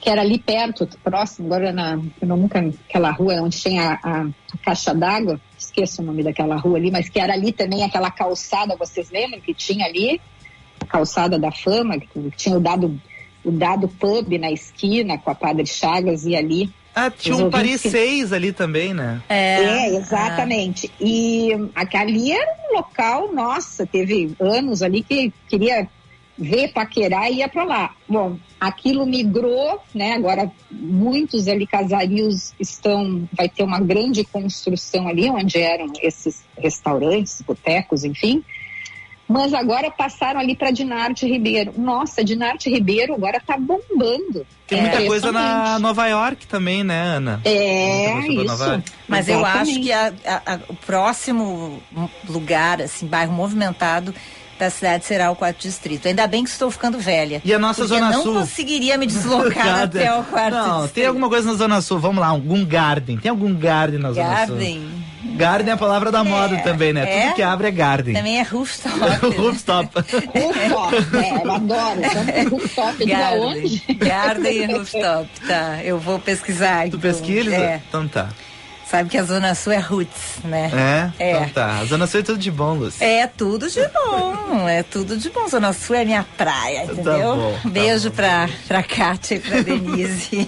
que 0.00 0.10
era 0.10 0.20
ali 0.22 0.36
perto, 0.36 0.88
próximo, 1.04 1.46
agora 1.46 1.70
na, 1.70 1.96
nunca, 2.22 2.58
aquela 2.88 3.12
rua 3.12 3.34
onde 3.40 3.62
tem 3.62 3.78
a, 3.78 3.92
a- 4.02 4.26
a 4.52 4.58
caixa 4.64 4.92
d'água, 4.92 5.40
esqueço 5.56 6.02
o 6.02 6.04
nome 6.04 6.24
daquela 6.24 6.56
rua 6.56 6.76
ali, 6.76 6.90
mas 6.90 7.08
que 7.08 7.20
era 7.20 7.34
ali 7.34 7.52
também 7.52 7.84
aquela 7.84 8.10
calçada, 8.10 8.74
vocês 8.76 9.10
lembram 9.12 9.40
que 9.40 9.54
tinha 9.54 9.86
ali? 9.86 10.20
Calçada 10.84 11.38
da 11.38 11.50
fama, 11.52 11.98
que 11.98 12.30
tinha 12.36 12.56
o 12.56 12.60
dado, 12.60 13.00
o 13.44 13.50
dado 13.50 13.88
pub 13.88 14.38
na 14.38 14.50
esquina 14.50 15.18
com 15.18 15.30
a 15.30 15.34
Padre 15.34 15.66
Chagas 15.66 16.24
e 16.26 16.34
ali. 16.36 16.70
Ah, 16.94 17.10
tinha 17.10 17.34
um 17.36 17.50
Paris 17.50 17.80
que- 17.80 17.88
6 17.90 18.32
ali 18.34 18.52
também, 18.52 18.92
né? 18.92 19.22
É, 19.28 19.88
exatamente. 19.96 20.90
E 21.00 21.48
aqui- 21.74 21.96
ali 21.96 22.32
era 22.32 22.54
um 22.70 22.76
local, 22.76 23.32
nossa, 23.32 23.86
teve 23.86 24.34
anos 24.38 24.82
ali 24.82 25.02
que 25.02 25.32
queria 25.48 25.88
ver, 26.36 26.72
paquerar 26.72 27.30
e 27.30 27.36
ia 27.36 27.48
para 27.48 27.64
lá. 27.64 27.94
Bom, 28.08 28.36
aquilo 28.60 29.06
migrou, 29.06 29.80
né? 29.94 30.12
Agora 30.12 30.50
muitos 30.70 31.46
ali 31.48 31.66
casarios 31.66 32.52
estão, 32.58 33.28
vai 33.32 33.48
ter 33.48 33.62
uma 33.62 33.80
grande 33.80 34.24
construção 34.24 35.08
ali 35.08 35.30
onde 35.30 35.58
eram 35.58 35.92
esses 36.02 36.42
restaurantes, 36.58 37.40
botecos, 37.46 38.02
enfim. 38.04 38.42
Mas 39.32 39.54
agora 39.54 39.90
passaram 39.90 40.38
ali 40.40 40.54
para 40.54 40.70
Dinarte 40.70 41.26
Ribeiro. 41.26 41.72
Nossa, 41.76 42.22
Dinarte 42.22 42.68
Ribeiro 42.70 43.14
agora 43.14 43.40
tá 43.44 43.56
bombando. 43.56 44.46
Tem 44.66 44.78
É 44.78 44.82
muita 44.82 45.02
coisa 45.06 45.32
na. 45.32 45.78
Nova 45.78 46.06
York 46.06 46.46
também, 46.46 46.84
né, 46.84 47.00
Ana? 47.16 47.40
É, 47.44 48.18
isso. 48.28 48.82
Mas 49.08 49.28
eu 49.28 49.44
acho 49.44 49.80
que 49.80 49.90
a- 49.92 50.12
a- 50.26 50.54
a- 50.54 50.58
o 50.68 50.74
próximo 50.74 51.82
lugar, 52.28 52.80
assim, 52.80 53.06
bairro 53.06 53.32
movimentado 53.32 54.14
da 54.58 54.70
cidade 54.70 55.04
será 55.04 55.30
o 55.30 55.34
quarto 55.36 55.60
distrito. 55.62 56.06
Ainda 56.06 56.26
bem 56.26 56.44
que 56.44 56.50
estou 56.50 56.70
ficando 56.70 56.98
velha. 56.98 57.42
E 57.44 57.52
a 57.52 57.58
nossa 57.58 57.84
Zona 57.86 58.10
não 58.10 58.22
Sul? 58.22 58.34
conseguiria 58.34 58.96
me 58.96 59.06
deslocar 59.08 59.82
até 59.82 60.14
o 60.14 60.22
quarto 60.24 60.54
Não, 60.54 60.72
distrito. 60.82 60.94
tem 60.94 61.06
alguma 61.06 61.28
coisa 61.28 61.50
na 61.50 61.54
Zona 61.58 61.80
Sul. 61.80 61.98
Vamos 61.98 62.20
lá, 62.20 62.28
algum 62.28 62.64
garden. 62.64 63.16
Tem 63.18 63.30
algum 63.30 63.52
garden 63.54 63.98
na 63.98 64.12
Zona 64.12 64.28
Garden. 64.28 64.46
Sul? 64.46 64.56
Garden 64.58 65.04
é 65.66 65.70
a 65.72 65.76
palavra 65.76 66.10
da 66.10 66.24
moda 66.24 66.58
também, 66.58 66.92
né? 66.92 67.02
É? 67.08 67.22
Tudo 67.22 67.34
que 67.36 67.42
abre 67.42 67.68
é 67.68 67.70
garden. 67.70 68.14
Também 68.14 68.38
é 68.38 68.42
rooftop. 68.42 68.98
Rooftop. 69.36 69.90
Rooftop, 69.94 71.16
é, 71.16 71.44
eu 71.44 71.52
adoro. 71.52 72.00
Então, 72.00 72.58
rooftop 72.58 72.98
de 72.98 73.06
Garden. 73.06 73.42
aonde? 73.42 73.94
Garden 73.94 74.56
e 74.56 74.72
rooftop, 74.72 75.28
tá. 75.46 75.80
Eu 75.82 75.98
vou 75.98 76.18
pesquisar. 76.18 76.82
Tu 76.82 76.88
então. 76.88 77.00
pesquisa? 77.00 77.54
É. 77.54 77.80
Então 77.88 78.08
tá. 78.08 78.28
Sabe 78.92 79.08
que 79.08 79.16
a 79.16 79.22
Zona 79.22 79.54
Sul 79.54 79.72
é 79.72 79.78
roots, 79.78 80.36
né? 80.44 81.10
É? 81.18 81.24
É. 81.24 81.30
Então 81.30 81.48
tá. 81.48 81.78
A 81.78 81.84
Zona 81.86 82.06
Sul 82.06 82.20
é 82.20 82.22
tudo 82.22 82.38
de 82.38 82.50
bom, 82.50 82.74
Lúcia. 82.74 83.02
É 83.02 83.26
tudo 83.26 83.70
de 83.70 83.80
bom, 83.88 84.68
é 84.68 84.82
tudo 84.82 85.16
de 85.16 85.30
bom. 85.30 85.48
Zona 85.48 85.72
Sul 85.72 85.96
é 85.96 86.04
minha 86.04 86.26
praia, 86.36 86.84
entendeu? 86.84 87.36
bom, 87.36 87.58
tá 87.62 87.68
Beijo 87.70 88.10
bom. 88.10 88.16
pra, 88.16 88.50
pra 88.68 88.82
Kátia 88.82 89.36
e 89.36 89.40
pra 89.40 89.60
Denise. 89.64 90.46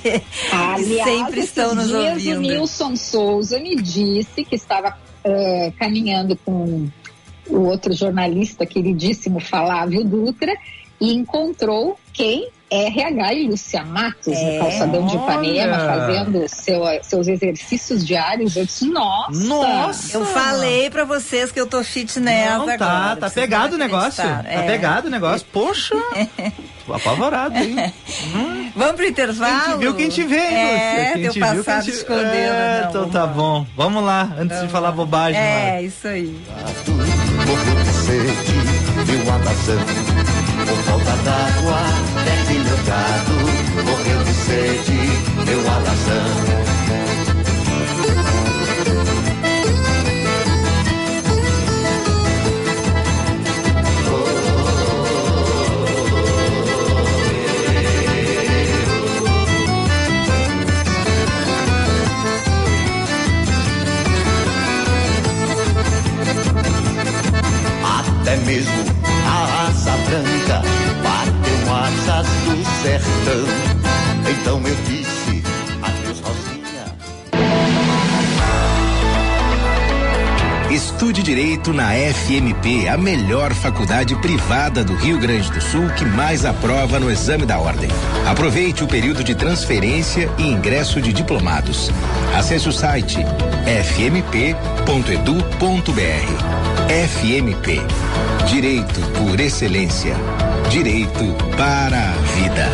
Aliás, 0.52 1.04
sempre 1.04 1.40
estão 1.40 1.74
nos 1.74 1.88
dias 1.88 2.12
ouvindo. 2.12 2.36
O 2.36 2.40
Nilson 2.42 2.96
Souza 2.96 3.58
me 3.58 3.76
disse 3.76 4.44
que 4.44 4.56
estava 4.56 4.94
eh, 5.24 5.72
caminhando 5.78 6.36
com 6.44 6.86
o 7.48 7.60
outro 7.60 7.94
jornalista 7.94 8.66
queridíssimo 8.66 9.40
Flávio 9.40 10.04
Dutra 10.04 10.52
e 11.00 11.14
encontrou 11.14 11.98
quem? 12.12 12.50
RH 12.74 13.34
e 13.34 13.48
Lúcia 13.48 13.84
Matos 13.84 14.32
É, 14.36 14.52
no 14.58 14.58
calçadão 14.64 15.06
de 15.06 15.16
Ipanema 15.16 15.78
fazendo 15.78 16.48
seu- 16.48 16.82
seus 17.02 17.28
exercícios 17.28 18.04
diários. 18.06 18.56
Eu 18.56 18.64
disse, 18.66 18.86
nossa! 18.88 19.44
Nossa! 19.44 20.16
Eu 20.16 20.24
falei 20.26 20.90
pra 20.90 21.04
vocês 21.04 21.50
que 21.52 21.60
eu 21.60 21.66
tô 21.66 21.82
fitness 21.84 22.16
Não, 22.50 22.62
agora. 22.62 22.78
tá, 22.78 23.16
tá 23.16 23.28
vocês 23.28 23.32
pegado 23.34 23.74
o 23.76 23.78
negócio. 23.78 24.22
Tá. 24.22 24.42
É. 24.46 24.62
pegado 24.62 25.08
o 25.08 25.10
negócio. 25.10 25.46
Poxa! 25.52 25.94
Tô 26.86 26.92
apavorado, 26.92 27.56
hein? 27.56 27.76
Vamos 28.76 28.96
pro 28.96 29.06
intervalo? 29.06 29.62
Quem 29.64 29.72
te 29.72 29.78
viu, 29.78 29.94
quem 29.94 30.08
te 30.10 30.22
vê, 30.22 30.36
hein, 30.36 30.54
É? 30.66 31.12
Quem 31.14 31.22
teu 31.22 31.32
viu, 31.32 31.46
passado 31.64 31.84
te- 31.84 31.90
escondeu. 31.92 32.24
É, 32.26 32.80
não, 32.82 32.88
então 32.90 33.00
vamos 33.00 33.12
tá 33.14 33.20
lá. 33.20 33.26
bom. 33.26 33.66
Vamos 33.74 34.04
lá, 34.04 34.30
antes 34.38 34.60
de 34.60 34.68
falar 34.68 34.92
bobagem. 34.92 35.40
É, 35.40 35.70
Mara. 35.70 35.82
isso 35.82 36.06
aí. 36.06 36.36
Sede, 38.04 38.32
viu 39.06 39.30
a 39.32 39.38
maçã 39.38 39.76
Por 40.66 40.76
falta 40.84 41.16
d'água, 41.22 41.78
meu 42.94 43.06
gado 43.74 43.84
Morreu 43.84 44.24
de 44.24 44.32
sede, 44.32 44.92
viu 45.44 45.60
a 45.60 45.80
maçã 45.80 46.54
Até 67.82 68.36
mesmo 68.36 68.72
a 69.26 69.66
asa 69.66 69.92
branca 70.08 70.83
asas 72.08 72.26
do 72.44 72.64
sertão. 72.82 73.44
Então 74.30 74.58
eu 74.66 74.76
disse, 74.86 75.42
adeus 75.82 76.20
Rosinha. 76.20 76.84
Estude. 80.70 81.14
Direito 81.24 81.72
na 81.72 81.92
FMP, 81.92 82.86
a 82.86 82.98
melhor 82.98 83.54
faculdade 83.54 84.14
privada 84.16 84.84
do 84.84 84.94
Rio 84.94 85.18
Grande 85.18 85.50
do 85.50 85.58
Sul 85.58 85.88
que 85.96 86.04
mais 86.04 86.44
aprova 86.44 87.00
no 87.00 87.10
exame 87.10 87.46
da 87.46 87.58
ordem. 87.58 87.88
Aproveite 88.26 88.84
o 88.84 88.86
período 88.86 89.24
de 89.24 89.34
transferência 89.34 90.30
e 90.36 90.42
ingresso 90.42 91.00
de 91.00 91.14
diplomados. 91.14 91.90
Acesse 92.36 92.68
o 92.68 92.72
site 92.72 93.20
fmp.edu.br. 93.64 94.44
FMP. 97.08 97.80
Direito 98.46 99.00
por 99.18 99.40
excelência. 99.40 100.14
Direito 100.70 101.24
para 101.56 101.96
a 101.96 102.12
vida. 102.34 102.68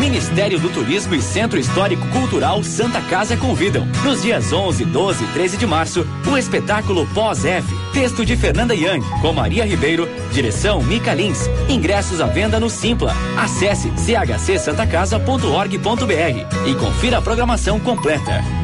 Ministério 0.00 0.58
do 0.58 0.68
Turismo 0.68 1.14
e 1.14 1.22
Centro 1.22 1.58
Histórico 1.58 2.06
Cultural 2.08 2.62
Santa 2.62 3.00
Casa 3.02 3.36
convidam. 3.36 3.86
Nos 4.02 4.22
dias 4.22 4.52
11, 4.52 4.84
12 4.84 5.24
e 5.24 5.26
13 5.28 5.56
de 5.56 5.66
março, 5.66 6.06
o 6.26 6.38
espetáculo 6.38 7.06
Pós-F. 7.14 7.66
Texto 7.92 8.24
de 8.24 8.36
Fernanda 8.36 8.74
Young, 8.74 9.00
com 9.20 9.32
Maria 9.32 9.64
Ribeiro, 9.64 10.08
direção 10.32 10.82
Mica 10.82 11.14
Lins. 11.14 11.48
Ingressos 11.68 12.20
à 12.20 12.26
venda 12.26 12.58
no 12.58 12.70
Simpla. 12.70 13.14
Acesse 13.36 13.92
chcsantacasa.org.br 13.96 16.68
e 16.68 16.74
confira 16.74 17.18
a 17.18 17.22
programação 17.22 17.78
completa. 17.78 18.63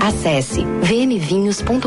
Acesse 0.00 0.64
vmvinhos.com.br, 0.82 1.86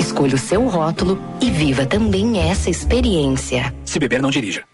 escolha 0.00 0.34
o 0.34 0.38
seu 0.38 0.66
rótulo 0.66 1.16
e 1.40 1.48
viva 1.48 1.86
também 1.86 2.40
essa 2.40 2.68
experiência. 2.68 3.72
Se 3.84 4.00
beber, 4.00 4.20
não 4.20 4.30
dirija. 4.30 4.64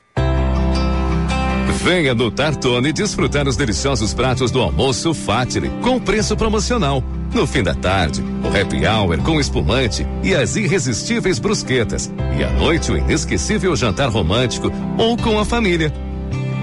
Venha 1.85 2.14
no 2.14 2.31
Tartone 2.31 2.92
desfrutar 2.92 3.47
os 3.47 3.57
deliciosos 3.57 4.12
pratos 4.12 4.51
do 4.51 4.61
almoço 4.61 5.12
Fatile 5.12 5.71
com 5.83 6.01
preço 6.01 6.37
promocional. 6.37 7.05
No 7.33 7.47
fim 7.47 7.62
da 7.62 7.75
tarde, 7.75 8.23
o 8.42 8.49
happy 8.49 8.87
hour 8.87 9.18
com 9.23 9.38
espumante 9.38 10.07
e 10.25 10.35
as 10.35 10.57
irresistíveis 10.57 11.38
brusquetas. 11.38 12.11
E 12.38 12.42
à 12.42 12.51
noite, 12.51 12.90
o 12.90 12.97
inesquecível 12.97 13.77
jantar 13.77 14.09
romântico 14.09 14.73
ou 14.97 15.16
com 15.16 15.38
a 15.38 15.44
família. 15.44 15.92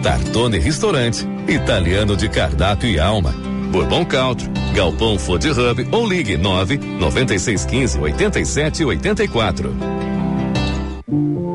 Tartone 0.01 0.57
Restaurante, 0.57 1.25
italiano 1.47 2.17
de 2.17 2.27
cardápio 2.27 2.89
e 2.89 2.99
alma. 2.99 3.54
Bourbon 3.75 4.05
Country, 4.05 4.49
Galpão 4.73 5.19
Food 5.19 5.49
Hub 5.49 5.85
ou 5.91 6.07
ligue 6.07 6.37
9 6.37 6.77
9615 6.77 7.97
87 7.97 8.85
84. 8.85 10.14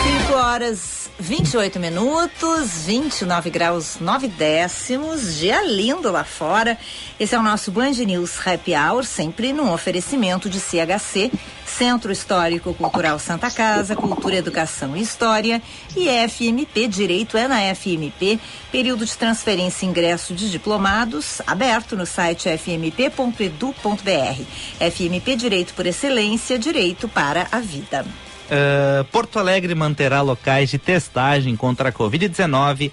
Cinco 0.04 0.34
horas 0.34 1.01
28 1.32 1.80
minutos, 1.80 2.84
29 2.86 3.50
graus 3.50 3.96
9 4.02 4.28
décimos, 4.28 5.38
dia 5.38 5.64
lindo 5.64 6.12
lá 6.12 6.26
fora. 6.26 6.78
Esse 7.18 7.34
é 7.34 7.40
o 7.40 7.42
nosso 7.42 7.72
Band 7.72 7.92
News 7.92 8.46
Happy 8.46 8.74
Hour, 8.76 9.06
sempre 9.06 9.54
num 9.54 9.72
oferecimento 9.72 10.50
de 10.50 10.60
CHC, 10.60 11.32
Centro 11.66 12.12
Histórico 12.12 12.74
Cultural 12.74 13.18
Santa 13.18 13.50
Casa, 13.50 13.96
Cultura, 13.96 14.36
Educação 14.36 14.98
e 14.98 15.02
História 15.02 15.62
e 15.96 16.10
FMP, 16.28 16.90
Direito 16.90 17.38
é 17.38 17.48
na 17.48 17.74
FMP, 17.74 18.38
período 18.70 19.06
de 19.06 19.18
transferência 19.18 19.86
e 19.86 19.90
ingresso 19.90 20.34
de 20.34 20.52
diplomados, 20.52 21.42
aberto 21.48 21.96
no 21.96 22.06
site 22.06 22.50
fmp.edu.br. 22.50 24.44
FMP 24.92 25.38
Direito 25.38 25.74
por 25.76 25.86
Excelência, 25.86 26.60
Direito 26.60 27.08
para 27.08 27.48
a 27.54 27.62
Vida. 27.62 28.06
Uh, 28.52 29.04
Porto 29.06 29.40
Alegre 29.40 29.74
manterá 29.74 30.22
locais 30.22 30.70
de 30.70 30.78
testagem 30.78 31.56
contra 31.56 31.88
a 31.90 31.92
Covid-19 31.92 32.92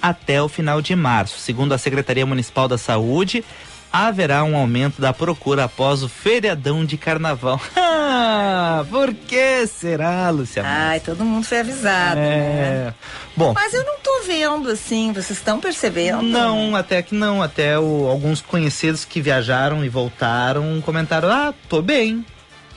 até 0.00 0.40
o 0.40 0.48
final 0.48 0.80
de 0.80 0.94
março. 0.94 1.38
Segundo 1.38 1.72
a 1.72 1.78
Secretaria 1.78 2.24
Municipal 2.24 2.68
da 2.68 2.78
Saúde, 2.78 3.44
haverá 3.92 4.44
um 4.44 4.56
aumento 4.56 5.00
da 5.02 5.12
procura 5.12 5.64
após 5.64 6.02
o 6.04 6.08
feriadão 6.08 6.84
de 6.84 6.96
carnaval. 6.96 7.60
Por 8.88 9.12
que 9.12 9.66
será, 9.66 10.30
Luciana? 10.30 10.68
Ai, 10.90 11.00
todo 11.00 11.24
mundo 11.24 11.44
foi 11.44 11.60
avisado, 11.60 12.16
né? 12.20 12.28
é... 12.88 12.94
Bom, 13.36 13.52
Mas 13.52 13.74
eu 13.74 13.84
não 13.84 13.98
tô 14.00 14.22
vendo 14.26 14.70
assim, 14.70 15.12
vocês 15.12 15.30
estão 15.38 15.58
percebendo? 15.60 16.22
não, 16.22 16.74
até 16.76 17.02
que 17.02 17.14
não. 17.14 17.42
Até 17.42 17.78
o- 17.78 18.06
alguns 18.08 18.40
conhecidos 18.40 19.04
que 19.04 19.20
viajaram 19.20 19.84
e 19.84 19.88
voltaram 19.88 20.80
comentaram: 20.80 21.28
ah, 21.30 21.54
tô 21.68 21.82
bem. 21.82 22.24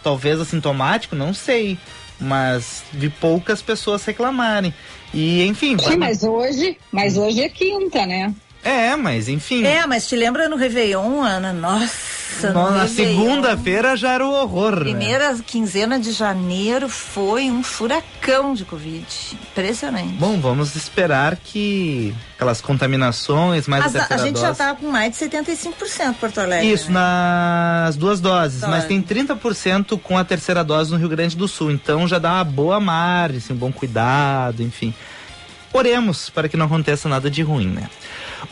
Talvez 0.03 0.39
assintomático, 0.39 1.15
não 1.15 1.33
sei. 1.33 1.77
Mas 2.23 2.83
vi 2.93 3.09
poucas 3.09 3.61
pessoas 3.61 4.03
reclamarem. 4.05 4.73
E, 5.13 5.45
enfim. 5.45 5.77
Sim, 5.77 5.91
ma- 5.97 6.07
mas 6.07 6.23
hoje, 6.23 6.77
mas 6.91 7.17
hoje 7.17 7.41
é 7.43 7.49
quinta, 7.49 8.05
né? 8.05 8.33
É, 8.63 8.95
mas 8.95 9.27
enfim. 9.27 9.65
É, 9.65 9.85
mas 9.85 10.07
te 10.07 10.15
lembra 10.15 10.47
no 10.47 10.55
Réveillon, 10.55 11.21
Ana? 11.21 11.51
Nossa, 11.51 12.51
no 12.53 12.71
Na 12.71 12.87
segunda-feira 12.87 13.95
já 13.97 14.13
era 14.13 14.25
o 14.25 14.31
horror. 14.31 14.75
né? 14.77 14.79
Primeira 14.83 15.35
quinzena 15.45 15.99
de 15.99 16.13
janeiro 16.13 16.87
foi 16.87 17.51
um 17.51 17.61
furacão 17.61 18.53
de 18.53 18.63
Covid. 18.63 19.05
Impressionante. 19.51 20.13
Bom, 20.13 20.39
vamos 20.39 20.75
esperar 20.77 21.35
que 21.35 22.15
aquelas 22.35 22.61
contaminações 22.61 23.67
mais 23.67 23.83
Mas 23.91 23.95
a 24.11 24.17
gente 24.17 24.39
já 24.39 24.47
dose- 24.47 24.57
tá 24.59 24.73
com 24.75 24.87
mais 24.89 25.11
de 25.11 25.17
75% 25.17 26.13
Porto 26.19 26.39
Alegre. 26.39 26.71
Isso, 26.71 26.87
né? 26.87 26.93
nas 26.93 27.95
duas 27.97 28.21
doses, 28.21 28.61
Dose. 28.61 28.71
mas 28.71 28.85
tem 28.85 29.01
30% 29.01 29.99
com 29.99 30.17
a 30.17 30.23
terceira 30.23 30.63
dose 30.63 30.89
no 30.89 30.97
Rio 30.97 31.09
Grande 31.09 31.35
do 31.35 31.47
Sul. 31.49 31.69
Então 31.69 32.07
já 32.07 32.17
dá 32.17 32.31
uma 32.35 32.43
boa 32.45 32.79
margem, 32.79 33.39
assim, 33.39 33.51
um 33.53 33.57
bom 33.57 33.71
cuidado, 33.73 34.63
enfim. 34.63 34.93
Oremos 35.73 36.29
para 36.29 36.47
que 36.47 36.55
não 36.55 36.67
aconteça 36.67 37.09
nada 37.09 37.29
de 37.31 37.41
ruim, 37.41 37.67
né? 37.67 37.89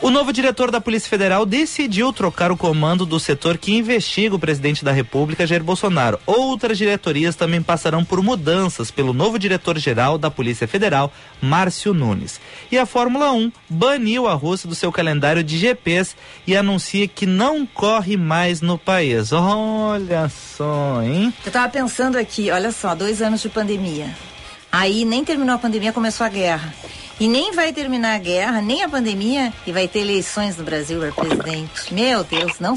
O 0.00 0.10
novo 0.10 0.32
diretor 0.32 0.70
da 0.70 0.80
Polícia 0.80 1.08
Federal 1.08 1.44
decidiu 1.44 2.12
trocar 2.12 2.50
o 2.50 2.56
comando 2.56 3.04
do 3.04 3.20
setor 3.20 3.58
que 3.58 3.72
investiga 3.72 4.34
o 4.34 4.38
presidente 4.38 4.84
da 4.84 4.92
República, 4.92 5.46
Jair 5.46 5.62
Bolsonaro. 5.62 6.18
Outras 6.26 6.78
diretorias 6.78 7.36
também 7.36 7.62
passarão 7.62 8.04
por 8.04 8.22
mudanças 8.22 8.90
pelo 8.90 9.12
novo 9.12 9.38
diretor-geral 9.38 10.18
da 10.18 10.30
Polícia 10.30 10.66
Federal, 10.66 11.12
Márcio 11.40 11.94
Nunes. 11.94 12.40
E 12.70 12.78
a 12.78 12.86
Fórmula 12.86 13.32
1 13.32 13.52
baniu 13.68 14.26
a 14.26 14.34
Rússia 14.34 14.68
do 14.68 14.74
seu 14.74 14.90
calendário 14.90 15.44
de 15.44 15.58
GPs 15.58 16.16
e 16.46 16.56
anuncia 16.56 17.06
que 17.06 17.26
não 17.26 17.66
corre 17.66 18.16
mais 18.16 18.60
no 18.60 18.78
país. 18.78 19.32
Olha 19.32 20.28
só, 20.28 21.02
hein? 21.02 21.32
Eu 21.44 21.52
tava 21.52 21.68
pensando 21.68 22.16
aqui, 22.16 22.50
olha 22.50 22.72
só, 22.72 22.94
dois 22.94 23.22
anos 23.22 23.40
de 23.40 23.48
pandemia. 23.48 24.31
Aí 24.72 25.04
nem 25.04 25.22
terminou 25.22 25.54
a 25.54 25.58
pandemia, 25.58 25.92
começou 25.92 26.24
a 26.24 26.30
guerra. 26.30 26.72
E 27.20 27.28
nem 27.28 27.52
vai 27.52 27.72
terminar 27.72 28.14
a 28.14 28.18
guerra, 28.18 28.60
nem 28.62 28.82
a 28.82 28.88
pandemia, 28.88 29.52
e 29.66 29.70
vai 29.70 29.86
ter 29.86 30.00
eleições 30.00 30.56
no 30.56 30.64
Brasil 30.64 30.98
para 30.98 31.12
presidente. 31.12 31.92
Meu 31.92 32.24
Deus, 32.24 32.58
não 32.58 32.70
Ai, 32.70 32.76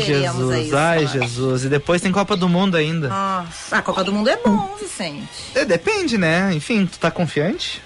sobreviveremos 0.00 0.50
a 0.50 0.56
Jesus, 0.56 0.66
isso. 0.66 0.76
ai, 0.76 1.04
acho. 1.04 1.12
Jesus. 1.20 1.64
E 1.64 1.68
depois 1.68 2.02
tem 2.02 2.12
Copa 2.12 2.36
do 2.36 2.48
Mundo 2.48 2.76
ainda. 2.76 3.08
Nossa, 3.08 3.76
a 3.76 3.80
Copa 3.80 4.02
do 4.04 4.12
Mundo 4.12 4.28
é 4.28 4.36
bom, 4.36 4.76
Vicente. 4.78 5.28
É, 5.54 5.64
depende, 5.64 6.18
né? 6.18 6.50
Enfim, 6.52 6.84
tu 6.86 6.98
tá 6.98 7.10
confiante? 7.10 7.80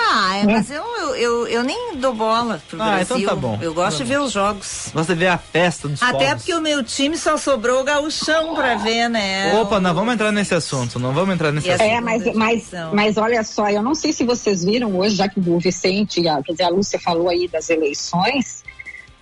Ah, 0.00 0.36
é, 0.38 0.44
mas 0.44 0.70
eu, 0.70 0.82
eu, 1.16 1.46
eu, 1.48 1.62
nem 1.62 1.96
dou 1.96 2.14
bola 2.14 2.62
pro 2.68 2.80
Ah, 2.80 3.00
então 3.02 3.16
Brasil. 3.16 3.28
tá 3.28 3.34
bom. 3.34 3.58
Eu 3.60 3.74
gosto 3.74 3.98
Tá 3.98 4.04
de 4.04 4.10
ver 4.10 4.20
os 4.20 4.32
jogos. 4.32 4.90
Gosta 4.94 5.12
de 5.14 5.18
ver 5.20 5.26
a 5.28 5.38
festa 5.38 5.88
dos 5.88 6.02
Até 6.02 6.26
fogos. 6.28 6.34
porque 6.42 6.54
o 6.54 6.60
meu 6.60 6.82
time 6.84 7.16
só 7.16 7.36
sobrou 7.36 7.80
o 7.80 7.84
gauchão 7.84 8.54
pra 8.54 8.74
ver, 8.76 9.08
né? 9.08 9.54
Opa, 9.60 9.80
não 9.80 9.94
vamos 9.94 10.14
entrar 10.14 10.30
nesse 10.32 10.54
assunto, 10.54 10.98
não 10.98 11.12
vamos 11.12 11.34
entrar 11.34 11.52
nesse 11.52 11.66
E 11.68 11.70
a 11.70 11.74
assunto. 11.74 11.88
É, 11.90 12.00
mas, 12.00 12.34
mas, 12.34 12.70
mas 12.92 13.16
olha 13.16 13.42
só, 13.42 13.68
eu 13.68 13.82
não 13.82 13.94
sei 13.94 14.12
se 14.12 14.24
vocês 14.24 14.64
viram 14.64 14.96
hoje, 14.96 15.16
já 15.16 15.28
que 15.28 15.40
o 15.40 15.58
Vicente, 15.58 16.26
a- 16.28 16.42
quer 16.42 16.52
dizer, 16.52 16.64
a 16.64 16.68
Lúcia 16.70 16.98
falou 17.00 17.28
aí 17.28 17.48
das 17.48 17.68
eleições, 17.70 18.62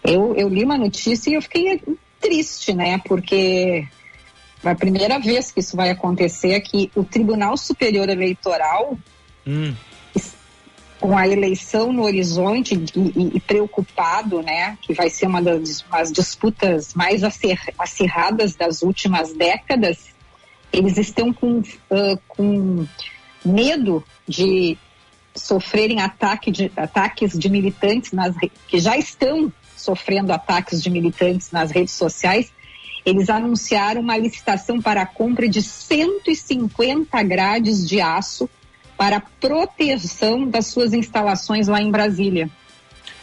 eu, 0.05 0.35
eu 0.37 0.49
li 0.49 0.62
uma 0.65 0.77
notícia 0.79 1.31
e 1.31 1.35
eu 1.35 1.43
fiquei 1.43 1.81
triste, 2.21 2.73
né? 2.73 3.01
Porque 3.07 3.87
é 4.65 4.71
a 4.71 4.75
primeira 4.75 5.19
vez 5.19 5.51
que 5.53 5.61
isso 5.61 5.77
vai 5.77 5.91
acontecer 5.91 6.51
é 6.53 6.61
que 6.61 6.91
o 6.95 7.05
Tribunal 7.05 7.57
Superior 7.57 8.09
Eleitoral, 8.09 8.97
Hum, 9.47 9.75
com 11.00 11.16
a 11.16 11.28
eleição 11.28 11.92
no 11.92 12.02
horizonte 12.02 12.74
e, 12.74 13.37
e- 13.37 13.40
preocupado, 13.40 14.42
né? 14.42 14.78
Que 14.80 14.94
vai 14.94 15.11
ser 15.11 15.26
uma 15.26 15.42
das 15.42 15.82
disputas 16.12 16.94
mais 16.94 17.22
acirradas 17.78 18.54
das 18.54 18.82
últimas 18.82 19.32
décadas, 19.32 20.14
eles 20.72 20.96
estão 20.98 21.32
com, 21.32 21.62
ah, 21.90 22.18
com 22.28 22.87
medo 23.44 24.02
de 24.26 24.76
sofrerem 25.35 26.00
ataque 26.00 26.50
de, 26.50 26.72
ataques 26.76 27.38
de 27.38 27.48
militantes 27.48 28.12
nas, 28.12 28.35
que 28.66 28.78
já 28.78 28.96
estão 28.96 29.52
sofrendo 29.76 30.32
ataques 30.32 30.82
de 30.82 30.90
militantes 30.90 31.50
nas 31.50 31.70
redes 31.70 31.92
sociais. 31.92 32.50
Eles 33.04 33.30
anunciaram 33.30 34.00
uma 34.00 34.16
licitação 34.16 34.80
para 34.80 35.02
a 35.02 35.06
compra 35.06 35.48
de 35.48 35.62
150 35.62 37.22
grades 37.22 37.87
de 37.87 38.00
aço 38.00 38.48
para 38.96 39.20
proteção 39.40 40.48
das 40.48 40.66
suas 40.68 40.92
instalações 40.92 41.68
lá 41.68 41.80
em 41.80 41.90
Brasília. 41.90 42.48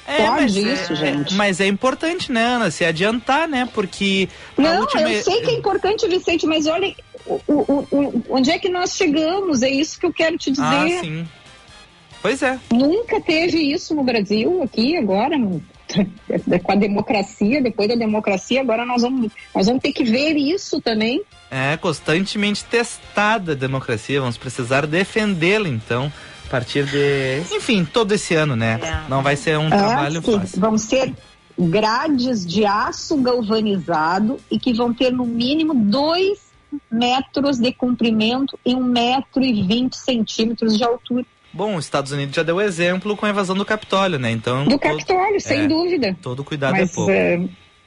É, 0.06 0.28
mas 0.30 0.54
Pode 0.54 0.70
é- 0.70 0.74
isso, 0.74 0.96
gente? 0.96 1.34
Mas 1.34 1.62
é 1.62 1.68
importante, 1.68 2.32
né, 2.32 2.44
Ana, 2.44 2.70
se 2.70 2.84
adiantar, 2.84 3.48
né? 3.48 3.70
Porque 3.74 4.28
Não, 4.58 4.82
última... 4.82 5.10
eu 5.10 5.24
sei 5.24 5.42
que 5.42 5.52
é 5.52 5.54
importante, 5.54 6.08
Vicente, 6.08 6.46
mas 6.46 6.68
olha, 6.68 6.94
o, 7.26 7.40
o- 7.48 7.88
o- 7.90 8.24
onde 8.30 8.52
é 8.52 8.60
que 8.60 8.68
nós 8.68 8.96
chegamos? 8.96 9.64
É 9.64 9.70
isso 9.70 9.98
que 10.00 10.06
eu 10.06 10.12
quero 10.14 10.38
te 10.38 10.52
dizer. 10.52 10.64
Ah, 10.66 11.00
sim. 11.00 11.26
Pois 12.22 12.42
é. 12.44 12.60
Nunca 12.72 13.20
teve 13.22 13.58
isso 13.72 13.96
no 13.96 14.04
Brasil, 14.04 14.62
aqui, 14.62 14.98
agora, 14.98 15.38
com 16.64 16.72
a 16.72 16.76
democracia, 16.76 17.62
depois 17.62 17.88
da 17.88 17.96
democracia, 17.96 18.62
agora 18.62 18.86
nós 18.86 19.02
vamos, 19.02 19.32
nós 19.56 19.68
vamos 19.68 19.82
ter 19.82 19.92
que 19.94 20.04
ver 20.04 20.36
isso 20.36 20.82
também. 20.82 21.22
É 21.52 21.78
constantemente 21.78 22.64
testada 22.66 23.52
a 23.52 23.56
democracia, 23.56 24.20
vamos 24.20 24.38
precisar 24.38 24.86
defendê-la, 24.88 25.70
então, 25.70 26.12
a 26.46 26.50
partir 26.50 26.86
de... 26.86 27.42
Enfim, 27.56 27.86
todo 27.86 28.12
esse 28.12 28.34
ano, 28.36 28.56
né? 28.56 28.80
Não 29.08 29.22
vai 29.22 29.36
ser 29.36 29.58
um 29.58 29.68
É, 29.68 29.70
trabalho 29.70 30.22
fácil. 30.22 30.60
vão 30.60 30.78
ser 30.78 31.14
grades 31.58 32.46
de 32.46 32.66
aço 32.66 33.16
galvanizado 33.18 34.40
e 34.50 34.58
que 34.60 34.74
vão 34.74 34.94
ter 34.94 35.12
no 35.12 35.26
mínimo 35.26 35.74
dois 35.76 36.52
metros 36.92 37.60
de 37.60 37.72
comprimento 37.72 38.58
e 38.66 38.74
um 38.74 38.84
metro 38.84 39.44
e 39.44 39.62
vinte 39.62 39.96
centímetros 39.96 40.76
de 40.76 40.84
altura. 40.84 41.24
Bom, 41.54 41.76
os 41.76 41.86
Estados 41.86 42.12
Unidos 42.12 42.36
já 42.36 42.42
deu 42.44 42.60
exemplo 42.60 43.16
com 43.16 43.26
a 43.26 43.30
invasão 43.30 43.56
do 43.56 43.64
Capitólio, 43.64 44.18
né? 44.18 44.32
Então... 44.32 44.64
Do 44.64 44.72
todo- 44.72 44.80
Capitólio, 44.80 45.40
sem 45.40 45.62
é, 45.62 45.68
dúvida. 45.68 46.18
Todo 46.22 46.44
cuidado 46.44 46.72
Mas 46.72 46.90
é 46.92 46.94
pouco. 46.96 47.12
é, 47.12 47.40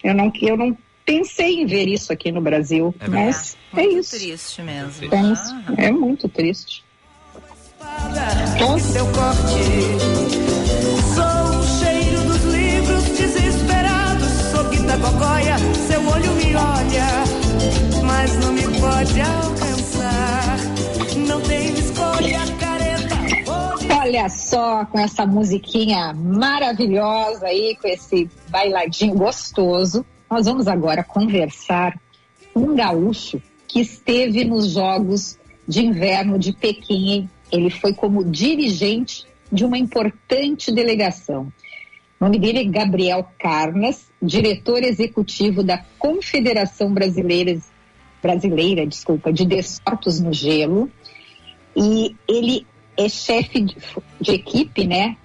eu, 0.04 0.14
não, 0.14 0.32
eu 0.40 0.56
não 0.56 0.76
pensei 1.04 1.60
em 1.62 1.66
ver 1.66 1.88
isso 1.88 2.12
aqui 2.12 2.30
no 2.30 2.40
Brasil. 2.40 2.94
É 3.00 3.08
mas 3.08 3.56
é, 3.72 3.82
muito 3.82 3.98
isso. 3.98 4.10
triste 4.16 4.62
mesmo. 4.62 5.14
É, 5.14 5.32
isso. 5.32 5.54
É 5.78 5.90
muito 5.90 6.28
triste. 6.28 6.84
Seu 8.80 9.06
corte. 9.06 10.46
Sou 11.14 11.58
o 11.58 11.62
cheiro 11.78 12.22
dos 12.22 12.44
livros 12.54 13.04
desesperados. 13.18 14.28
Sou 14.50 14.64
Guita 14.70 14.96
Gogóia, 14.96 15.56
seu 15.88 16.00
olho 16.08 16.32
me 16.32 16.54
olha, 16.56 18.04
mas 18.06 18.36
não 18.38 18.52
me 18.52 18.62
pode 18.80 19.20
alcançar. 19.20 20.56
Não 21.16 21.40
tenho 21.42 21.78
escolha. 21.78 22.55
Olha 24.06 24.28
só, 24.28 24.84
com 24.84 25.00
essa 25.00 25.26
musiquinha 25.26 26.14
maravilhosa 26.14 27.46
aí, 27.48 27.76
com 27.82 27.88
esse 27.88 28.30
bailadinho 28.48 29.14
gostoso, 29.16 30.06
nós 30.30 30.46
vamos 30.46 30.68
agora 30.68 31.02
conversar 31.02 31.98
com 32.54 32.60
um 32.60 32.76
gaúcho 32.76 33.42
que 33.66 33.80
esteve 33.80 34.44
nos 34.44 34.70
Jogos 34.70 35.36
de 35.66 35.84
Inverno 35.84 36.38
de 36.38 36.52
Pequim. 36.52 37.28
Ele 37.50 37.68
foi 37.68 37.92
como 37.92 38.22
dirigente 38.24 39.26
de 39.50 39.64
uma 39.64 39.76
importante 39.76 40.70
delegação. 40.70 41.52
O 42.20 42.24
nome 42.26 42.38
dele 42.38 42.60
é 42.60 42.64
Gabriel 42.64 43.28
Carnas, 43.36 44.06
diretor 44.22 44.84
executivo 44.84 45.64
da 45.64 45.84
Confederação 45.98 46.94
Brasileira, 46.94 47.58
Brasileira 48.22 48.86
desculpa, 48.86 49.32
de 49.32 49.44
Desportos 49.44 50.20
no 50.20 50.32
Gelo. 50.32 50.88
E 51.74 52.14
ele 52.28 52.64
é 52.96 53.08
chefe 53.08 53.60
de, 53.62 53.76
de 54.20 54.30
equipe, 54.32 54.86
né, 54.86 55.16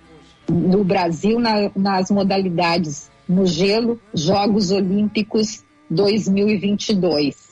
no 0.49 0.83
Brasil 0.83 1.39
na- 1.39 1.71
nas 1.75 2.09
modalidades 2.11 3.09
no 3.27 3.45
gelo, 3.45 3.99
Jogos 4.13 4.71
Olímpicos 4.71 5.63
2022. 5.89 7.51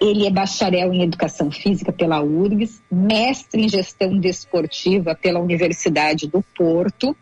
Ele 0.00 0.26
é 0.26 0.30
bacharel 0.30 0.92
em 0.92 1.02
Educação 1.02 1.50
Física 1.50 1.92
pela 1.92 2.20
URGS, 2.22 2.82
mestre 2.90 3.62
em 3.62 3.68
Gestão 3.68 4.18
Desportiva 4.18 5.14
pela 5.14 5.40
Universidade 5.40 6.26
do 6.26 6.44
Porto, 6.56 7.16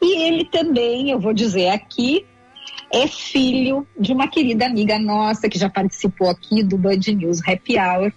e 0.00 0.22
ele 0.22 0.44
também, 0.46 1.10
eu 1.10 1.20
vou 1.20 1.32
dizer 1.34 1.68
aqui, 1.68 2.24
é 2.92 3.06
filho 3.06 3.86
de 3.98 4.12
uma 4.12 4.28
querida 4.28 4.66
amiga 4.66 4.98
nossa 4.98 5.48
que 5.48 5.58
já 5.58 5.68
participou 5.68 6.28
aqui 6.30 6.62
do 6.62 6.78
Band 6.78 7.00
News 7.14 7.40
Happy 7.46 7.78
Hour, 7.78 8.12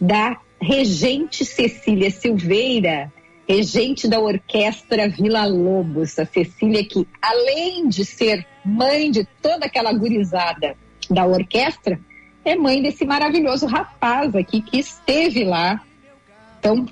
da 0.00 0.38
regente 0.60 1.44
Cecília 1.44 2.10
Silveira, 2.10 3.10
regente 3.48 4.06
da 4.06 4.20
Orquestra 4.20 5.08
Vila 5.08 5.46
Lobos. 5.46 6.18
A 6.18 6.26
Cecília 6.26 6.84
que, 6.84 7.06
além 7.20 7.88
de 7.88 8.04
ser 8.04 8.46
mãe 8.64 9.10
de 9.10 9.26
toda 9.40 9.66
aquela 9.66 9.92
gurizada 9.92 10.76
da 11.08 11.26
orquestra, 11.26 11.98
é 12.44 12.54
mãe 12.54 12.82
desse 12.82 13.04
maravilhoso 13.04 13.66
rapaz 13.66 14.34
aqui 14.36 14.60
que 14.60 14.78
esteve 14.78 15.44
lá. 15.44 15.80
Então, 16.58 16.86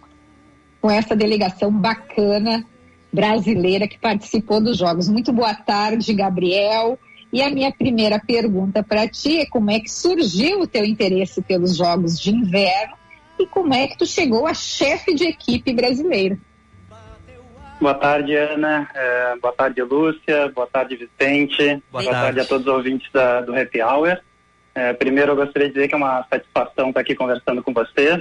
com 0.81 0.91
essa 0.91 1.15
delegação 1.15 1.71
bacana 1.71 2.65
brasileira 3.13 3.87
que 3.87 3.99
participou 3.99 4.61
dos 4.61 4.79
Jogos. 4.79 5.09
Muito 5.09 5.33
boa 5.33 5.55
tarde, 5.55 6.13
Gabriel. 6.15 6.99
E 7.31 7.43
a 7.43 7.51
minha 7.51 7.71
primeira 7.71 8.19
pergunta 8.19 8.83
para 8.83 9.07
ti 9.07 9.39
é 9.41 9.47
como 9.47 9.71
é 9.71 9.81
que 9.81 9.91
surgiu 9.91 10.63
o 10.63 10.67
teu 10.67 10.85
interesse 10.85 11.43
pelos 11.43 11.77
Jogos 11.77 12.19
de 12.19 12.31
Inverno 12.31 12.98
e 13.39 13.47
como 13.47 13.73
é 13.75 13.87
que 13.87 13.97
tu 13.99 14.07
chegou 14.07 14.47
a 14.47 14.55
chefe 14.55 15.15
de 15.15 15.25
equipe 15.25 15.73
brasileira? 15.73 16.39
Boa 17.81 17.95
tarde, 17.95 18.35
Ana. 18.35 18.91
É, 18.93 19.37
boa 19.41 19.55
tarde, 19.55 19.81
Lúcia. 19.83 20.49
Boa 20.49 20.67
tarde, 20.67 20.97
Vicente. 20.97 21.83
Boa 21.93 22.03
tarde. 22.03 22.11
tarde. 22.11 22.41
a 22.41 22.45
todos 22.45 22.67
os 22.67 22.73
ouvintes 22.73 23.09
da- 23.13 23.41
do 23.41 23.55
Happy 23.55 23.81
Hour. 23.81 24.19
É, 24.75 24.93
primeiro, 24.93 25.33
eu 25.33 25.37
gostaria 25.37 25.69
de 25.69 25.75
dizer 25.75 25.89
que 25.89 25.95
é 25.95 25.97
uma 25.97 26.25
satisfação 26.29 26.89
estar 26.89 27.01
aqui 27.01 27.15
conversando 27.15 27.63
com 27.63 27.73
vocês, 27.73 28.15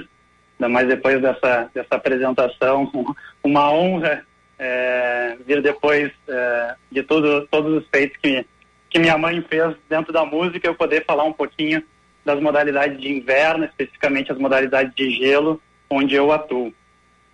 ainda 0.58 0.68
mais 0.68 0.86
depois 0.86 1.20
dessa, 1.20 1.68
dessa 1.74 1.94
apresentação. 1.96 2.90
Uma 3.42 3.70
honra 3.72 4.24
é, 4.58 5.36
vir 5.46 5.62
depois 5.62 6.12
é, 6.28 6.74
de 6.90 7.02
tudo, 7.02 7.46
todos 7.48 7.82
os 7.82 7.88
feitos 7.88 8.16
que, 8.20 8.44
que 8.90 8.98
minha 8.98 9.16
mãe 9.18 9.44
fez 9.48 9.74
dentro 9.88 10.12
da 10.12 10.24
música, 10.24 10.66
eu 10.68 10.74
poder 10.74 11.04
falar 11.04 11.24
um 11.24 11.32
pouquinho 11.32 11.82
das 12.28 12.40
modalidades 12.40 13.00
de 13.00 13.10
inverno, 13.10 13.64
especificamente 13.64 14.30
as 14.30 14.36
modalidades 14.36 14.94
de 14.94 15.10
gelo, 15.10 15.60
onde 15.88 16.14
eu 16.14 16.30
atuo. 16.30 16.72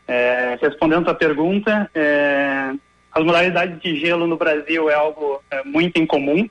É, 0.07 0.57
respondendo 0.63 1.09
a 1.11 1.15
pergunta, 1.15 1.91
é, 1.93 2.73
as 3.11 3.25
modalidades 3.25 3.81
de 3.81 3.99
gelo 3.99 4.27
no 4.29 4.37
Brasil 4.37 4.89
é 4.89 4.95
algo 4.95 5.43
é, 5.51 5.65
muito 5.65 5.99
incomum. 5.99 6.49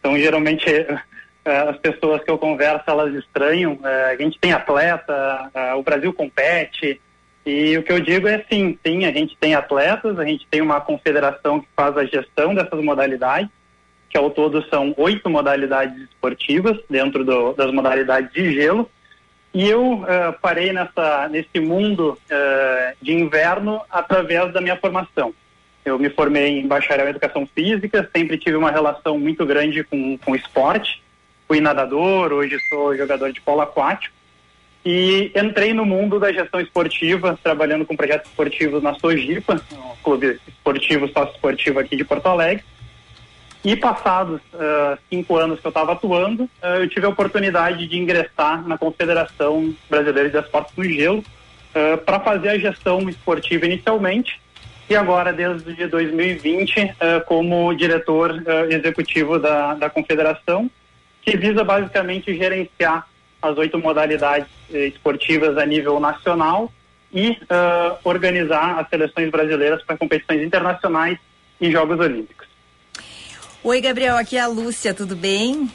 Então, 0.00 0.18
geralmente, 0.18 0.64
é, 1.44 1.56
as 1.68 1.76
pessoas 1.78 2.24
que 2.24 2.30
eu 2.30 2.36
converso, 2.36 2.82
elas 2.88 3.14
estranham. 3.14 3.78
É, 3.84 4.10
a 4.10 4.16
gente 4.16 4.40
tem 4.40 4.52
atleta, 4.52 5.50
é, 5.54 5.74
o 5.74 5.82
Brasil 5.84 6.12
compete. 6.12 7.00
E 7.46 7.78
o 7.78 7.82
que 7.84 7.92
eu 7.92 8.00
digo 8.00 8.26
é 8.26 8.44
sim, 8.50 8.76
sim, 8.84 9.04
a 9.04 9.12
gente 9.12 9.36
tem 9.38 9.54
atletas, 9.54 10.18
a 10.18 10.24
gente 10.24 10.48
tem 10.50 10.60
uma 10.60 10.80
confederação 10.80 11.60
que 11.60 11.68
faz 11.76 11.96
a 11.96 12.04
gestão 12.04 12.54
dessas 12.54 12.82
modalidades, 12.82 13.50
que 14.14 14.18
ao 14.18 14.30
todo 14.30 14.64
são 14.68 14.94
oito 14.96 15.28
modalidades 15.28 16.00
esportivas 16.02 16.78
dentro 16.88 17.24
do- 17.24 17.52
das 17.54 17.72
modalidades 17.72 18.32
de 18.32 18.54
gelo. 18.54 18.88
E 19.52 19.68
eu 19.68 20.04
eh, 20.06 20.32
parei 20.40 20.72
nessa, 20.72 21.28
nesse 21.28 21.58
mundo 21.58 22.16
eh, 22.30 22.94
de 23.02 23.12
inverno 23.12 23.80
através 23.90 24.52
da 24.52 24.60
minha 24.60 24.76
formação. 24.76 25.34
Eu 25.84 25.98
me 25.98 26.08
formei 26.10 26.60
em 26.60 26.66
bacharel 26.68 27.06
em 27.06 27.10
educação 27.10 27.44
física, 27.44 28.08
sempre 28.14 28.38
tive 28.38 28.56
uma 28.56 28.70
relação 28.70 29.18
muito 29.18 29.44
grande 29.44 29.82
com, 29.82 30.16
com 30.18 30.36
esporte. 30.36 31.02
Fui 31.48 31.60
nadador, 31.60 32.32
hoje 32.32 32.56
sou 32.68 32.96
jogador 32.96 33.32
de 33.32 33.40
polo 33.40 33.62
aquático. 33.62 34.14
e 34.86 35.32
entrei 35.34 35.74
no 35.74 35.84
mundo 35.84 36.20
da 36.20 36.30
gestão 36.32 36.60
esportiva, 36.60 37.36
trabalhando 37.42 37.84
com 37.84 37.96
projetos 37.96 38.30
esportivos 38.30 38.80
na 38.80 38.94
Sojipa, 38.94 39.60
um 39.72 39.96
clube 40.04 40.38
esportivo, 40.46 41.08
sócio 41.08 41.34
esportivo 41.34 41.80
aqui 41.80 41.96
de 41.96 42.04
Porto 42.04 42.26
Alegre. 42.26 42.62
E 43.64 43.74
passados 43.74 44.42
ah, 44.52 44.98
cinco 45.08 45.38
anos 45.38 45.58
que 45.58 45.66
eu 45.66 45.70
estava 45.70 45.92
atuando, 45.92 46.48
ah, 46.60 46.76
eu 46.76 46.88
tive 46.88 47.06
a 47.06 47.08
oportunidade 47.08 47.86
de 47.86 47.98
ingressar 47.98 48.66
na 48.68 48.76
Confederação 48.76 49.74
Brasileira 49.88 50.28
de 50.28 50.36
Esportes 50.36 50.76
no 50.76 50.84
Gelo 50.84 51.24
para 52.06 52.20
fazer 52.20 52.50
a 52.50 52.58
gestão 52.58 53.08
esportiva 53.08 53.66
inicialmente 53.66 54.40
e 54.88 54.94
agora 54.94 55.32
desde 55.32 55.88
2020 55.88 56.94
ah, 57.00 57.22
como 57.26 57.74
diretor 57.74 58.42
executivo 58.68 59.38
da, 59.38 59.74
da 59.74 59.88
Confederação, 59.88 60.70
que 61.22 61.34
visa 61.34 61.64
basicamente 61.64 62.36
gerenciar 62.36 63.08
as 63.40 63.56
oito 63.56 63.78
modalidades 63.78 64.46
eh, 64.72 64.86
esportivas 64.86 65.56
a 65.58 65.66
nível 65.66 66.00
nacional 66.00 66.72
e 67.12 67.38
organizar 68.02 68.78
as 68.80 68.88
seleções 68.88 69.30
brasileiras 69.30 69.82
para 69.84 69.96
competições 69.96 70.42
internacionais 70.42 71.18
e 71.60 71.70
Jogos 71.70 72.00
Olímpicos. 72.00 72.53
Oi, 73.66 73.80
Gabriel, 73.80 74.18
aqui 74.18 74.36
é 74.36 74.40
a 74.40 74.46
Lúcia, 74.46 74.92
tudo 74.92 75.16
bem? 75.16 75.70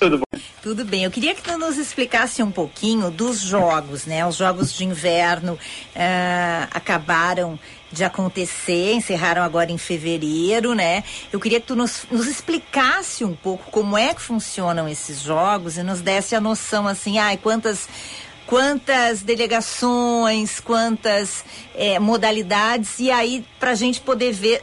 Tudo 0.00 0.18
bom? 0.18 0.40
Tudo 0.60 0.84
bem. 0.84 1.04
Eu 1.04 1.10
queria 1.10 1.36
que 1.36 1.40
tu 1.40 1.56
nos 1.56 1.78
explicasse 1.78 2.42
um 2.42 2.50
pouquinho 2.50 3.12
dos 3.12 3.38
jogos, 3.38 4.06
né? 4.06 4.26
Os 4.26 4.34
jogos 4.34 4.72
de 4.72 4.84
inverno 4.84 5.56
ah, 5.94 6.66
acabaram 6.72 7.56
de 7.92 8.02
acontecer, 8.02 8.94
encerraram 8.94 9.40
agora 9.40 9.70
em 9.70 9.78
fevereiro, 9.78 10.74
né? 10.74 11.04
Eu 11.32 11.38
queria 11.38 11.60
que 11.60 11.66
tu 11.68 11.76
nos, 11.76 12.04
nos 12.10 12.26
explicasse 12.26 13.24
um 13.24 13.36
pouco 13.36 13.70
como 13.70 13.96
é 13.96 14.12
que 14.12 14.20
funcionam 14.20 14.88
esses 14.88 15.20
jogos 15.20 15.76
e 15.76 15.84
nos 15.84 16.00
desse 16.00 16.34
a 16.34 16.40
noção, 16.40 16.88
assim, 16.88 17.20
ai, 17.20 17.36
quantas 17.36 17.88
quantas 18.48 19.22
delegações, 19.22 20.58
quantas 20.58 21.44
eh, 21.76 22.00
modalidades 22.00 22.98
e 22.98 23.12
aí 23.12 23.46
para 23.60 23.70
a 23.70 23.74
gente 23.76 24.00
poder 24.00 24.32
ver 24.32 24.60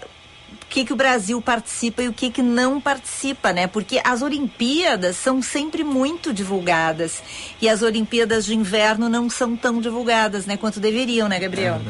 que, 0.69 0.85
que 0.85 0.93
o 0.93 0.95
Brasil 0.95 1.41
participa 1.41 2.03
e 2.03 2.07
o 2.07 2.13
que, 2.13 2.29
que 2.29 2.41
não 2.41 2.79
participa, 2.79 3.51
né? 3.51 3.65
Porque 3.67 3.99
as 4.03 4.21
Olimpíadas 4.21 5.15
são 5.15 5.41
sempre 5.41 5.83
muito 5.83 6.31
divulgadas 6.33 7.23
e 7.61 7.67
as 7.67 7.81
Olimpíadas 7.81 8.45
de 8.45 8.55
inverno 8.55 9.09
não 9.09 9.29
são 9.29 9.55
tão 9.57 9.81
divulgadas, 9.81 10.45
né? 10.45 10.55
Quanto 10.57 10.79
deveriam, 10.79 11.27
né, 11.27 11.39
Gabriel? 11.39 11.81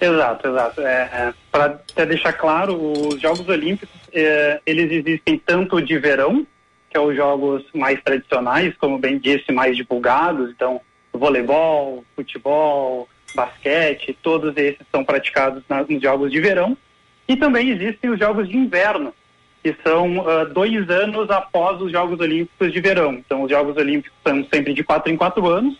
Exato, 0.00 0.48
exato. 0.48 0.80
É, 0.82 1.32
Para 1.50 1.66
até 1.66 2.04
deixar 2.04 2.32
claro, 2.32 2.74
os 3.08 3.20
Jogos 3.20 3.48
Olímpicos, 3.48 3.94
é, 4.12 4.60
eles 4.66 4.90
existem 4.90 5.38
tanto 5.38 5.80
de 5.80 5.96
verão, 5.98 6.46
que 6.90 6.96
é 6.96 7.00
os 7.00 7.14
jogos 7.16 7.64
mais 7.74 8.00
tradicionais, 8.02 8.74
como 8.78 8.98
bem 8.98 9.18
disse, 9.18 9.50
mais 9.52 9.76
divulgados, 9.76 10.50
então 10.50 10.80
voleibol, 11.12 12.04
futebol, 12.16 13.08
basquete, 13.34 14.16
todos 14.22 14.56
esses 14.56 14.84
são 14.92 15.04
praticados 15.04 15.62
na- 15.68 15.82
nos 15.84 16.02
Jogos 16.02 16.30
de 16.30 16.40
Verão, 16.40 16.76
e 17.26 17.36
também 17.36 17.70
existem 17.70 18.10
os 18.10 18.18
Jogos 18.18 18.48
de 18.48 18.56
Inverno, 18.56 19.14
que 19.62 19.74
são 19.82 20.28
ah, 20.28 20.44
dois 20.44 20.88
anos 20.90 21.30
após 21.30 21.80
os 21.80 21.90
Jogos 21.90 22.20
Olímpicos 22.20 22.72
de 22.72 22.80
Verão. 22.80 23.14
Então, 23.14 23.42
os 23.42 23.50
Jogos 23.50 23.76
Olímpicos 23.76 24.16
são 24.26 24.44
sempre 24.52 24.74
de 24.74 24.84
quatro 24.84 25.10
em 25.10 25.16
quatro 25.16 25.46
anos, 25.46 25.78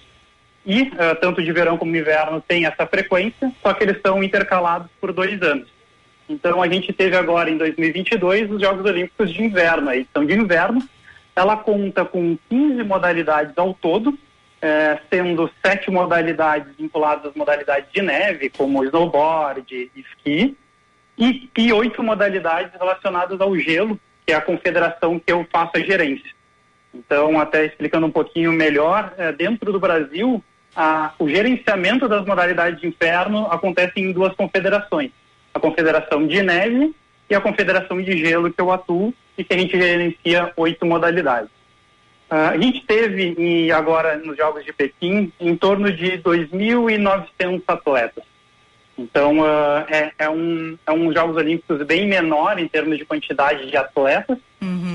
e 0.66 0.90
ah, 0.98 1.14
tanto 1.14 1.42
de 1.42 1.52
verão 1.52 1.76
como 1.76 1.94
inverno 1.94 2.42
tem 2.46 2.64
essa 2.64 2.86
frequência, 2.86 3.52
só 3.62 3.74
que 3.74 3.84
eles 3.84 4.00
são 4.00 4.22
intercalados 4.22 4.88
por 5.00 5.12
dois 5.12 5.40
anos. 5.42 5.68
Então 6.28 6.62
a 6.62 6.68
gente 6.68 6.92
teve 6.92 7.16
agora 7.16 7.50
em 7.50 7.58
2022 7.58 8.50
os 8.50 8.60
Jogos 8.60 8.84
Olímpicos 8.84 9.32
de 9.32 9.42
Inverno, 9.42 9.90
a 9.90 9.96
edição 9.96 10.24
de 10.24 10.32
inverno. 10.32 10.82
Ela 11.36 11.56
conta 11.56 12.04
com 12.04 12.38
15 12.48 12.82
modalidades 12.84 13.52
ao 13.58 13.74
todo, 13.74 14.16
eh, 14.62 14.98
sendo 15.10 15.50
sete 15.62 15.90
modalidades 15.90 16.74
vinculadas 16.78 17.26
às 17.26 17.34
modalidades 17.34 17.92
de 17.92 18.00
neve, 18.00 18.48
como 18.48 18.84
snowboard, 18.84 19.90
esqui, 19.94 20.56
e, 21.18 21.48
e 21.56 21.72
oito 21.72 22.02
modalidades 22.02 22.72
relacionadas 22.78 23.40
ao 23.40 23.56
gelo, 23.58 23.98
que 24.26 24.32
é 24.32 24.36
a 24.36 24.40
confederação 24.40 25.18
que 25.18 25.32
eu 25.32 25.46
faço 25.52 25.72
a 25.76 25.80
gerência. 25.80 26.30
Então, 26.94 27.40
até 27.40 27.64
explicando 27.66 28.06
um 28.06 28.10
pouquinho 28.10 28.52
melhor, 28.52 29.12
eh, 29.18 29.32
dentro 29.32 29.72
do 29.72 29.80
Brasil, 29.80 30.42
a- 30.74 31.12
o 31.18 31.28
gerenciamento 31.28 32.08
das 32.08 32.24
modalidades 32.24 32.80
de 32.80 32.86
inverno 32.86 33.46
acontece 33.50 33.92
em 33.96 34.12
duas 34.12 34.34
confederações. 34.34 35.10
A 35.52 35.60
Confederação 35.60 36.26
de 36.26 36.42
Neve 36.42 36.94
e 37.28 37.34
a 37.34 37.40
Confederação 37.40 38.00
de 38.00 38.16
Gelo, 38.16 38.52
que 38.52 38.60
eu 38.60 38.70
atuo, 38.70 39.12
e 39.36 39.42
que 39.44 39.54
a 39.54 39.58
gente 39.58 39.76
gerencia 39.76 40.52
oito 40.56 40.86
modalidades. 40.86 41.50
Ah, 42.30 42.50
a 42.50 42.58
gente 42.58 42.84
teve, 42.86 43.34
e 43.38 43.70
agora 43.72 44.16
nos 44.16 44.36
Jogos 44.36 44.64
de 44.64 44.72
Pequim, 44.72 45.32
em 45.38 45.56
torno 45.56 45.92
de 45.92 46.18
2.900 46.18 47.62
atletas. 47.68 48.24
Então, 48.96 49.44
ah, 49.44 49.84
é, 49.88 50.12
é 50.18 50.30
um, 50.30 50.78
é 50.86 50.92
um 50.92 51.12
Jogos 51.12 51.36
Olímpicos 51.36 51.82
bem 51.86 52.06
menor 52.06 52.58
em 52.58 52.68
termos 52.68 52.96
de 52.96 53.04
quantidade 53.04 53.68
de 53.68 53.76
atletas, 53.76 54.38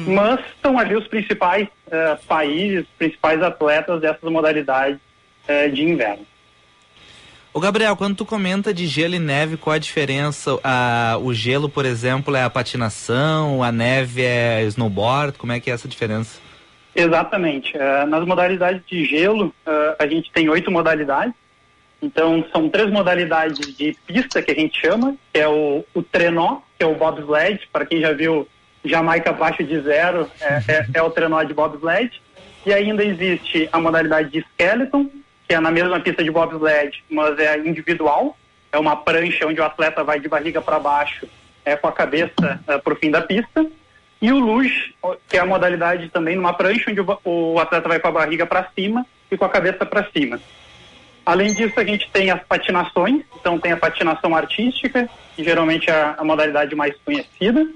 mas 0.08 0.39
estão 0.56 0.80
ali 0.80 0.95
os 0.95 1.08
principais 1.08 1.68
eh, 1.91 2.18
países, 2.28 2.82
os 2.82 2.93
principais 2.97 3.41
atletas 3.43 4.02
dessas 4.02 4.32
modalidades 4.32 4.97
eh, 5.47 5.68
de 5.68 5.84
inverno. 5.84 6.26
Ô 7.54 7.60
Gabriel, 7.60 7.95
quando 7.95 8.16
tu 8.16 8.26
comenta 8.26 8.74
de 8.74 8.88
gelo 8.88 9.16
e 9.16 9.20
neve, 9.20 9.58
qual 9.58 9.76
a 9.76 9.80
diferença? 9.80 10.58
Ah, 10.64 11.18
o 11.22 11.34
gelo, 11.34 11.70
por 11.70 11.86
exemplo, 11.86 12.36
é 12.36 12.43
a 12.43 12.50
patinação, 12.50 13.62
a 13.64 13.72
neve 13.72 14.24
é 14.24 14.64
snowboard, 14.64 15.38
como 15.38 15.52
é 15.52 15.60
que 15.60 15.70
é 15.70 15.74
essa 15.74 15.88
diferença? 15.88 16.39
Exatamente. 16.95 17.78
Nas 18.08 18.26
modalidades 18.26 18.82
de 18.88 19.06
gelo, 19.06 19.54
a 19.97 20.08
gente 20.08 20.32
tem 20.32 20.50
oito 20.50 20.72
modalidades. 20.72 21.34
Então, 22.02 22.45
são 22.52 22.70
três 22.70 22.89
modalidades 22.89 23.76
de 23.76 23.95
pista 24.08 24.41
que 24.41 24.52
a 24.52 24.56
gente 24.56 24.80
chama, 24.80 25.16
que 25.34 25.39
é 25.39 25.47
o, 25.47 25.84
o 25.93 26.02
trenó, 26.02 26.60
que 26.78 26.84
é 26.84 26.88
o 26.88 26.95
bobsled, 26.95 27.68
para 27.72 27.86
quem 27.86 28.00
já 28.00 28.14
viu 28.14 28.47
Jamaica 28.84 29.32
abaixo 29.32 29.64
de 29.64 29.80
zero, 29.82 30.30
é, 30.39 30.62
é, 30.68 30.86
é 30.93 31.04
o 31.04 31.10
trenó 31.10 31.43
de 31.43 31.54
bobsled. 31.54 32.22
E 32.66 32.74
ainda 32.74 33.04
existe 33.04 33.68
a 33.72 33.80
modalidade 33.80 34.30
de 34.30 34.39
skeleton, 34.39 35.10
que 35.47 35.56
é 35.56 35.60
na 35.60 35.72
mesma 35.72 36.00
pista 36.00 36.24
de 36.24 36.32
bobsled, 36.32 37.04
mas 37.10 37.38
é 37.39 37.58
individual. 37.58 38.38
É 38.72 38.78
uma 38.78 38.95
prancha 38.95 39.47
onde 39.47 39.60
o 39.60 39.64
atleta 39.64 40.04
vai 40.04 40.20
de 40.20 40.30
barriga 40.30 40.62
para 40.62 40.80
baixo, 40.80 41.28
é 41.66 41.76
com 41.76 41.88
a 41.88 41.91
cabeça 41.91 42.34
para 42.84 42.93
o 42.93 42.95
fim 42.95 43.12
da 43.12 43.22
pista. 43.22 43.66
E 44.22 44.32
o 44.32 44.39
luge, 44.39 44.93
que 45.28 45.38
é 45.38 45.39
a 45.39 45.45
modalidade 45.45 46.10
também 46.10 46.36
numa 46.36 46.54
prancha 46.54 46.91
onde 46.91 47.00
o, 47.00 47.20
o 47.24 47.60
atleta 47.60 47.88
vai 47.88 48.00
com 48.00 48.08
a 48.10 48.12
barriga 48.12 48.45
para 48.45 48.70
cima 48.76 49.06
e 49.32 49.38
com 49.38 49.45
a 49.45 49.50
cabeça 49.50 49.86
para 49.86 50.08
cima. 50.12 50.39
Além 51.30 51.53
disso, 51.53 51.80
a 51.80 51.84
gente 51.84 52.09
tem 52.09 52.32
as 52.32 52.41
patinações, 52.41 53.23
então 53.39 53.59
tem 53.59 53.71
a 53.71 53.77
patinação 53.77 54.36
artística, 54.36 55.07
que 55.36 55.43
geralmente 55.43 55.88
é 55.88 56.15
a, 56.17 56.23
modalidade 56.23 56.73
mais 56.73 56.95
conhecida. 57.05 57.69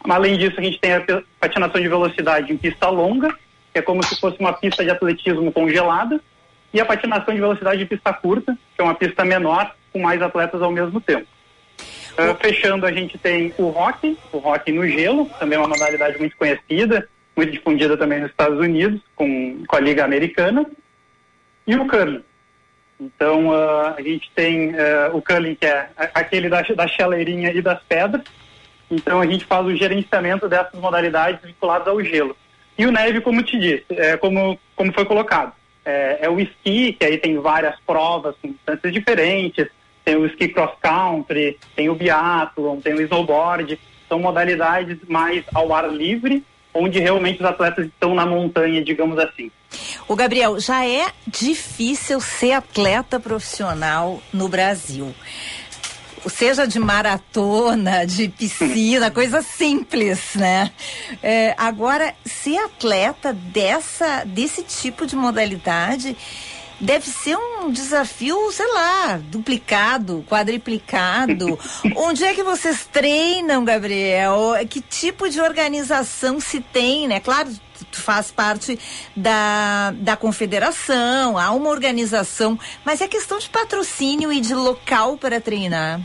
Além 0.00 0.36
disso, 0.36 0.58
a 0.58 0.62
gente 0.64 0.80
tem 0.80 0.94
a 0.94 1.22
patinação 1.38 1.80
de 1.80 1.86
velocidade 1.86 2.52
em 2.52 2.56
pista 2.56 2.88
longa, 2.88 3.28
que 3.72 3.78
é 3.78 3.82
como 3.82 4.02
se 4.02 4.18
fosse 4.18 4.40
uma 4.40 4.52
pista 4.52 4.82
de 4.82 4.90
atletismo 4.90 5.52
congelada, 5.52 6.20
e 6.74 6.80
a 6.80 6.84
patinação 6.84 7.32
de 7.32 7.38
velocidade 7.38 7.80
em 7.80 7.86
pista 7.86 8.12
curta, 8.12 8.58
que 8.74 8.80
é 8.80 8.82
uma 8.82 8.96
pista 8.96 9.24
menor, 9.24 9.72
com 9.92 10.00
mais 10.00 10.20
atletas 10.20 10.60
ao 10.60 10.72
mesmo 10.72 11.00
tempo. 11.00 11.28
Ah, 12.16 12.34
fechando, 12.34 12.84
a 12.84 12.90
gente 12.90 13.16
tem 13.16 13.54
o 13.58 13.68
hockey, 13.68 14.18
o 14.32 14.38
hockey 14.38 14.72
no 14.72 14.84
gelo, 14.88 15.30
também 15.38 15.56
é 15.56 15.60
uma 15.60 15.68
modalidade 15.68 16.18
muito 16.18 16.36
conhecida, 16.36 17.08
muito 17.36 17.52
difundida 17.52 17.96
também 17.96 18.18
nos 18.18 18.30
Estados 18.30 18.58
Unidos, 18.58 19.00
com, 19.14 19.62
com 19.68 19.76
a 19.76 19.80
Liga 19.80 20.04
Americana, 20.04 20.66
e 21.64 21.76
o 21.76 21.86
curling. 21.86 22.24
Então, 23.00 23.52
ah, 23.52 23.94
a 23.96 24.02
gente 24.02 24.30
tem 24.34 24.74
ah, 24.74 25.10
o 25.12 25.22
curling, 25.22 25.54
que 25.54 25.66
é 25.66 25.88
aquele 26.14 26.48
da, 26.48 26.62
da 26.62 26.88
chaleirinha 26.88 27.52
e 27.52 27.62
das 27.62 27.80
pedras. 27.84 28.22
Então, 28.90 29.20
a 29.20 29.26
gente 29.26 29.44
faz 29.44 29.66
o 29.66 29.76
gerenciamento 29.76 30.48
dessas 30.48 30.80
modalidades 30.80 31.42
vinculadas 31.42 31.88
ao 31.88 32.02
gelo. 32.02 32.36
E 32.76 32.86
o 32.86 32.92
neve, 32.92 33.20
como 33.20 33.42
te 33.42 33.58
disse, 33.58 33.84
é 33.90 34.16
como, 34.16 34.58
como 34.74 34.92
foi 34.92 35.04
colocado. 35.04 35.52
É, 35.84 36.18
é 36.22 36.30
o 36.30 36.38
esqui, 36.38 36.92
que 36.92 37.04
aí 37.04 37.18
tem 37.18 37.38
várias 37.38 37.74
provas 37.86 38.34
com 38.40 38.52
distâncias 38.52 38.92
diferentes. 38.92 39.66
Tem 40.04 40.16
o 40.16 40.24
esqui 40.24 40.48
cross 40.48 40.72
country, 40.80 41.58
tem 41.74 41.88
o 41.88 41.94
biathlon, 41.94 42.80
tem 42.80 42.94
o 42.94 43.02
snowboard. 43.02 43.78
São 44.08 44.18
modalidades 44.18 44.96
mais 45.06 45.44
ao 45.54 45.74
ar 45.74 45.90
livre, 45.90 46.42
onde 46.72 46.98
realmente 46.98 47.40
os 47.40 47.46
atletas 47.46 47.86
estão 47.86 48.14
na 48.14 48.24
montanha, 48.24 48.82
digamos 48.82 49.18
assim. 49.18 49.50
O 50.06 50.16
Gabriel, 50.16 50.58
já 50.58 50.86
é 50.86 51.12
difícil 51.26 52.20
ser 52.20 52.52
atleta 52.52 53.20
profissional 53.20 54.22
no 54.32 54.48
Brasil. 54.48 55.14
Seja 56.26 56.66
de 56.66 56.78
maratona, 56.78 58.06
de 58.06 58.28
piscina, 58.28 59.10
coisa 59.12 59.40
simples, 59.40 60.34
né? 60.34 60.70
É, 61.22 61.54
agora, 61.56 62.14
ser 62.24 62.58
atleta 62.58 63.32
dessa, 63.32 64.24
desse 64.24 64.62
tipo 64.62 65.06
de 65.06 65.14
modalidade 65.14 66.16
deve 66.80 67.06
ser 67.06 67.36
um 67.36 67.70
desafio, 67.70 68.50
sei 68.52 68.66
lá, 68.72 69.20
duplicado, 69.22 70.24
quadriplicado. 70.28 71.58
Onde 71.96 72.24
é 72.24 72.34
que 72.34 72.42
vocês 72.42 72.86
treinam, 72.86 73.64
Gabriel? 73.64 74.54
Que 74.68 74.80
tipo 74.80 75.28
de 75.28 75.40
organização 75.40 76.40
se 76.40 76.60
tem, 76.60 77.08
né? 77.08 77.20
Claro, 77.20 77.50
tu 77.90 78.00
faz 78.00 78.30
parte 78.30 78.78
da, 79.16 79.92
da 79.96 80.16
confederação, 80.16 81.36
há 81.36 81.50
uma 81.50 81.70
organização, 81.70 82.58
mas 82.84 83.00
é 83.00 83.08
questão 83.08 83.38
de 83.38 83.48
patrocínio 83.48 84.32
e 84.32 84.40
de 84.40 84.54
local 84.54 85.16
para 85.16 85.40
treinar. 85.40 86.00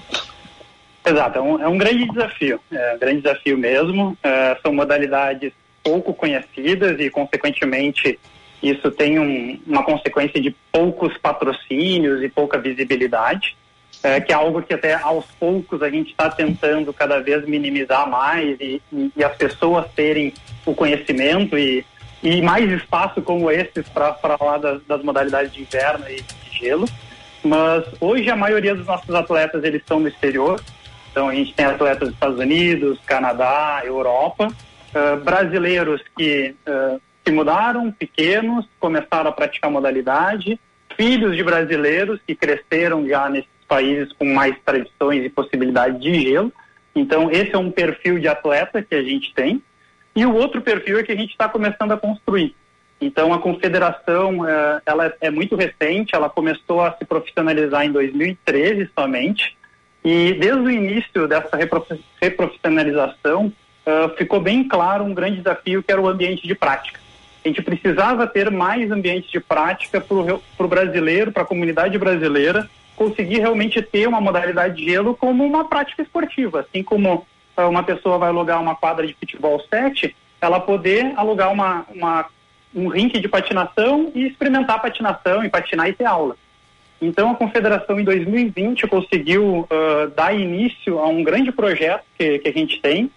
Exato, 1.05 1.37
é 1.37 1.41
um, 1.41 1.61
é 1.61 1.67
um 1.67 1.77
grande 1.77 2.07
desafio, 2.07 2.59
é 2.71 2.95
um 2.95 2.99
grande 2.99 3.21
desafio 3.21 3.57
mesmo. 3.57 4.17
É, 4.23 4.57
são 4.63 4.73
modalidades 4.73 5.51
pouco 5.83 6.13
conhecidas 6.13 6.97
e, 6.99 7.09
consequentemente, 7.09 8.17
isso 8.63 8.89
tem 8.89 9.19
um, 9.19 9.59
uma 9.67 9.83
consequência 9.83 10.41
de 10.41 10.55
poucos 10.71 11.17
patrocínios 11.17 12.23
e 12.23 12.29
pouca 12.29 12.57
visibilidade, 12.57 13.57
é, 14.01 14.21
que 14.21 14.31
é 14.31 14.35
algo 14.35 14.61
que 14.61 14.73
até 14.73 14.93
aos 14.93 15.25
poucos 15.37 15.83
a 15.83 15.89
gente 15.89 16.11
está 16.11 16.29
tentando 16.29 16.93
cada 16.93 17.19
vez 17.19 17.45
minimizar 17.45 18.09
mais 18.09 18.57
e, 18.61 18.81
e, 18.91 19.11
e 19.17 19.23
as 19.23 19.35
pessoas 19.35 19.85
terem 19.93 20.33
o 20.65 20.73
conhecimento 20.73 21.57
e, 21.57 21.85
e 22.23 22.41
mais 22.41 22.71
espaço 22.71 23.21
como 23.21 23.51
esses 23.51 23.87
para 23.89 24.13
falar 24.13 24.57
das, 24.59 24.81
das 24.85 25.03
modalidades 25.03 25.51
de 25.51 25.61
inverno 25.61 26.05
e 26.09 26.21
de 26.21 26.57
gelo. 26.57 26.87
Mas 27.43 27.83
hoje 27.99 28.29
a 28.29 28.35
maioria 28.35 28.73
dos 28.73 28.87
nossos 28.87 29.13
atletas 29.13 29.61
eles 29.65 29.81
estão 29.81 29.99
no 29.99 30.07
exterior, 30.07 30.61
então 31.11 31.27
a 31.27 31.35
gente 31.35 31.53
tem 31.53 31.65
atletas 31.65 32.07
dos 32.07 32.13
Estados 32.13 32.39
Unidos, 32.39 32.97
Canadá, 33.05 33.81
Europa, 33.83 34.47
uh, 34.47 35.17
brasileiros 35.21 36.01
que 36.17 36.55
uh, 36.65 37.01
se 37.25 37.31
mudaram, 37.31 37.91
pequenos, 37.91 38.65
começaram 38.79 39.29
a 39.29 39.33
praticar 39.33 39.71
modalidade, 39.71 40.59
filhos 40.95 41.35
de 41.35 41.43
brasileiros 41.43 42.19
que 42.25 42.35
cresceram 42.35 43.07
já 43.07 43.29
nesses 43.29 43.49
países 43.67 44.11
com 44.13 44.25
mais 44.25 44.55
tradições 44.63 45.25
e 45.25 45.29
possibilidade 45.29 45.99
de 45.99 46.21
gelo. 46.21 46.51
Então 46.95 47.31
esse 47.31 47.55
é 47.55 47.57
um 47.57 47.71
perfil 47.71 48.19
de 48.19 48.27
atleta 48.27 48.81
que 48.81 48.93
a 48.93 49.03
gente 49.03 49.33
tem. 49.33 49.61
E 50.15 50.25
o 50.25 50.33
outro 50.33 50.61
perfil 50.61 50.99
é 50.99 51.03
que 51.03 51.11
a 51.11 51.15
gente 51.15 51.31
está 51.31 51.49
começando 51.49 51.91
a 51.91 51.97
construir. 51.97 52.55
Então 53.01 53.33
a 53.33 53.39
confederação 53.39 54.41
uh, 54.41 54.81
ela 54.85 55.13
é 55.19 55.29
muito 55.29 55.55
recente, 55.55 56.15
ela 56.15 56.29
começou 56.29 56.81
a 56.81 56.91
se 56.93 57.05
profissionalizar 57.05 57.85
em 57.85 57.91
2013 57.91 58.89
somente. 58.97 59.57
E 60.05 60.33
desde 60.33 60.59
o 60.59 60.69
início 60.69 61.27
dessa 61.27 61.57
reprofissionalização, 62.21 63.51
uh, 63.87 64.15
ficou 64.17 64.39
bem 64.39 64.67
claro 64.67 65.03
um 65.03 65.13
grande 65.13 65.37
desafio 65.37 65.81
que 65.81 65.91
era 65.91 66.01
o 66.01 66.07
ambiente 66.07 66.45
de 66.45 66.53
prática. 66.53 67.02
A 67.43 67.47
gente 67.47 67.61
precisava 67.61 68.25
ter 68.25 68.49
mais 68.49 68.89
ambientes 68.89 69.29
de 69.29 69.39
prática 69.39 69.99
para 69.99 70.65
o 70.65 70.67
brasileiro, 70.67 71.31
para 71.31 71.43
a 71.43 71.45
comunidade 71.45 71.97
brasileira, 71.97 72.69
conseguir 72.95 73.39
realmente 73.39 73.81
ter 73.81 74.07
uma 74.07 74.21
modalidade 74.21 74.77
de 74.77 74.85
gelo 74.85 75.15
como 75.15 75.43
uma 75.43 75.65
prática 75.65 76.01
esportiva. 76.01 76.61
Assim 76.61 76.81
como 76.81 77.25
uh, 77.57 77.69
uma 77.69 77.83
pessoa 77.83 78.17
vai 78.17 78.29
alugar 78.29 78.61
uma 78.61 78.75
quadra 78.75 79.05
de 79.05 79.13
futebol 79.13 79.59
7, 79.69 80.15
ela 80.39 80.59
poder 80.59 81.11
alugar 81.17 81.51
uma, 81.51 81.85
uma, 81.93 82.25
um 82.73 82.87
rink 82.87 83.19
de 83.19 83.27
patinação 83.27 84.11
e 84.15 84.27
experimentar 84.27 84.81
patinação 84.81 85.43
e 85.43 85.49
patinar 85.49 85.89
e 85.89 85.93
ter 85.93 86.05
aula. 86.05 86.37
Então, 87.01 87.31
a 87.31 87.35
Confederação, 87.35 87.99
em 87.99 88.03
2020, 88.05 88.87
conseguiu 88.87 89.67
uh, 89.69 90.07
dar 90.15 90.33
início 90.33 90.99
a 90.99 91.07
um 91.07 91.21
grande 91.23 91.51
projeto 91.51 92.05
que, 92.17 92.39
que, 92.39 92.47
a 92.47 92.53
gente 92.53 92.79
tem, 92.79 93.11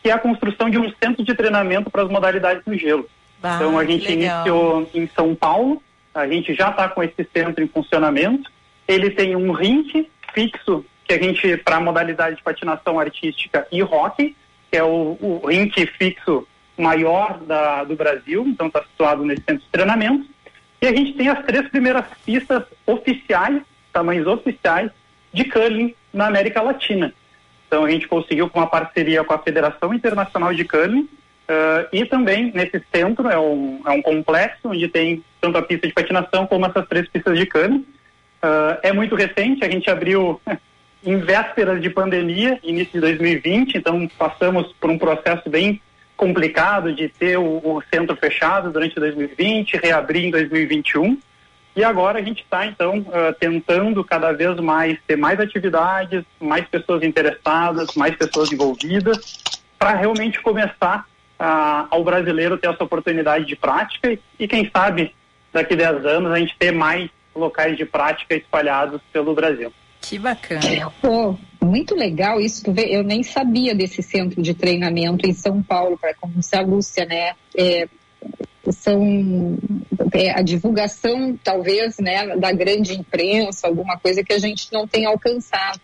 que 0.00 0.08
é 0.08 0.12
a 0.12 0.18
construção 0.18 0.70
de 0.70 0.78
um 0.78 0.88
centro 1.02 1.24
de 1.24 1.34
treinamento 1.34 1.90
para 1.90 2.02
as 2.02 2.08
modalidades 2.08 2.62
no 2.64 2.78
gelo. 2.78 3.08
Ah, 3.44 3.56
então, 3.56 3.78
a 3.78 3.84
gente 3.84 4.10
iniciou 4.10 4.88
em 4.94 5.06
São 5.14 5.34
Paulo, 5.34 5.82
a 6.14 6.26
gente 6.26 6.54
já 6.54 6.70
está 6.70 6.88
com 6.88 7.02
esse 7.02 7.28
centro 7.30 7.62
em 7.62 7.68
funcionamento. 7.68 8.50
Ele 8.88 9.10
tem 9.10 9.36
um 9.36 9.52
rink 9.52 10.08
fixo, 10.32 10.82
que 11.04 11.12
a 11.12 11.22
gente, 11.22 11.58
para 11.58 11.76
a 11.76 11.80
modalidade 11.80 12.36
de 12.36 12.42
patinação 12.42 12.98
artística 12.98 13.66
e 13.70 13.82
hockey, 13.82 14.34
que 14.70 14.78
é 14.78 14.82
o, 14.82 15.18
o 15.20 15.46
rink 15.46 15.86
fixo 15.98 16.48
maior 16.78 17.38
da, 17.40 17.84
do 17.84 17.94
Brasil, 17.94 18.46
então 18.46 18.68
está 18.68 18.82
situado 18.82 19.24
nesse 19.26 19.42
centro 19.42 19.62
de 19.62 19.70
treinamento. 19.70 20.26
E 20.80 20.86
a 20.86 20.92
gente 20.92 21.12
tem 21.12 21.28
as 21.28 21.44
três 21.44 21.68
primeiras 21.68 22.06
pistas 22.24 22.64
oficiais, 22.86 23.62
tamanhos 23.92 24.26
oficiais, 24.26 24.90
de 25.32 25.44
curling 25.44 25.94
na 26.12 26.28
América 26.28 26.62
Latina. 26.62 27.12
Então 27.66 27.84
a 27.84 27.90
gente 27.90 28.08
conseguiu 28.08 28.48
com 28.48 28.58
uma 28.60 28.66
parceria 28.66 29.22
com 29.22 29.34
a 29.34 29.38
Federação 29.38 29.92
Internacional 29.92 30.54
de 30.54 30.64
Curling 30.64 31.08
uh, 31.48 31.88
e 31.92 32.04
também 32.04 32.52
nesse 32.54 32.82
centro 32.94 33.28
é 33.28 33.38
um, 33.38 33.80
é 33.86 33.90
um 33.90 34.02
complexo 34.02 34.68
onde 34.68 34.88
tem 34.88 35.22
tanto 35.40 35.58
a 35.58 35.62
pista 35.62 35.86
de 35.86 35.92
patinação 35.92 36.46
como 36.46 36.66
essas 36.66 36.86
três 36.88 37.08
pistas 37.08 37.38
de 37.38 37.46
curling. 37.46 37.86
Uh, 38.42 38.78
é 38.82 38.92
muito 38.92 39.14
recente, 39.14 39.64
a 39.64 39.70
gente 39.70 39.90
abriu 39.90 40.40
em 41.04 41.18
vésperas 41.18 41.82
de 41.82 41.90
pandemia, 41.90 42.58
início 42.62 42.94
de 42.94 43.00
2020, 43.00 43.76
então 43.76 44.08
passamos 44.18 44.72
por 44.80 44.90
um 44.90 44.98
processo 44.98 45.48
bem 45.48 45.80
complicado 46.16 46.94
de 46.94 47.08
ter 47.08 47.38
o, 47.38 47.58
o, 47.58 47.82
centro 47.92 48.16
fechado 48.16 48.70
durante 48.70 48.94
2020, 48.94 49.76
reabrir 49.76 50.24
em 50.24 50.30
2021. 50.30 51.18
E 51.76 51.82
agora 51.82 52.20
a 52.20 52.22
gente 52.22 52.42
está, 52.42 52.66
então, 52.66 52.98
uh, 52.98 53.34
tentando 53.38 54.04
cada 54.04 54.32
vez 54.32 54.56
mais 54.60 54.96
ter 55.06 55.16
mais 55.16 55.40
atividades, 55.40 56.24
mais 56.40 56.66
pessoas 56.68 57.02
interessadas, 57.02 57.94
mais 57.96 58.14
pessoas 58.16 58.52
envolvidas, 58.52 59.42
para 59.78 59.94
realmente 59.94 60.40
começar 60.40 61.04
ao 61.38 62.04
brasileiro 62.04 62.56
ter 62.56 62.68
essa 62.68 62.84
oportunidade 62.84 63.44
de 63.44 63.56
prática 63.56 64.12
e, 64.12 64.18
e, 64.38 64.48
quem 64.48 64.70
sabe, 64.70 65.14
daqui 65.52 65.74
a 65.74 65.92
10 65.92 66.06
anos, 66.06 66.32
a 66.32 66.38
gente 66.38 66.56
ter 66.58 66.72
mais 66.72 67.10
locais 67.34 67.76
de 67.76 67.84
prática 67.84 68.34
espalhados 68.34 69.00
pelo 69.12 69.34
Brasil. 69.34 69.72
Que 70.00 70.18
bacana. 70.18 70.92
Pô, 71.00 71.36
muito 71.62 71.94
legal 71.94 72.40
isso. 72.40 72.62
Eu 72.76 73.02
nem 73.02 73.22
sabia 73.22 73.74
desse 73.74 74.02
centro 74.02 74.42
de 74.42 74.54
treinamento 74.54 75.26
em 75.26 75.32
São 75.32 75.62
Paulo, 75.62 75.98
para 75.98 76.14
como 76.14 76.42
se 76.42 76.54
a 76.54 76.60
Lúcia, 76.60 77.06
né? 77.06 77.32
É, 77.56 77.88
são 78.70 79.58
é, 80.12 80.30
a 80.30 80.42
divulgação, 80.42 81.38
talvez, 81.42 81.98
né, 81.98 82.36
da 82.36 82.52
grande 82.52 82.94
imprensa, 82.94 83.66
alguma 83.66 83.98
coisa 83.98 84.22
que 84.22 84.32
a 84.32 84.38
gente 84.38 84.72
não 84.72 84.86
tem 84.86 85.04
alcançado. 85.06 85.80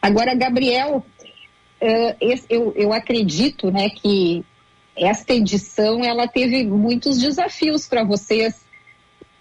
Agora, 0.00 0.34
Gabriel, 0.34 1.04
uh, 1.80 2.16
esse, 2.20 2.46
eu, 2.48 2.72
eu 2.76 2.92
acredito, 2.92 3.70
né, 3.70 3.90
que 3.90 4.44
esta 5.00 5.32
edição 5.32 6.04
ela 6.04 6.28
teve 6.28 6.64
muitos 6.64 7.18
desafios 7.18 7.88
para 7.88 8.04
vocês 8.04 8.64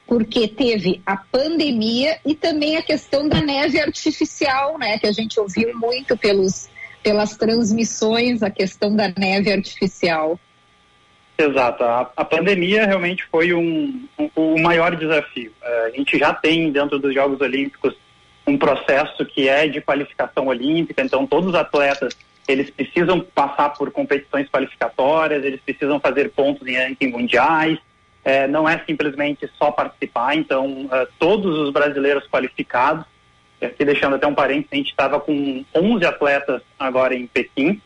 porque 0.08 0.48
teve 0.48 1.02
a 1.06 1.16
pandemia 1.16 2.18
e 2.26 2.34
também 2.34 2.78
a 2.78 2.82
questão 2.82 3.30
da 3.30 3.40
neve 3.40 3.80
artificial, 3.80 4.78
né, 4.80 4.98
que 4.98 5.06
a 5.06 5.12
gente 5.12 5.40
ouviu 5.40 5.78
muito 5.78 6.18
pelos, 6.18 6.68
pelas 7.04 7.38
transmissões, 7.38 8.42
a 8.42 8.50
questão 8.50 8.96
da 8.96 9.14
neve 9.16 9.52
artificial. 9.52 10.40
Exato, 11.38 11.84
a, 11.84 12.12
a 12.18 12.26
pandemia 12.26 12.88
realmente 12.88 13.24
foi 13.32 13.54
um, 13.54 14.04
um, 14.18 14.30
o 14.36 14.60
maior 14.60 14.96
desafio. 14.96 15.52
Uh, 15.62 15.86
a 15.86 15.90
gente 15.92 16.18
já 16.18 16.34
tem 16.34 16.72
dentro 16.72 16.98
dos 16.98 17.14
Jogos 17.14 17.40
Olímpicos 17.40 17.96
um 18.48 18.58
processo 18.58 19.24
que 19.26 19.48
é 19.48 19.68
de 19.68 19.80
qualificação 19.80 20.48
olímpica, 20.48 21.04
então 21.04 21.28
todos 21.28 21.50
os 21.50 21.56
atletas 21.56 22.18
eles 22.50 22.72
precisam 22.72 23.20
passar 23.20 23.70
por 23.70 23.92
competições 23.92 24.50
qualificatórias, 24.50 25.46
eles 25.46 25.62
precisam 25.62 26.00
fazer 26.00 26.32
pontos 26.32 26.68
em 26.68 26.76
ranking 26.76 27.12
mundiais, 27.12 27.78
é, 28.26 28.48
não 28.48 28.68
é 28.68 28.82
simplesmente 28.88 29.48
só 29.56 29.70
participar, 29.70 30.36
então 30.36 30.90
é, 30.92 31.08
todos 31.20 31.60
os 31.60 31.72
brasileiros 31.72 32.28
qualificados, 32.28 33.06
aqui 33.62 33.86
deixando 33.86 34.16
até 34.16 34.26
um 34.26 34.34
parênteses, 34.34 34.70
a 34.72 34.76
gente 34.78 34.90
estava 34.90 35.20
com 35.20 35.64
11 35.76 36.06
atletas 36.06 36.62
agora 36.80 37.14
em 37.14 37.28
Pequim, 37.28 37.80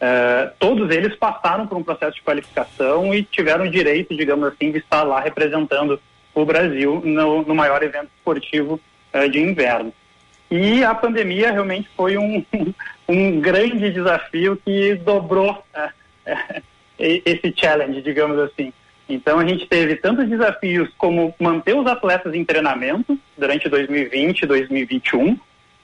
é, 0.00 0.50
todos 0.58 0.90
eles 0.90 1.14
passaram 1.16 1.66
por 1.66 1.76
um 1.76 1.82
processo 1.82 2.16
de 2.16 2.22
qualificação 2.22 3.14
e 3.14 3.22
tiveram 3.22 3.66
o 3.66 3.70
direito, 3.70 4.16
digamos 4.16 4.48
assim, 4.48 4.72
de 4.72 4.78
estar 4.78 5.02
lá 5.02 5.20
representando 5.20 6.00
o 6.34 6.44
Brasil 6.44 7.02
no, 7.04 7.42
no 7.42 7.54
maior 7.54 7.82
evento 7.82 8.08
esportivo 8.16 8.80
é, 9.12 9.28
de 9.28 9.40
inverno. 9.40 9.92
E 10.50 10.84
a 10.84 10.94
pandemia 10.94 11.50
realmente 11.50 11.88
foi 11.96 12.16
um, 12.16 12.44
um 13.08 13.40
grande 13.40 13.90
desafio 13.90 14.56
que 14.64 14.94
dobrou 14.94 15.62
é, 15.74 15.90
é, 16.98 17.22
esse 17.24 17.52
challenge, 17.56 18.00
digamos 18.02 18.38
assim. 18.38 18.72
Então 19.08 19.38
a 19.38 19.46
gente 19.46 19.66
teve 19.66 19.96
tantos 19.96 20.28
desafios 20.28 20.88
como 20.98 21.34
manter 21.38 21.76
os 21.76 21.86
atletas 21.86 22.34
em 22.34 22.44
treinamento 22.44 23.18
durante 23.38 23.68
2020 23.68 24.42
e 24.42 24.46
2021, 24.46 25.38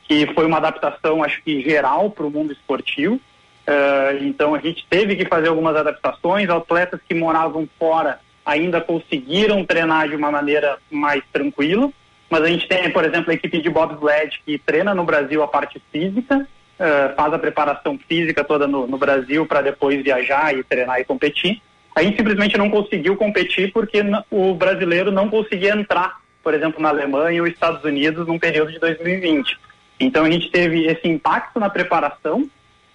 que 0.08 0.26
foi 0.34 0.44
uma 0.44 0.56
adaptação, 0.56 1.22
acho 1.22 1.40
que 1.42 1.62
geral 1.62 2.10
para 2.10 2.26
o 2.26 2.30
mundo 2.30 2.52
esportivo. 2.52 3.14
Uh, 3.14 4.24
então 4.24 4.54
a 4.56 4.58
gente 4.58 4.84
teve 4.90 5.14
que 5.14 5.24
fazer 5.24 5.48
algumas 5.48 5.76
adaptações. 5.76 6.50
Atletas 6.50 7.00
que 7.08 7.14
moravam 7.14 7.68
fora 7.78 8.18
ainda 8.44 8.80
conseguiram 8.80 9.64
treinar 9.64 10.08
de 10.08 10.16
uma 10.16 10.30
maneira 10.30 10.78
mais 10.90 11.22
tranquila. 11.32 11.90
Mas 12.32 12.44
a 12.44 12.48
gente 12.48 12.66
tem, 12.66 12.90
por 12.90 13.04
exemplo, 13.04 13.30
a 13.30 13.34
equipe 13.34 13.60
de 13.60 13.68
bobsled 13.68 14.40
que 14.46 14.56
treina 14.56 14.94
no 14.94 15.04
Brasil 15.04 15.42
a 15.42 15.46
parte 15.46 15.82
física, 15.92 16.38
uh, 16.38 17.14
faz 17.14 17.34
a 17.34 17.38
preparação 17.38 17.98
física 18.08 18.42
toda 18.42 18.66
no, 18.66 18.86
no 18.86 18.96
Brasil 18.96 19.44
para 19.44 19.60
depois 19.60 20.02
viajar 20.02 20.56
e 20.56 20.64
treinar 20.64 20.98
e 20.98 21.04
competir. 21.04 21.60
A 21.94 22.02
gente 22.02 22.16
simplesmente 22.16 22.56
não 22.56 22.70
conseguiu 22.70 23.16
competir 23.16 23.70
porque 23.70 24.02
o 24.30 24.54
brasileiro 24.54 25.12
não 25.12 25.28
conseguia 25.28 25.74
entrar, 25.74 26.20
por 26.42 26.54
exemplo, 26.54 26.80
na 26.80 26.88
Alemanha 26.88 27.42
ou 27.42 27.46
Estados 27.46 27.84
Unidos 27.84 28.26
num 28.26 28.38
período 28.38 28.72
de 28.72 28.78
2020. 28.78 29.58
Então 30.00 30.24
a 30.24 30.30
gente 30.30 30.50
teve 30.50 30.86
esse 30.86 31.06
impacto 31.06 31.60
na 31.60 31.68
preparação 31.68 32.48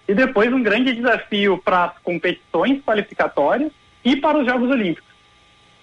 e 0.07 0.15
depois 0.15 0.51
um 0.51 0.63
grande 0.63 0.95
desafio 0.95 1.61
para 1.63 1.83
as 1.83 1.99
competições 1.99 2.81
qualificatórias 2.83 3.71
e 4.03 4.15
para 4.15 4.39
os 4.39 4.47
Jogos 4.47 4.71
Olímpicos. 4.71 5.05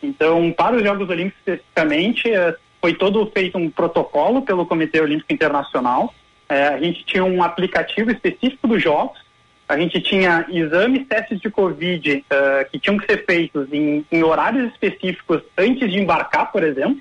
Então, 0.03 0.53
para 0.53 0.75
os 0.75 0.83
Jogos 0.83 1.09
Olímpicos 1.09 1.39
especificamente, 1.47 2.29
eh, 2.29 2.55
foi 2.85 2.93
todo 2.93 3.25
feito 3.33 3.57
um 3.57 3.71
protocolo 3.71 4.43
pelo 4.43 4.67
Comitê 4.67 5.01
Olímpico 5.01 5.33
Internacional. 5.33 6.13
Eh, 6.47 6.69
a 6.69 6.79
gente 6.79 7.03
tinha 7.07 7.25
um 7.25 7.43
aplicativo 7.43 8.11
específico 8.11 8.69
dos 8.69 8.83
Jogos, 8.83 9.19
a 9.67 9.79
gente 9.79 10.03
tinha 10.03 10.45
exames, 10.51 11.09
testes 11.09 11.41
de 11.41 11.49
Covid 11.49 12.23
eh, 12.29 12.69
que 12.71 12.79
tinham 12.79 12.99
que 12.99 13.07
ser 13.07 13.25
feitos 13.25 13.73
em, 13.73 14.05
em 14.13 14.23
horários 14.23 14.71
específicos 14.71 15.41
antes 15.57 15.91
de 15.91 15.99
embarcar, 15.99 16.53
por 16.53 16.63
exemplo. 16.63 17.01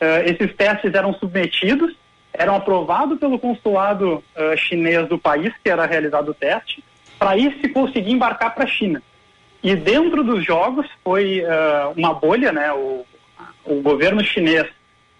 Eh, 0.00 0.32
esses 0.32 0.52
testes 0.56 0.92
eram 0.92 1.14
submetidos, 1.14 1.94
eram 2.32 2.56
aprovados 2.56 3.16
pelo 3.20 3.38
consulado 3.38 4.20
eh, 4.34 4.56
chinês 4.56 5.08
do 5.08 5.16
país 5.16 5.54
que 5.62 5.70
era 5.70 5.86
realizado 5.86 6.30
o 6.30 6.34
teste, 6.34 6.82
para 7.20 7.30
aí 7.30 7.56
se 7.60 7.68
conseguir 7.68 8.10
embarcar 8.10 8.52
para 8.52 8.64
a 8.64 8.66
China. 8.66 9.00
E 9.62 9.76
dentro 9.76 10.24
dos 10.24 10.44
jogos 10.44 10.88
foi 11.04 11.40
uma 11.96 12.12
bolha, 12.12 12.52
né? 12.52 12.70
O, 12.72 13.06
o 13.64 13.80
governo 13.80 14.22
chinês 14.22 14.66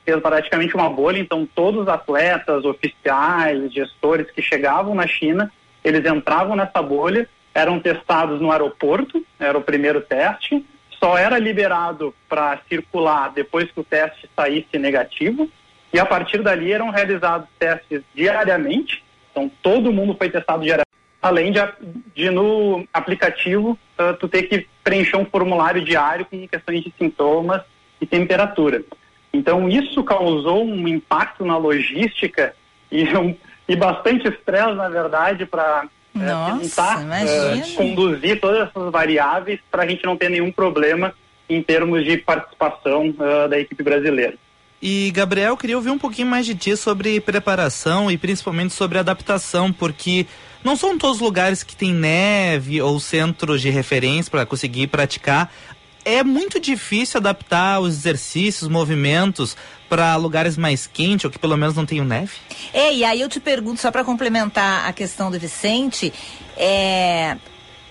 fez 0.05 0.21
praticamente 0.21 0.75
uma 0.75 0.89
bolha, 0.89 1.19
então 1.19 1.49
todos 1.55 1.83
os 1.83 1.89
atletas, 1.89 2.65
oficiais, 2.65 3.73
gestores 3.73 4.31
que 4.31 4.43
chegavam 4.43 4.95
na 4.95 5.07
China, 5.07 5.51
eles 5.83 6.05
entravam 6.05 6.55
nessa 6.55 6.83
bolha, 6.83 7.29
eram 7.55 7.81
testados 7.81 8.41
no 8.41 8.51
aeroporto, 8.51 9.25
era 9.39 9.57
o 9.57 9.63
primeiro 9.63 10.01
teste, 10.01 10.65
só 10.99 11.17
era 11.17 11.39
liberado 11.39 12.15
para 12.29 12.61
circular 12.69 13.33
depois 13.33 13.71
que 13.71 13.81
o 13.81 13.85
teste 13.85 14.29
saísse 14.37 14.79
negativo, 14.79 15.49
e 15.93 15.99
a 15.99 16.05
partir 16.05 16.43
dali 16.43 16.73
eram 16.73 16.91
realizados 16.91 17.49
testes 17.59 18.03
diariamente, 18.15 19.05
então 19.31 19.51
todo 19.63 19.93
mundo 19.93 20.15
foi 20.19 20.29
testado 20.29 20.63
diariamente, 20.63 20.89
além 21.23 21.53
de, 21.53 21.61
de 22.15 22.31
no 22.31 22.87
aplicativo 22.93 23.79
ah, 23.97 24.13
tu 24.13 24.29
ter 24.29 24.43
que 24.45 24.67
preencher 24.83 25.17
um 25.17 25.25
formulário 25.25 25.85
diário 25.85 26.27
com 26.27 26.49
questões 26.49 26.83
de 26.83 26.93
sintomas 26.99 27.63
e 28.01 28.07
temperatura. 28.07 28.83
Então 29.35 29.69
isso 29.69 30.03
causou 30.05 30.65
um 30.65 30.87
impacto 30.87 31.45
na 31.45 31.57
logística 31.57 32.55
e, 32.91 33.05
um, 33.19 33.35
e 33.69 33.75
bastante 33.75 34.29
estresse, 34.29 34.75
na 34.75 34.89
verdade, 34.89 35.45
para 35.45 35.89
Nossa, 36.15 36.61
tentar 36.61 37.03
imagina. 37.03 37.67
eh, 37.67 37.75
conduzir 37.77 38.41
todas 38.41 38.69
essas 38.69 38.93
variáveis 38.93 39.59
para 39.71 39.83
a 39.83 39.87
gente 39.87 40.05
não 40.05 40.17
ter 40.17 40.31
nenhum 40.31 40.53
problema 40.53 41.13
em 41.49 41.61
termos 41.61 42.05
de 42.05 42.17
participação 42.17 43.13
ah, 43.19 43.49
da 43.49 43.59
equipe 43.59 43.83
brasileira. 43.83 44.35
E 44.81 45.11
Gabriel, 45.13 45.57
queria 45.57 45.77
ouvir 45.77 45.91
um 45.91 45.99
pouquinho 45.99 46.29
mais 46.29 46.47
de 46.47 46.55
ti 46.55 46.77
sobre 46.77 47.21
preparação 47.21 48.11
e 48.11 48.19
principalmente 48.19 48.73
sobre 48.73 48.99
adaptação, 48.99 49.73
porque 49.73 50.27
não 50.63 50.77
são 50.77 50.97
todos 50.97 51.17
os 51.17 51.23
lugares 51.23 51.63
que 51.63 51.75
tem 51.75 51.93
neve 51.93 52.81
ou 52.81 53.01
centros 53.01 53.61
de 53.61 53.71
referência 53.71 54.31
para 54.31 54.47
conseguir 54.47 54.87
praticar. 54.87 55.53
É 56.05 56.23
muito 56.23 56.61
difícil 56.61 57.19
adaptar 57.19 57.81
os 57.81 57.95
exercícios, 57.95 58.69
movimentos 58.69 59.57
para 59.89 60.17
lugares 60.17 60.57
mais 60.57 60.87
quentes 60.87 61.25
ou 61.25 61.31
que 61.31 61.39
pelo 61.39 61.57
menos 61.57 61.75
não 61.75 61.87
tenham 61.87 62.05
neve? 62.05 62.33
É, 62.73 62.93
e 62.93 63.05
aí 63.05 63.21
eu 63.21 63.29
te 63.29 63.41
pergunto, 63.41 63.81
só 63.81 63.91
para 63.91 64.05
complementar 64.05 64.89
a 64.89 64.93
questão 64.93 65.31
do 65.31 65.39
Vicente, 65.39 66.13
é, 66.57 67.37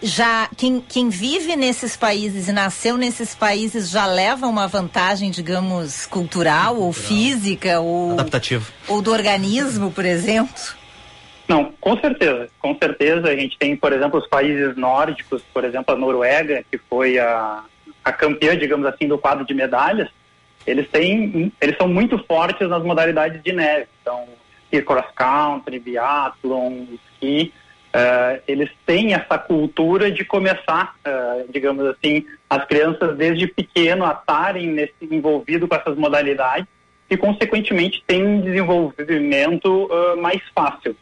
já 0.02 0.50
quem, 0.58 0.82
quem 0.82 1.10
vive 1.10 1.56
nesses 1.56 1.96
países 1.96 2.50
e 2.50 2.52
nasceu 2.52 2.98
nesses 2.98 3.34
países 3.34 3.90
já 3.90 4.06
leva 4.06 4.48
uma 4.48 4.68
vantagem, 4.68 5.32
digamos, 5.32 6.06
cultural 6.06 6.76
ou 6.76 6.92
física 6.92 7.80
ou, 7.80 8.12
Adaptativo. 8.12 8.72
ou 8.88 9.02
do 9.02 9.12
organismo, 9.12 9.92
por 9.92 10.06
exemplo? 10.06 10.62
Não, 11.48 11.74
com 11.80 11.98
certeza, 12.00 12.50
com 12.60 12.78
certeza. 12.78 13.30
A 13.30 13.36
gente 13.36 13.58
tem, 13.58 13.76
por 13.76 13.94
exemplo, 13.94 14.20
os 14.20 14.28
países 14.28 14.76
nórdicos, 14.76 15.42
por 15.54 15.64
exemplo, 15.64 15.94
a 15.94 15.98
Noruega, 15.98 16.64
que 16.70 16.78
foi 16.78 17.18
a, 17.20 17.64
a 18.04 18.12
campeã, 18.12 18.58
digamos 18.58 18.86
assim, 18.86 19.08
do 19.08 19.18
quadro 19.18 19.46
de 19.46 19.54
medalhas. 19.54 20.10
Eles 20.66 20.90
têm, 20.90 21.52
eles 21.60 21.78
são 21.78 21.88
muito 21.88 22.18
fortes 22.26 22.68
nas 22.70 22.84
modalidades 22.84 23.42
de 23.44 23.52
neve. 23.52 23.88
Então, 24.02 24.28
cross 24.82 25.06
country, 25.16 25.80
biathlon, 25.80 26.86
esqui. 26.94 27.54
eh, 27.94 28.42
eles 28.48 28.72
têm 28.88 29.14
essa 29.14 29.38
cultura 29.38 30.12
de 30.12 30.26
começar, 30.26 30.96
eh, 31.06 31.46
digamos 31.50 31.86
assim, 31.86 32.26
as 32.50 32.66
crianças 32.66 33.16
desde 33.16 33.46
pequeno 33.46 34.04
a 34.04 34.14
estarem 34.14 34.68
nesse, 34.68 34.94
envolvido 35.12 35.68
com 35.68 35.76
essas 35.76 35.96
modalidades 35.96 36.66
e, 37.08 37.16
consequentemente, 37.16 38.04
têm 38.08 38.26
um 38.26 38.42
desenvolvimento 38.42 39.90
eh, 39.92 40.16
mais 40.16 40.42
fácil. 40.56 40.96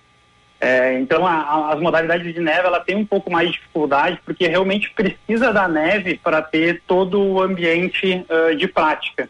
É, 0.64 0.94
então, 1.00 1.26
a- 1.26 1.42
a- 1.42 1.74
as 1.74 1.80
modalidades 1.80 2.32
de 2.32 2.40
neve 2.40 2.68
ela 2.68 2.80
tem 2.80 2.96
um 2.96 3.06
pouco 3.06 3.32
mais 3.32 3.48
de 3.48 3.54
dificuldade 3.54 4.20
porque 4.24 4.48
realmente 4.48 4.92
precisa 4.92 5.52
da 5.52 5.68
neve 5.68 6.20
para 6.24 6.40
ter 6.40 6.84
todo 6.86 7.20
o 7.20 7.42
ambiente 7.42 8.24
ah, 8.30 8.54
de 8.54 8.68
prática. 8.68 9.28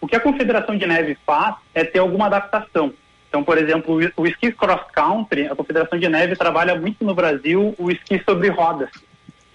O 0.00 0.08
que 0.08 0.16
a 0.16 0.20
Confederação 0.20 0.76
de 0.76 0.84
Neve 0.84 1.16
faz 1.24 1.54
é 1.72 1.84
ter 1.84 2.00
alguma 2.00 2.26
adaptação. 2.26 2.92
Então, 3.28 3.44
por 3.44 3.56
exemplo, 3.56 3.94
o, 4.16 4.22
o 4.22 4.26
esqui 4.26 4.50
cross 4.50 4.82
country, 4.92 5.46
a 5.46 5.54
Confederação 5.54 5.96
de 5.96 6.08
Neve 6.08 6.34
trabalha 6.34 6.74
muito 6.74 7.04
no 7.04 7.14
Brasil 7.14 7.72
o 7.78 7.88
esqui 7.88 8.20
sobre 8.28 8.48
rodas. 8.48 8.90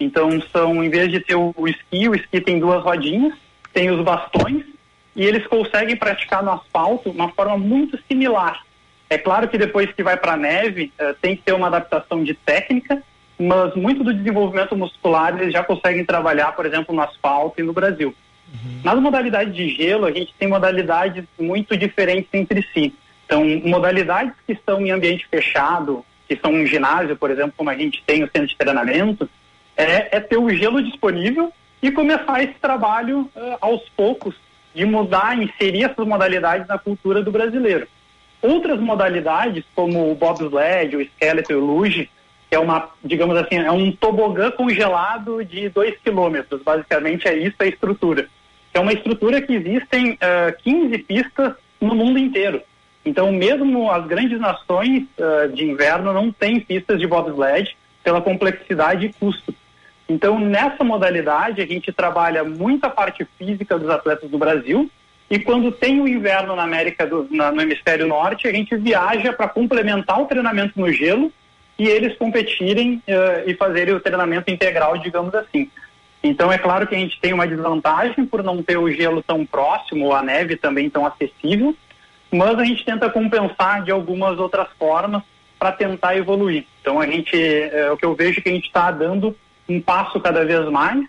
Então, 0.00 0.40
são 0.50 0.82
em 0.82 0.88
vez 0.88 1.10
de 1.12 1.20
ter 1.20 1.34
o, 1.34 1.52
o 1.54 1.68
esqui, 1.68 2.08
o 2.08 2.14
esqui 2.14 2.40
tem 2.40 2.58
duas 2.58 2.82
rodinhas, 2.82 3.34
tem 3.74 3.90
os 3.90 4.02
bastões 4.02 4.64
e 5.14 5.22
eles 5.22 5.46
conseguem 5.46 5.94
praticar 5.94 6.42
no 6.42 6.52
asfalto 6.52 7.10
uma 7.10 7.28
forma 7.28 7.58
muito 7.58 7.98
similar. 8.08 8.62
É 9.10 9.16
claro 9.16 9.48
que 9.48 9.56
depois 9.56 9.90
que 9.92 10.02
vai 10.02 10.16
para 10.16 10.32
a 10.32 10.36
neve, 10.36 10.92
eh, 10.98 11.14
tem 11.20 11.34
que 11.34 11.42
ter 11.42 11.52
uma 11.52 11.68
adaptação 11.68 12.22
de 12.22 12.34
técnica, 12.34 13.02
mas 13.38 13.74
muito 13.74 14.04
do 14.04 14.12
desenvolvimento 14.12 14.76
muscular 14.76 15.40
eles 15.40 15.52
já 15.52 15.62
conseguem 15.62 16.04
trabalhar, 16.04 16.52
por 16.52 16.66
exemplo, 16.66 16.94
no 16.94 17.00
asfalto 17.00 17.60
e 17.60 17.64
no 17.64 17.72
Brasil. 17.72 18.14
Nas 18.82 18.98
modalidades 18.98 19.54
de 19.54 19.68
gelo, 19.68 20.06
a 20.06 20.10
gente 20.10 20.34
tem 20.38 20.48
modalidades 20.48 21.24
muito 21.38 21.76
diferentes 21.76 22.30
entre 22.32 22.62
si. 22.72 22.94
Então, 23.26 23.44
modalidades 23.64 24.32
que 24.46 24.52
estão 24.52 24.80
em 24.80 24.90
ambiente 24.90 25.26
fechado, 25.30 26.04
que 26.26 26.36
são 26.36 26.52
um 26.52 26.66
ginásio, 26.66 27.16
por 27.16 27.30
exemplo, 27.30 27.52
como 27.56 27.68
a 27.68 27.76
gente 27.76 28.02
tem 28.06 28.24
o 28.24 28.26
centro 28.26 28.46
de 28.46 28.56
treinamento, 28.56 29.28
é, 29.76 30.16
é 30.16 30.20
ter 30.20 30.38
o 30.38 30.50
gelo 30.50 30.82
disponível 30.82 31.52
e 31.82 31.90
começar 31.90 32.42
esse 32.42 32.54
trabalho 32.54 33.30
eh, 33.36 33.58
aos 33.60 33.86
poucos 33.90 34.34
de 34.74 34.84
mudar, 34.84 35.40
inserir 35.40 35.84
essas 35.84 36.06
modalidades 36.06 36.66
na 36.66 36.78
cultura 36.78 37.22
do 37.22 37.30
brasileiro. 37.30 37.86
Outras 38.40 38.78
modalidades, 38.80 39.64
como 39.74 40.10
o 40.10 40.14
bobsled, 40.14 40.96
o 40.96 41.00
skeleton 41.00 41.52
e 41.52 41.56
o 41.56 41.64
luge, 41.64 42.10
que 42.48 42.54
é 42.54 42.58
uma, 42.58 42.88
digamos 43.04 43.36
assim, 43.36 43.56
é 43.56 43.70
um 43.70 43.92
tobogã 43.92 44.50
congelado 44.50 45.44
de 45.44 45.68
2 45.68 45.98
quilômetros, 45.98 46.62
basicamente 46.62 47.28
é 47.28 47.36
isso 47.36 47.56
a 47.58 47.66
estrutura. 47.66 48.28
É 48.72 48.80
uma 48.80 48.92
estrutura 48.92 49.42
que 49.42 49.54
existem 49.54 50.16
ah, 50.20 50.52
15 50.62 50.98
pistas 50.98 51.54
no 51.80 51.94
mundo 51.94 52.18
inteiro. 52.18 52.62
Então, 53.04 53.32
mesmo 53.32 53.90
as 53.90 54.06
grandes 54.06 54.38
nações 54.38 55.04
ah, 55.20 55.48
de 55.48 55.64
inverno 55.64 56.12
não 56.12 56.30
têm 56.30 56.60
pistas 56.60 57.00
de 57.00 57.06
bobsled 57.06 57.76
pela 58.04 58.20
complexidade 58.20 59.06
e 59.06 59.12
custo. 59.12 59.54
Então, 60.08 60.38
nessa 60.38 60.82
modalidade, 60.82 61.60
a 61.60 61.66
gente 61.66 61.92
trabalha 61.92 62.42
muito 62.42 62.84
a 62.84 62.90
parte 62.90 63.26
física 63.36 63.78
dos 63.78 63.90
atletas 63.90 64.30
do 64.30 64.38
Brasil, 64.38 64.90
e 65.30 65.38
quando 65.38 65.70
tem 65.70 66.00
o 66.00 66.08
inverno 66.08 66.56
na 66.56 66.62
América 66.62 67.06
do, 67.06 67.26
na- 67.30 67.52
no 67.52 67.60
hemisfério 67.60 68.06
norte, 68.06 68.48
a 68.48 68.52
gente 68.52 68.74
viaja 68.76 69.32
para 69.32 69.48
complementar 69.48 70.20
o 70.20 70.26
treinamento 70.26 70.80
no 70.80 70.90
gelo 70.92 71.32
e 71.78 71.86
eles 71.86 72.16
competirem 72.16 73.02
eh, 73.06 73.44
e 73.46 73.54
fazerem 73.54 73.94
o 73.94 74.00
treinamento 74.00 74.50
integral, 74.50 74.96
digamos 74.98 75.34
assim. 75.34 75.70
Então 76.22 76.50
é 76.50 76.58
claro 76.58 76.86
que 76.86 76.94
a 76.94 76.98
gente 76.98 77.20
tem 77.20 77.32
uma 77.32 77.46
desvantagem 77.46 78.26
por 78.26 78.42
não 78.42 78.62
ter 78.62 78.76
o 78.78 78.90
gelo 78.90 79.22
tão 79.22 79.44
próximo, 79.46 80.12
a 80.12 80.22
neve 80.22 80.56
também 80.56 80.90
tão 80.90 81.06
acessível, 81.06 81.76
mas 82.32 82.58
a 82.58 82.64
gente 82.64 82.84
tenta 82.84 83.08
compensar 83.08 83.82
de 83.84 83.90
algumas 83.90 84.38
outras 84.38 84.66
formas 84.78 85.22
para 85.58 85.72
tentar 85.72 86.16
evoluir. 86.16 86.64
Então 86.80 87.00
a 87.00 87.06
gente, 87.06 87.36
eh, 87.36 87.90
o 87.92 87.96
que 87.96 88.04
eu 88.04 88.14
vejo 88.14 88.40
é 88.40 88.42
que 88.42 88.48
a 88.48 88.52
gente 88.52 88.66
está 88.66 88.90
dando 88.90 89.36
um 89.68 89.80
passo 89.80 90.18
cada 90.20 90.44
vez 90.44 90.64
mais. 90.70 91.04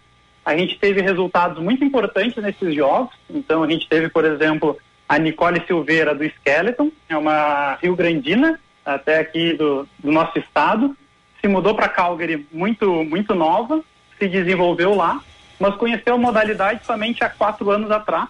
A 0.49 0.57
gente 0.57 0.79
teve 0.79 0.99
resultados 0.99 1.61
muito 1.61 1.85
importantes 1.85 2.41
nesses 2.41 2.73
jogos. 2.73 3.13
Então 3.29 3.61
a 3.61 3.69
gente 3.69 3.87
teve, 3.87 4.09
por 4.09 4.25
exemplo, 4.25 4.79
a 5.07 5.15
Nicole 5.19 5.63
Silveira 5.67 6.15
do 6.15 6.23
Skeleton, 6.23 6.91
é 7.07 7.15
uma 7.15 7.77
Rio 7.79 7.95
Grandina, 7.95 8.59
até 8.83 9.19
aqui 9.19 9.53
do, 9.53 9.87
do 9.99 10.11
nosso 10.11 10.39
estado, 10.39 10.97
se 11.39 11.47
mudou 11.47 11.75
para 11.75 11.87
Calgary 11.87 12.47
muito 12.51 13.03
muito 13.03 13.35
nova, 13.35 13.83
se 14.17 14.27
desenvolveu 14.27 14.95
lá, 14.95 15.21
mas 15.59 15.75
conheceu 15.75 16.15
a 16.15 16.17
modalidade 16.17 16.83
somente 16.83 17.23
há 17.23 17.29
quatro 17.29 17.69
anos 17.69 17.91
atrás. 17.91 18.27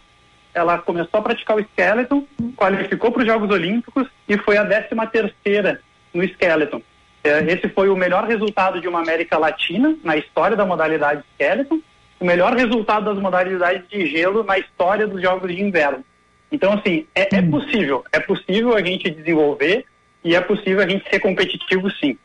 Ela 0.53 0.77
começou 0.77 1.21
a 1.21 1.23
praticar 1.23 1.55
o 1.55 1.61
Skeleton, 1.61 2.27
qualificou 2.57 3.13
para 3.13 3.21
os 3.21 3.27
Jogos 3.27 3.49
Olímpicos 3.49 4.09
e 4.27 4.37
foi 4.37 4.57
a 4.57 4.63
décima 4.63 5.07
terceira 5.07 5.79
no 6.13 6.21
Skeleton. 6.21 6.81
É, 7.23 7.39
Esse 7.49 7.69
foi 7.69 7.87
o 7.87 7.95
melhor 7.95 8.25
resultado 8.25 8.81
de 8.81 8.89
uma 8.89 8.99
América 8.99 9.37
Latina 9.37 9.95
na 10.03 10.17
história 10.17 10.57
da 10.57 10.65
modalidade 10.65 11.23
Skeleton, 11.33 11.79
o 12.19 12.25
melhor 12.25 12.55
resultado 12.55 13.05
das 13.05 13.21
modalidades 13.21 13.87
de 13.89 14.05
gelo 14.07 14.43
na 14.43 14.57
história 14.59 15.07
dos 15.07 15.21
Jogos 15.21 15.53
de 15.53 15.61
Inverno. 15.61 16.03
Então, 16.51 16.73
assim, 16.73 17.05
é, 17.15 17.35
é 17.35 17.41
possível, 17.41 18.03
é 18.11 18.19
possível 18.19 18.75
a 18.75 18.83
gente 18.83 19.09
desenvolver 19.09 19.85
e 20.23 20.35
é 20.35 20.41
possível 20.41 20.81
a 20.81 20.87
gente 20.87 21.09
ser 21.09 21.19
competitivo, 21.19 21.89
sim. 21.91 22.17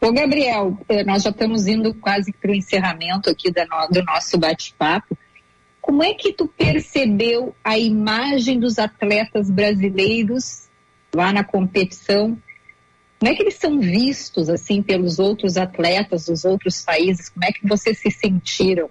Ô, 0.00 0.12
Gabriel, 0.12 0.78
eh, 0.88 1.04
nós 1.04 1.22
já 1.22 1.30
estamos 1.30 1.66
indo 1.66 1.92
quase 1.94 2.32
para 2.32 2.50
o 2.50 2.54
encerramento 2.54 3.28
aqui 3.28 3.50
do 3.50 4.02
nosso 4.04 4.38
bate-papo. 4.38 5.16
como 5.80 6.02
é 6.02 6.14
que 6.14 6.32
tu 6.32 6.46
percebeu 6.46 7.54
a 7.62 7.76
imagem 7.78 8.58
dos 8.58 8.78
atletas 8.78 9.50
brasileiros 9.50 10.68
lá 11.14 11.32
na 11.32 11.44
competição? 11.44 12.38
Como 13.20 13.30
é 13.30 13.34
que 13.34 13.42
eles 13.42 13.56
são 13.56 13.78
vistos 13.78 14.48
assim 14.48 14.82
pelos 14.82 15.18
outros 15.18 15.58
atletas 15.58 16.24
dos 16.24 16.46
outros 16.46 16.82
países? 16.82 17.28
Como 17.28 17.44
é 17.44 17.52
que 17.52 17.68
vocês 17.68 17.98
se 17.98 18.10
sentiram? 18.10 18.88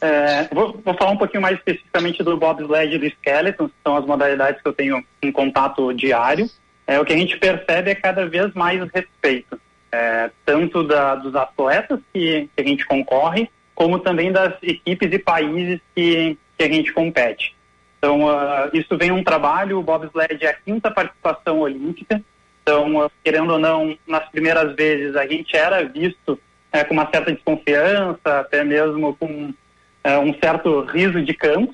É, 0.00 0.52
vou, 0.52 0.76
vou 0.84 0.94
falar 0.94 1.12
um 1.12 1.16
pouquinho 1.16 1.42
mais 1.42 1.56
especificamente 1.58 2.24
do 2.24 2.36
bobsled 2.36 2.96
e 2.96 2.98
do 2.98 3.06
skeleton, 3.06 3.68
que 3.68 3.74
são 3.84 3.96
as 3.96 4.04
modalidades 4.04 4.60
que 4.60 4.68
eu 4.68 4.72
tenho 4.72 5.04
em 5.22 5.30
contato 5.30 5.92
diário. 5.94 6.50
É, 6.88 6.98
o 6.98 7.04
que 7.04 7.12
a 7.12 7.16
gente 7.16 7.38
percebe 7.38 7.92
é 7.92 7.94
cada 7.94 8.28
vez 8.28 8.52
mais 8.52 8.82
respeito, 8.92 9.60
é, 9.92 10.28
tanto 10.44 10.82
da, 10.82 11.14
dos 11.14 11.36
atletas 11.36 12.00
que, 12.12 12.50
que 12.56 12.62
a 12.62 12.66
gente 12.66 12.84
concorre, 12.84 13.48
como 13.76 14.00
também 14.00 14.32
das 14.32 14.54
equipes 14.60 15.12
e 15.12 15.18
países 15.20 15.80
que, 15.94 16.36
que 16.58 16.64
a 16.64 16.68
gente 16.68 16.92
compete. 16.92 17.54
Então, 17.98 18.24
uh, 18.24 18.70
isso 18.72 18.96
vem 18.98 19.12
um 19.12 19.22
trabalho, 19.22 19.78
o 19.78 19.82
bobsled 19.82 20.44
é 20.44 20.48
a 20.48 20.54
quinta 20.54 20.90
participação 20.90 21.60
olímpica, 21.60 22.20
então, 22.66 23.08
querendo 23.22 23.52
ou 23.52 23.58
não, 23.60 23.96
nas 24.08 24.28
primeiras 24.28 24.74
vezes 24.74 25.14
a 25.14 25.24
gente 25.24 25.56
era 25.56 25.84
visto 25.84 26.36
é, 26.72 26.82
com 26.82 26.94
uma 26.94 27.08
certa 27.08 27.32
desconfiança, 27.32 28.40
até 28.40 28.64
mesmo 28.64 29.14
com 29.14 29.54
é, 30.02 30.18
um 30.18 30.34
certo 30.34 30.80
riso 30.80 31.22
de 31.22 31.32
campo, 31.32 31.72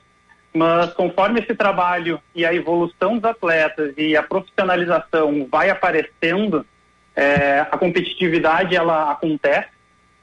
mas 0.53 0.93
conforme 0.93 1.41
esse 1.41 1.55
trabalho 1.55 2.21
e 2.35 2.45
a 2.45 2.53
evolução 2.53 3.17
dos 3.17 3.25
atletas 3.25 3.95
e 3.97 4.15
a 4.15 4.23
profissionalização 4.23 5.49
vai 5.51 5.71
aparecendo, 5.71 6.67
é, 7.17 7.61
a 7.61 7.79
competitividade 7.79 8.77
ela 8.77 9.13
acontece. 9.13 9.71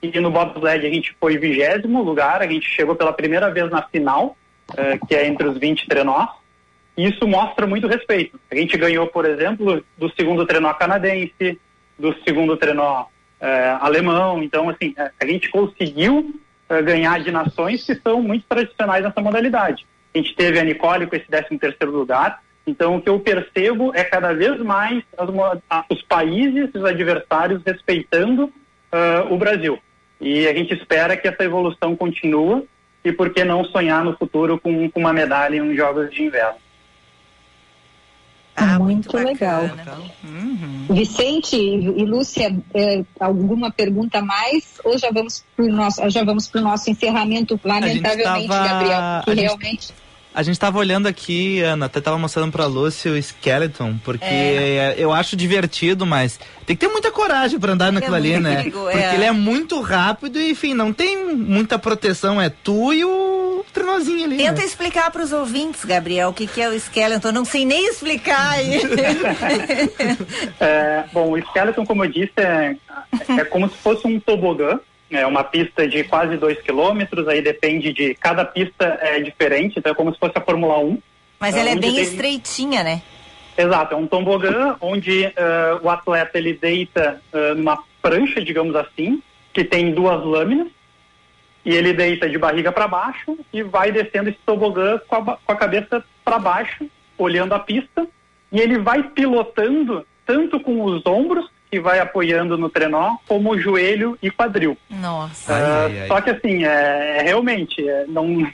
E 0.04 0.20
no 0.20 0.30
bobsled 0.30 0.86
a 0.86 0.90
gente 0.90 1.16
foi 1.20 1.40
vigésimo 1.40 2.04
lugar, 2.04 2.44
a 2.44 2.48
gente 2.48 2.70
chegou 2.70 2.96
pela 2.96 3.12
primeira 3.12 3.50
vez 3.50 3.72
na 3.72 3.82
final, 3.82 4.38
é, 4.78 5.00
que 5.00 5.16
é 5.16 5.26
entre 5.26 5.48
os 5.48 5.58
20 5.58 5.88
trenós. 5.88 6.30
Isso 7.06 7.26
mostra 7.26 7.66
muito 7.66 7.88
respeito. 7.88 8.38
A 8.52 8.56
gente 8.56 8.78
ganhou, 8.78 9.08
por 9.08 9.26
exemplo, 9.26 9.84
do 9.98 10.10
segundo 10.16 10.46
trenó 10.46 10.74
canadense, 10.74 11.58
do 11.98 12.14
segundo 12.24 12.58
trenó 12.58 13.06
é, 13.40 13.78
alemão. 13.80 14.44
Então, 14.44 14.70
assim, 14.70 14.94
é, 14.98 15.10
a 15.18 15.26
gente 15.26 15.50
conseguiu 15.50 16.36
é, 16.68 16.82
ganhar 16.82 17.22
de 17.22 17.32
nações 17.32 17.86
que 17.86 17.96
são 17.96 18.22
muito 18.22 18.46
tradicionais 18.50 19.04
nessa 19.04 19.22
modalidade. 19.22 19.88
A 20.14 20.18
gente 20.18 20.36
teve 20.36 20.60
a 20.60 20.64
Nicole 20.64 21.08
com 21.08 21.16
esse 21.16 21.26
13 21.26 21.58
terceiro 21.58 21.96
lugar. 21.96 22.42
Então, 22.68 22.98
o 22.98 23.02
que 23.02 23.10
eu 23.10 23.18
percebo 23.20 23.92
é 23.96 24.04
cada 24.04 24.34
vez 24.34 24.60
mais 24.60 25.02
as, 25.18 25.30
os 25.90 26.02
países, 26.04 26.70
os 26.74 26.84
adversários 26.84 27.62
respeitando 27.66 28.46
uh, 28.46 29.34
o 29.34 29.38
Brasil. 29.38 29.80
E 30.20 30.48
a 30.48 30.54
gente 30.54 30.74
espera 30.74 31.16
que 31.16 31.28
essa 31.28 31.44
evolução 31.44 31.96
continue 31.96 32.68
e 33.04 33.12
por 33.12 33.30
que 33.30 33.44
não 33.46 33.64
sonhar 33.64 34.04
no 34.04 34.18
futuro 34.18 34.60
com, 34.60 34.90
com 34.92 35.00
uma 35.00 35.14
medalha 35.14 35.56
em 35.56 35.62
uns 35.62 35.78
Jogos 35.78 36.12
de 36.12 36.24
Inverno. 36.24 36.60
Ah, 38.60 38.80
muito, 38.80 39.16
legal. 39.16 39.64
Uhum. 40.24 40.86
Vicente 40.90 41.56
e 41.56 42.06
Lúcia, 42.06 42.56
é, 42.74 43.04
alguma 43.20 43.72
pergunta 43.72 44.20
a 44.20 44.22
mais? 44.22 44.74
Ou 44.84 44.98
já 44.98 45.10
vamos 45.12 45.44
para 45.56 45.66
o 45.66 45.70
nosso, 45.70 46.10
já 46.10 46.24
vamos 46.24 46.48
nosso 46.62 46.90
encerramento, 46.90 47.60
lamentavelmente, 47.64 48.48
tava- 48.48 48.68
Gabriel, 48.68 49.00
que 49.24 49.30
a 49.32 49.36
gente- 49.36 49.42
realmente. 49.46 49.88
A 50.40 50.42
gente 50.42 50.58
tava 50.58 50.80
olhando 50.80 51.06
aqui, 51.06 51.60
Ana, 51.60 51.88
até 51.88 52.00
tava 52.00 52.18
mostrando 52.18 52.50
pra 52.50 52.66
Lúcia 52.66 53.12
o 53.12 53.18
Skeleton, 53.18 53.98
porque 54.06 54.24
É. 54.24 54.96
eu 54.98 55.12
acho 55.12 55.36
divertido, 55.36 56.06
mas 56.06 56.40
tem 56.66 56.78
que 56.78 56.86
ter 56.86 56.90
muita 56.90 57.12
coragem 57.12 57.60
pra 57.60 57.74
andar 57.74 57.92
naquilo 57.92 58.16
ali, 58.16 58.40
né? 58.40 58.62
muito, 58.62 58.80
Porque 58.80 58.98
é. 58.98 59.16
ele 59.16 59.26
é 59.26 59.34
muito 59.34 59.82
rápido 59.82 60.40
e, 60.40 60.52
enfim, 60.52 60.74
não 60.74 60.94
tem 60.94 61.36
muita 61.36 61.78
proteção, 61.78 62.42
é 62.42 62.48
tu 62.50 62.94
e 62.94 63.04
o 63.04 63.66
trenozinho 63.74 64.24
ali. 64.24 64.38
Tenta 64.38 64.62
né? 64.62 64.66
explicar 64.66 65.12
para 65.12 65.24
os 65.24 65.34
ouvintes, 65.34 65.84
Gabriel, 65.84 66.30
o 66.30 66.34
que, 66.34 66.48
que 66.48 66.62
é 66.62 66.70
o 66.70 66.74
skeleton. 66.74 67.28
Eu 67.28 67.34
não 67.34 67.44
sei 67.44 67.66
nem 67.66 67.90
explicar. 67.90 68.56
É, 70.60 71.04
bom, 71.12 71.32
o 71.32 71.38
Skeleton, 71.38 71.86
como 71.86 72.06
eu 72.06 72.10
disse, 72.10 72.32
é, 72.38 72.76
é 73.38 73.44
como 73.44 73.70
se 73.70 73.76
fosse 73.76 74.08
um 74.08 74.20
tobogã. 74.22 74.80
É 75.12 75.26
uma 75.26 75.44
pista 75.44 75.88
de 75.88 76.04
quase 76.04 76.38
2 76.38 76.62
quilômetros, 76.62 77.28
aí 77.28 77.42
depende 77.42 77.92
de... 77.92 78.14
Cada 78.16 78.46
pista 78.46 79.00
é 79.02 79.20
diferente, 79.20 79.80
então 79.80 79.92
é 79.92 79.96
como 79.96 80.14
se 80.14 80.20
fosse 80.20 80.38
a 80.38 80.42
Fórmula 80.42 80.78
1. 80.80 80.98
Mas 81.40 81.56
ela 81.56 81.70
é 81.70 81.76
bem 81.76 81.96
tem- 81.96 82.04
estreitinha, 82.04 82.84
né? 82.84 83.02
Exato, 83.58 83.94
é 83.94 83.98
um 83.98 84.08
tobogã 84.08 84.76
onde 84.80 85.26
eh, 85.26 85.80
o 85.82 85.90
atleta 85.90 86.38
ele 86.38 86.54
deita 86.54 87.22
eh, 87.34 87.54
numa 87.56 87.84
prancha, 88.02 88.40
digamos 88.42 88.74
assim, 88.76 89.22
que 89.52 89.64
tem 89.66 89.92
duas 89.92 90.24
lâminas, 90.24 90.68
e 91.66 91.76
ele 91.76 91.92
deita 91.92 92.30
de 92.30 92.38
barriga 92.38 92.72
para 92.72 92.88
baixo 92.88 93.38
e 93.52 93.62
vai 93.62 93.92
descendo 93.92 94.30
esse 94.30 94.40
tobogã 94.46 94.98
com 95.08 95.16
a, 95.16 95.38
com 95.38 95.52
a 95.52 95.56
cabeça 95.56 96.04
para 96.24 96.40
baixo, 96.40 96.86
olhando 97.18 97.54
a 97.54 97.60
pista, 97.60 98.08
e 98.52 98.60
ele 98.62 98.78
vai 98.78 99.04
pilotando 99.04 100.06
tanto 100.26 100.60
com 100.60 100.84
os 100.84 101.06
ombros, 101.06 101.50
que 101.72 101.80
vai 101.80 102.00
apoiando 102.00 102.58
no 102.58 102.70
trenó, 102.70 103.16
como 103.28 103.58
joelho 103.60 104.18
e 104.22 104.32
quadril. 104.32 104.78
Nossa. 104.90 105.54
Ah, 105.56 106.08
Só 106.08 106.22
que 106.22 106.32
assim, 106.32 106.66
é, 106.66 107.18
é 107.20 107.22
realmente, 107.22 107.88
é, 107.88 108.06
não, 108.08 108.48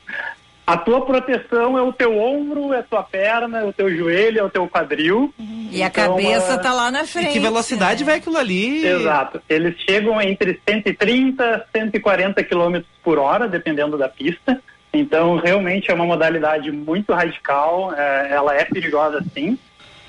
a 0.67 0.75
tua 0.77 1.05
proteção 1.05 1.77
é 1.77 1.81
o 1.81 1.93
teu 1.93 2.17
ombro, 2.19 2.73
é 2.73 2.79
a 2.79 2.83
tua 2.83 3.03
perna, 3.03 3.59
é 3.59 3.63
o 3.63 3.71
teu 3.71 3.95
joelho, 3.95 4.39
é 4.39 4.43
o 4.43 4.49
teu 4.49 4.67
quadril. 4.67 5.33
E 5.39 5.81
a 5.83 5.87
Então, 5.87 6.09
cabeça 6.09 6.55
ah, 6.55 6.57
tá 6.57 6.73
lá 6.73 6.89
na 6.91 7.05
frente. 7.05 7.33
Que 7.33 7.39
velocidade 7.39 8.03
vai 8.03 8.15
aquilo 8.17 8.37
ali? 8.37 8.85
Exato. 8.85 9.41
Eles 9.47 9.75
chegam 9.87 10.21
entre 10.21 10.59
130 10.67 11.67
e 11.73 11.79
140 11.79 12.43
km 12.43 12.81
por 13.03 13.17
hora, 13.19 13.47
dependendo 13.47 13.97
da 13.97 14.09
pista. 14.09 14.59
Então, 14.91 15.35
realmente 15.37 15.91
é 15.91 15.93
uma 15.93 16.05
modalidade 16.05 16.71
muito 16.71 17.13
radical. 17.13 17.93
é, 17.95 18.29
ela 18.31 18.55
é 18.55 18.65
perigosa, 18.65 19.23
sim. 19.33 19.57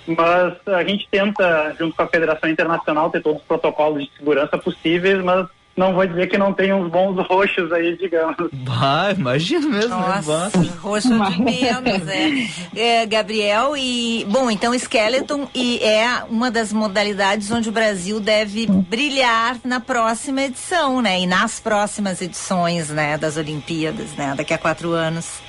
Mas 0.06 0.54
a 0.66 0.84
gente 0.84 1.08
tenta, 1.10 1.74
junto 1.78 1.96
com 1.96 2.02
a 2.02 2.08
Federação 2.08 2.48
Internacional, 2.48 3.10
ter 3.10 3.22
todos 3.22 3.40
os 3.40 3.46
protocolos 3.46 4.04
de 4.04 4.10
segurança 4.16 4.56
possíveis, 4.58 5.22
mas 5.22 5.46
não 5.76 5.92
vou 5.92 6.06
dizer 6.06 6.26
que 6.28 6.38
não 6.38 6.54
tem 6.54 6.72
uns 6.72 6.90
bons 6.90 7.14
roxos 7.26 7.70
aí, 7.70 7.96
digamos. 7.98 8.36
Bah, 8.50 9.12
imagina 9.16 9.68
mesmo, 9.68 9.90
Nossa, 9.90 10.58
né? 10.58 10.70
roxo 10.80 11.08
de 11.08 11.42
menos, 11.42 12.08
é. 12.08 13.02
é. 13.02 13.06
Gabriel, 13.06 13.76
e 13.76 14.24
bom, 14.28 14.50
então 14.50 14.74
Skeleton 14.74 15.46
e 15.54 15.78
é 15.80 16.24
uma 16.30 16.50
das 16.50 16.72
modalidades 16.72 17.50
onde 17.50 17.68
o 17.68 17.72
Brasil 17.72 18.18
deve 18.18 18.66
brilhar 18.66 19.58
na 19.62 19.78
próxima 19.78 20.42
edição, 20.42 21.02
né? 21.02 21.20
E 21.20 21.26
nas 21.26 21.60
próximas 21.60 22.22
edições, 22.22 22.88
né, 22.88 23.18
das 23.18 23.36
Olimpíadas, 23.36 24.14
né? 24.16 24.32
Daqui 24.34 24.54
a 24.54 24.58
quatro 24.58 24.92
anos. 24.92 25.42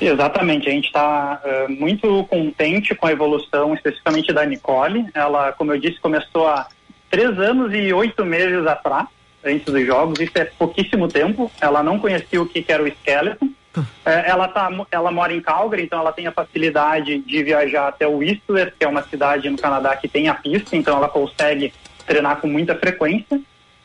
Exatamente, 0.00 0.68
a 0.68 0.72
gente 0.72 0.86
está 0.86 1.40
muito 1.68 2.24
contente 2.24 2.94
com 2.94 3.06
a 3.06 3.12
evolução, 3.12 3.74
especificamente 3.74 4.32
da 4.32 4.44
Nicole. 4.44 5.06
Ela, 5.14 5.52
como 5.52 5.72
eu 5.72 5.78
disse, 5.78 6.00
começou 6.00 6.46
há 6.46 6.66
três 7.10 7.38
anos 7.38 7.72
e 7.72 7.92
oito 7.92 8.24
meses 8.24 8.66
atrás, 8.66 9.06
antes 9.44 9.64
dos 9.64 9.86
jogos. 9.86 10.18
Isso 10.20 10.36
é 10.36 10.44
pouquíssimo 10.44 11.06
tempo. 11.06 11.50
Ela 11.60 11.82
não 11.82 11.98
conhecia 11.98 12.42
o 12.42 12.46
que, 12.46 12.64
era 12.66 12.82
o 12.82 12.88
skeleton. 12.88 13.48
É, 14.06 14.30
ela, 14.30 14.46
tá, 14.46 14.70
ela 14.88 15.10
mora 15.10 15.34
em 15.34 15.40
Calgary, 15.40 15.82
então 15.82 15.98
ela 15.98 16.12
tem 16.12 16.28
a 16.28 16.30
facilidade 16.30 17.18
de 17.18 17.42
viajar 17.42 17.88
até 17.88 18.06
o 18.06 18.18
Whistler, 18.18 18.72
que 18.78 18.84
é 18.84 18.88
uma 18.88 19.02
cidade 19.02 19.50
no 19.50 19.58
Canadá 19.58 19.96
que 19.96 20.06
tem 20.06 20.28
a 20.28 20.34
pista, 20.34 20.76
então 20.76 20.96
ela 20.96 21.08
consegue 21.08 21.72
treinar 22.06 22.36
com 22.36 22.46
muita 22.46 22.76
frequência. 22.76 23.40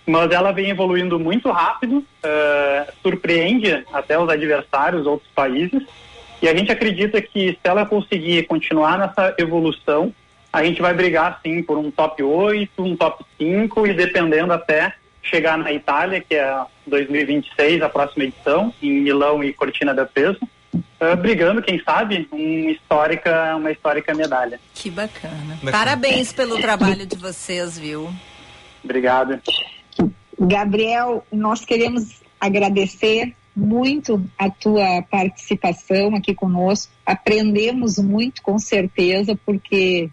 Mas 0.06 0.32
ela 0.32 0.52
vem 0.52 0.70
evoluindo 0.70 1.20
muito 1.20 1.52
rápido, 1.52 2.04
eh, 2.24 2.92
surpreende 3.02 3.86
até 3.94 4.18
os 4.18 4.28
adversários, 4.28 5.06
outros 5.06 5.30
países. 5.36 5.84
E 6.42 6.48
a 6.48 6.56
gente 6.56 6.72
acredita 6.72 7.22
que 7.22 7.52
se 7.52 7.60
ela 7.64 7.86
conseguir 7.86 8.44
continuar 8.48 8.98
nessa 8.98 9.36
evolução, 9.38 10.14
a 10.52 10.64
gente 10.64 10.82
vai 10.82 10.94
brigar 10.94 11.40
sim 11.44 11.62
por 11.62 11.78
um 11.78 11.92
top 11.92 12.24
8, 12.24 12.84
um 12.84 12.96
top 12.96 13.24
5 13.38 13.86
e 13.86 13.94
dependendo 13.94 14.52
até 14.52 14.94
chegar 15.22 15.58
na 15.58 15.72
Itália, 15.72 16.22
que 16.22 16.34
é 16.34 16.60
2026, 16.88 17.82
a 17.82 17.90
próxima 17.90 18.24
edição, 18.24 18.74
em 18.82 19.02
Milão 19.02 19.44
e 19.44 19.54
Cortina 19.54 19.94
da 19.94 20.06
Peso, 20.06 20.40
eh, 21.00 21.16
brigando, 21.16 21.62
quem 21.62 21.82
sabe, 21.84 22.28
um 22.32 22.70
histórica, 22.70 23.56
uma 23.56 23.72
histórica 23.72 24.14
medalha. 24.14 24.60
Que 24.74 24.90
bacana. 24.90 25.60
Parabéns 25.72 26.34
pelo 26.34 26.60
trabalho 26.60 27.06
de 27.06 27.16
vocês, 27.16 27.78
viu? 27.78 28.10
Obrigado. 28.84 29.40
Gabriel, 30.40 31.26
nós 31.32 31.66
queremos 31.66 32.22
agradecer 32.40 33.36
muito 33.56 34.24
a 34.38 34.50
tua 34.50 35.02
participação 35.02 36.16
aqui 36.16 36.34
conosco. 36.34 36.92
Aprendemos 37.06 37.98
muito, 37.98 38.42
com 38.42 38.58
certeza, 38.58 39.38
porque 39.46 40.10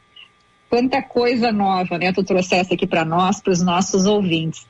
quanta 0.68 1.00
coisa 1.00 1.52
nova, 1.52 1.96
né? 1.96 2.12
Tu 2.12 2.24
trouxeste 2.24 2.74
aqui 2.74 2.86
para 2.86 3.04
nós, 3.04 3.40
para 3.40 3.52
os 3.52 3.62
nossos 3.62 4.04
ouvintes. 4.04 4.66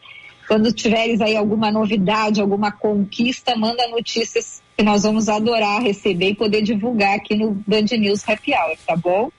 Quando 0.47 0.73
tiveres 0.73 1.21
aí 1.21 1.37
alguma 1.37 1.73
novidade, 1.73 2.41
alguma 2.41 2.71
conquista, 2.71 3.57
manda 3.57 3.89
notícias 3.89 4.63
que 4.77 4.85
nós 4.85 5.03
vamos 5.03 5.29
adorar 5.29 5.83
receber 5.83 6.31
e 6.31 6.35
poder 6.35 6.63
divulgar 6.63 7.17
aqui 7.17 7.35
no 7.35 7.53
Band 7.67 7.87
News 7.99 8.29
Happy 8.29 8.53
Hour, 8.53 8.77
tá 8.87 8.95
bom? 8.95 9.31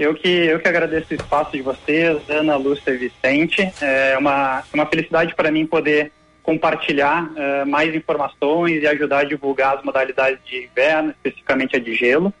Eu 0.00 0.14
que, 0.14 0.28
eu 0.28 0.58
que 0.58 0.66
agradeço 0.66 1.08
o 1.10 1.14
espaço 1.14 1.52
de 1.52 1.60
vocês, 1.60 2.18
Ana, 2.30 2.56
Lúcia 2.56 2.90
e 2.90 2.96
Vicente. 2.96 3.70
É 3.82 4.16
uma, 4.16 4.64
é 4.72 4.74
uma 4.74 4.86
felicidade 4.86 5.34
para 5.34 5.50
mim 5.50 5.66
poder 5.66 6.10
compartilhar 6.42 7.30
eh, 7.36 7.66
mais 7.66 7.94
informações 7.94 8.82
e 8.82 8.86
ajudar 8.86 9.18
a 9.18 9.24
divulgar 9.24 9.76
as 9.76 9.84
modalidades 9.84 10.38
de 10.46 10.64
inverno, 10.64 11.10
especificamente 11.10 11.76
a 11.76 11.78
de 11.78 11.94
gelo. 11.94 12.32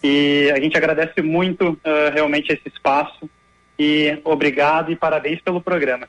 E 0.00 0.48
a 0.54 0.60
gente 0.60 0.76
agradece 0.76 1.20
muito 1.20 1.76
eh, 1.82 2.10
realmente 2.14 2.52
esse 2.52 2.68
espaço 2.68 3.28
e 3.76 4.16
obrigado 4.22 4.92
e 4.92 4.96
parabéns 4.96 5.40
pelo 5.40 5.60
programa. 5.60 6.08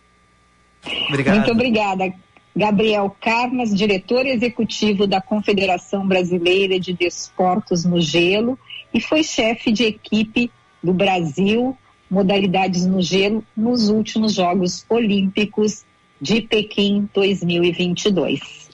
Muito 1.09 1.51
obrigada. 1.51 2.13
Gabriel 2.55 3.15
Carmas, 3.19 3.75
diretor 3.75 4.27
executivo 4.27 5.07
da 5.07 5.19
Confederação 5.19 6.07
Brasileira 6.07 6.79
de 6.79 6.93
Desportos 6.93 7.83
no 7.83 7.99
Gelo 7.99 8.59
e 8.93 9.01
foi 9.01 9.23
chefe 9.23 9.71
de 9.71 9.85
equipe 9.85 10.51
do 10.81 10.93
Brasil, 10.93 11.77
modalidades 12.09 12.85
no 12.85 13.01
gelo, 13.01 13.43
nos 13.55 13.89
últimos 13.89 14.33
Jogos 14.33 14.85
Olímpicos 14.89 15.83
de 16.21 16.41
Pequim 16.41 17.09
2022. 17.13 18.69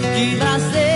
Que 0.00 0.36
braseiro, 0.36 0.95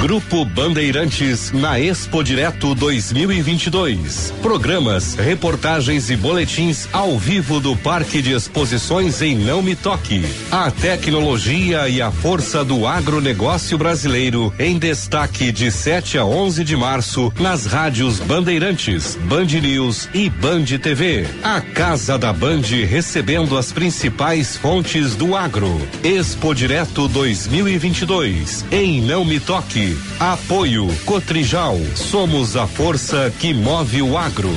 Grupo 0.00 0.44
Bandeirantes 0.44 1.50
na 1.52 1.80
Expo 1.80 2.22
Direto 2.22 2.74
2022. 2.74 4.32
Programas, 4.42 5.14
reportagens 5.14 6.10
e 6.10 6.16
boletins 6.16 6.88
ao 6.92 7.18
vivo 7.18 7.58
do 7.58 7.74
Parque 7.76 8.22
de 8.22 8.32
Exposições 8.32 9.20
em 9.22 9.36
Não 9.36 9.62
Me 9.62 9.74
Toque. 9.74 10.24
A 10.50 10.70
tecnologia 10.70 11.88
e 11.88 12.00
a 12.00 12.10
força 12.12 12.64
do 12.64 12.86
agronegócio 12.86 13.76
brasileiro 13.76 14.52
em 14.58 14.78
destaque 14.78 15.50
de 15.50 15.72
7 15.72 16.18
a 16.18 16.24
11 16.24 16.62
de 16.62 16.76
março 16.76 17.32
nas 17.40 17.66
rádios 17.66 18.20
Bandeirantes, 18.20 19.16
Band 19.22 19.46
News 19.46 20.08
e 20.14 20.28
Band 20.28 20.64
TV. 20.80 21.26
A 21.42 21.60
Casa 21.60 22.18
da 22.18 22.32
Band 22.32 22.62
recebendo 22.88 23.56
as 23.56 23.72
principais 23.72 24.56
fontes 24.56 25.16
do 25.16 25.34
agro. 25.34 25.80
Expo 26.04 26.54
Direto 26.54 27.08
2022 27.08 28.64
em 28.70 29.00
Não 29.00 29.24
Me 29.24 29.40
Toque. 29.40 29.85
Apoio 30.18 30.88
Cotrijal. 31.04 31.76
Somos 31.94 32.56
a 32.56 32.66
força 32.66 33.32
que 33.38 33.52
move 33.52 34.02
o 34.02 34.16
agro. 34.16 34.50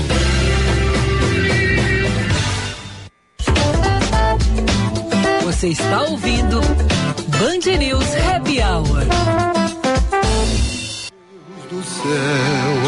Você 5.43 5.67
está 5.67 6.03
ouvindo 6.03 6.61
Band 7.37 7.77
News 7.77 8.07
Happy 8.15 8.61
Hour. 8.61 9.05
do 11.69 11.83
céu, 11.83 12.09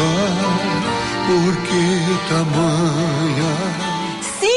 ah, 0.00 0.72
por 1.26 1.56
que 1.62 1.84
tamanha 2.28 3.71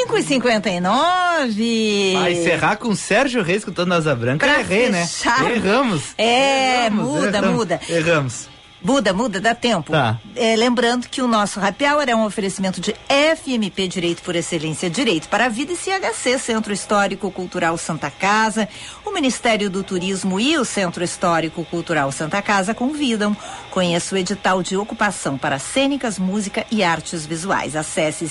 5 0.05 0.17
e 0.17 0.23
59 0.23 2.13
Vai 2.13 2.33
encerrar 2.33 2.77
com 2.77 2.95
Sérgio 2.95 3.41
Reis 3.41 3.59
escutando 3.59 3.93
Asa 3.93 4.15
Branca. 4.15 4.45
Pra 4.45 4.59
Errei, 4.59 4.91
fechar. 4.91 5.43
né? 5.43 5.55
Erramos. 5.55 6.03
É, 6.17 6.85
Erramos, 6.85 7.05
muda, 7.05 7.27
erramos, 7.37 7.55
muda. 7.55 7.79
Erramos. 7.89 8.54
Muda, 8.85 9.13
muda, 9.13 9.41
dá 9.41 9.55
tempo. 9.55 9.91
Tá. 9.91 10.19
É, 10.35 10.55
lembrando 10.55 11.09
que 11.09 11.19
o 11.19 11.27
nosso 11.27 11.59
Happy 11.59 11.85
Hour 11.85 12.07
é 12.07 12.15
um 12.15 12.23
oferecimento 12.23 12.79
de 12.79 12.95
FMP 13.09 13.87
Direito 13.87 14.21
por 14.21 14.35
Excelência 14.35 14.91
Direito 14.91 15.27
para 15.27 15.45
a 15.45 15.49
Vida 15.49 15.73
e 15.73 15.75
CHC, 15.75 16.37
Centro 16.37 16.71
Histórico 16.71 17.31
Cultural 17.31 17.75
Santa 17.79 18.11
Casa. 18.11 18.69
O 19.03 19.09
Ministério 19.09 19.71
do 19.71 19.81
Turismo 19.81 20.39
e 20.39 20.55
o 20.55 20.63
Centro 20.63 21.03
Histórico 21.03 21.65
Cultural 21.65 22.11
Santa 22.11 22.43
Casa 22.43 22.75
convidam. 22.75 23.35
Conheça 23.71 24.13
o 24.13 24.19
edital 24.19 24.61
de 24.61 24.77
ocupação 24.77 25.35
para 25.35 25.57
cênicas, 25.57 26.19
música 26.19 26.63
e 26.69 26.83
artes 26.83 27.25
visuais. 27.25 27.75
Acesse 27.75 28.29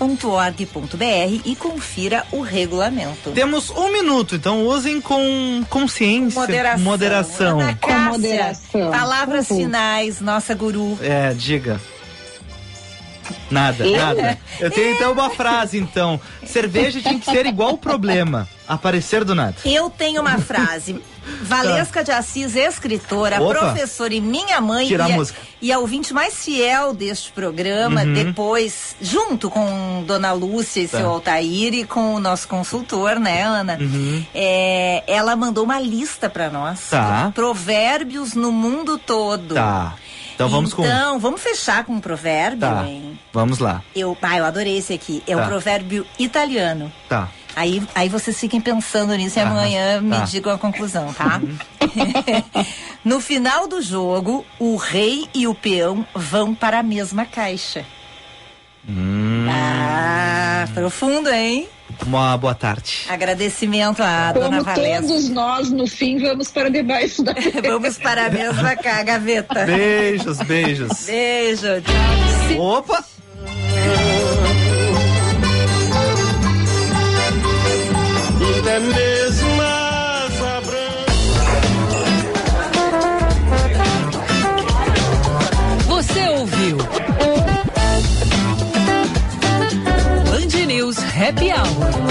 chcsantacasa.org.br 0.00 1.40
e 1.44 1.54
confira 1.54 2.24
o 2.32 2.40
regulamento. 2.40 3.30
Temos 3.32 3.70
um 3.70 3.92
minuto, 3.92 4.34
então 4.36 4.66
usem 4.66 5.00
com 5.00 5.62
consciência. 5.68 6.40
Moderação. 6.40 6.82
Moderação. 6.84 7.60
Ana 7.60 7.74
Cássia, 7.74 8.10
moderação. 8.10 8.90
Palavras 8.90 9.50
Uhum. 9.50 9.56
finais, 9.58 10.20
nossa 10.20 10.54
guru. 10.54 10.98
É, 11.02 11.34
diga. 11.34 11.80
Nada, 13.50 13.86
Eu? 13.86 13.96
nada. 13.96 14.38
Eu 14.58 14.70
tenho 14.70 14.94
então 14.94 15.12
uma 15.12 15.30
frase, 15.30 15.78
então. 15.78 16.20
Cerveja 16.44 17.00
tinha 17.00 17.18
que 17.18 17.30
ser 17.30 17.46
igual 17.46 17.74
o 17.74 17.78
problema. 17.78 18.48
Aparecer 18.66 19.24
do 19.24 19.34
nada. 19.34 19.54
Eu 19.64 19.88
tenho 19.90 20.20
uma 20.20 20.38
frase. 20.38 21.00
Valesca 21.42 22.02
de 22.04 22.10
Assis, 22.12 22.54
escritora, 22.56 23.40
Opa. 23.42 23.54
professora 23.58 24.14
e 24.14 24.20
minha 24.20 24.60
mãe. 24.60 24.86
Tira 24.86 25.04
a 25.04 25.10
e, 25.10 25.12
música. 25.12 25.38
e 25.60 25.72
a 25.72 25.78
ouvinte 25.78 26.12
mais 26.14 26.44
fiel 26.44 26.92
deste 26.94 27.30
programa, 27.32 28.02
Uhum. 28.02 28.12
depois, 28.12 28.94
junto 29.00 29.50
com 29.50 30.02
Dona 30.06 30.32
Lúcia 30.32 30.80
e 30.82 30.88
Tá. 30.88 30.98
seu 30.98 31.08
Altair 31.10 31.74
e 31.74 31.84
com 31.84 32.14
o 32.14 32.20
nosso 32.20 32.46
consultor, 32.48 33.18
né, 33.20 33.42
Ana? 33.42 33.78
Uhum. 33.80 34.24
É, 34.34 35.02
ela 35.06 35.34
mandou 35.36 35.64
uma 35.64 35.80
lista 35.80 36.28
pra 36.30 36.48
nós. 36.50 36.80
Tá. 36.90 37.30
Provérbios 37.34 38.34
no 38.34 38.50
mundo 38.52 38.98
todo. 38.98 39.54
Tá. 39.54 39.94
Então 40.34 40.48
vamos 40.48 40.72
com. 40.72 40.82
Então, 40.84 41.18
vamos 41.18 41.42
fechar 41.42 41.84
com 41.84 41.92
um 41.92 42.00
provérbio, 42.00 42.60
Tá. 42.60 42.84
hein? 42.86 43.18
Vamos 43.30 43.58
lá. 43.58 43.82
Eu, 43.94 44.16
ah, 44.22 44.38
eu 44.38 44.44
adorei 44.46 44.78
esse 44.78 44.94
aqui. 44.94 45.22
É 45.26 45.36
Tá. 45.36 45.42
um 45.42 45.46
provérbio 45.46 46.06
italiano. 46.18 46.90
Tá. 47.08 47.28
Aí, 47.56 47.82
aí 47.94 48.08
vocês 48.08 48.38
fiquem 48.38 48.60
pensando 48.60 49.14
nisso 49.16 49.38
e 49.38 49.42
amanhã 49.42 50.00
me 50.00 50.10
tá. 50.16 50.20
digam 50.24 50.52
a 50.52 50.58
conclusão, 50.58 51.12
tá? 51.12 51.40
no 53.04 53.20
final 53.20 53.66
do 53.66 53.82
jogo, 53.82 54.44
o 54.58 54.76
rei 54.76 55.26
e 55.34 55.46
o 55.46 55.54
peão 55.54 56.06
vão 56.14 56.54
para 56.54 56.78
a 56.78 56.82
mesma 56.82 57.24
caixa. 57.26 57.84
Hum, 58.88 59.46
Ah, 59.50 60.66
profundo, 60.72 61.28
hein? 61.30 61.68
Uma 62.06 62.36
boa 62.38 62.54
tarde. 62.54 63.00
Agradecimento 63.08 64.00
à 64.02 64.32
dona 64.32 64.48
Como 64.58 64.62
Valesca. 64.64 65.02
todos 65.06 65.28
nós, 65.28 65.70
no 65.70 65.86
fim, 65.86 66.18
vamos 66.18 66.48
para 66.50 66.70
debaixo 66.70 67.22
da 67.22 67.34
Vamos 67.66 67.98
para 67.98 68.26
a 68.26 68.30
mesma 68.30 68.76
ca- 68.76 69.02
gaveta. 69.02 69.66
Beijos, 69.66 70.38
beijos. 70.38 71.04
Beijo, 71.04 71.66
tchau. 71.82 72.60
Opa! 72.78 73.04
Até 78.60 78.78
mesmo 78.78 79.48
as 79.62 80.38
Você 85.86 86.28
ouviu? 86.28 86.76
Band 90.26 90.66
News 90.66 90.98
Happy 90.98 91.50
Hour. 91.50 92.09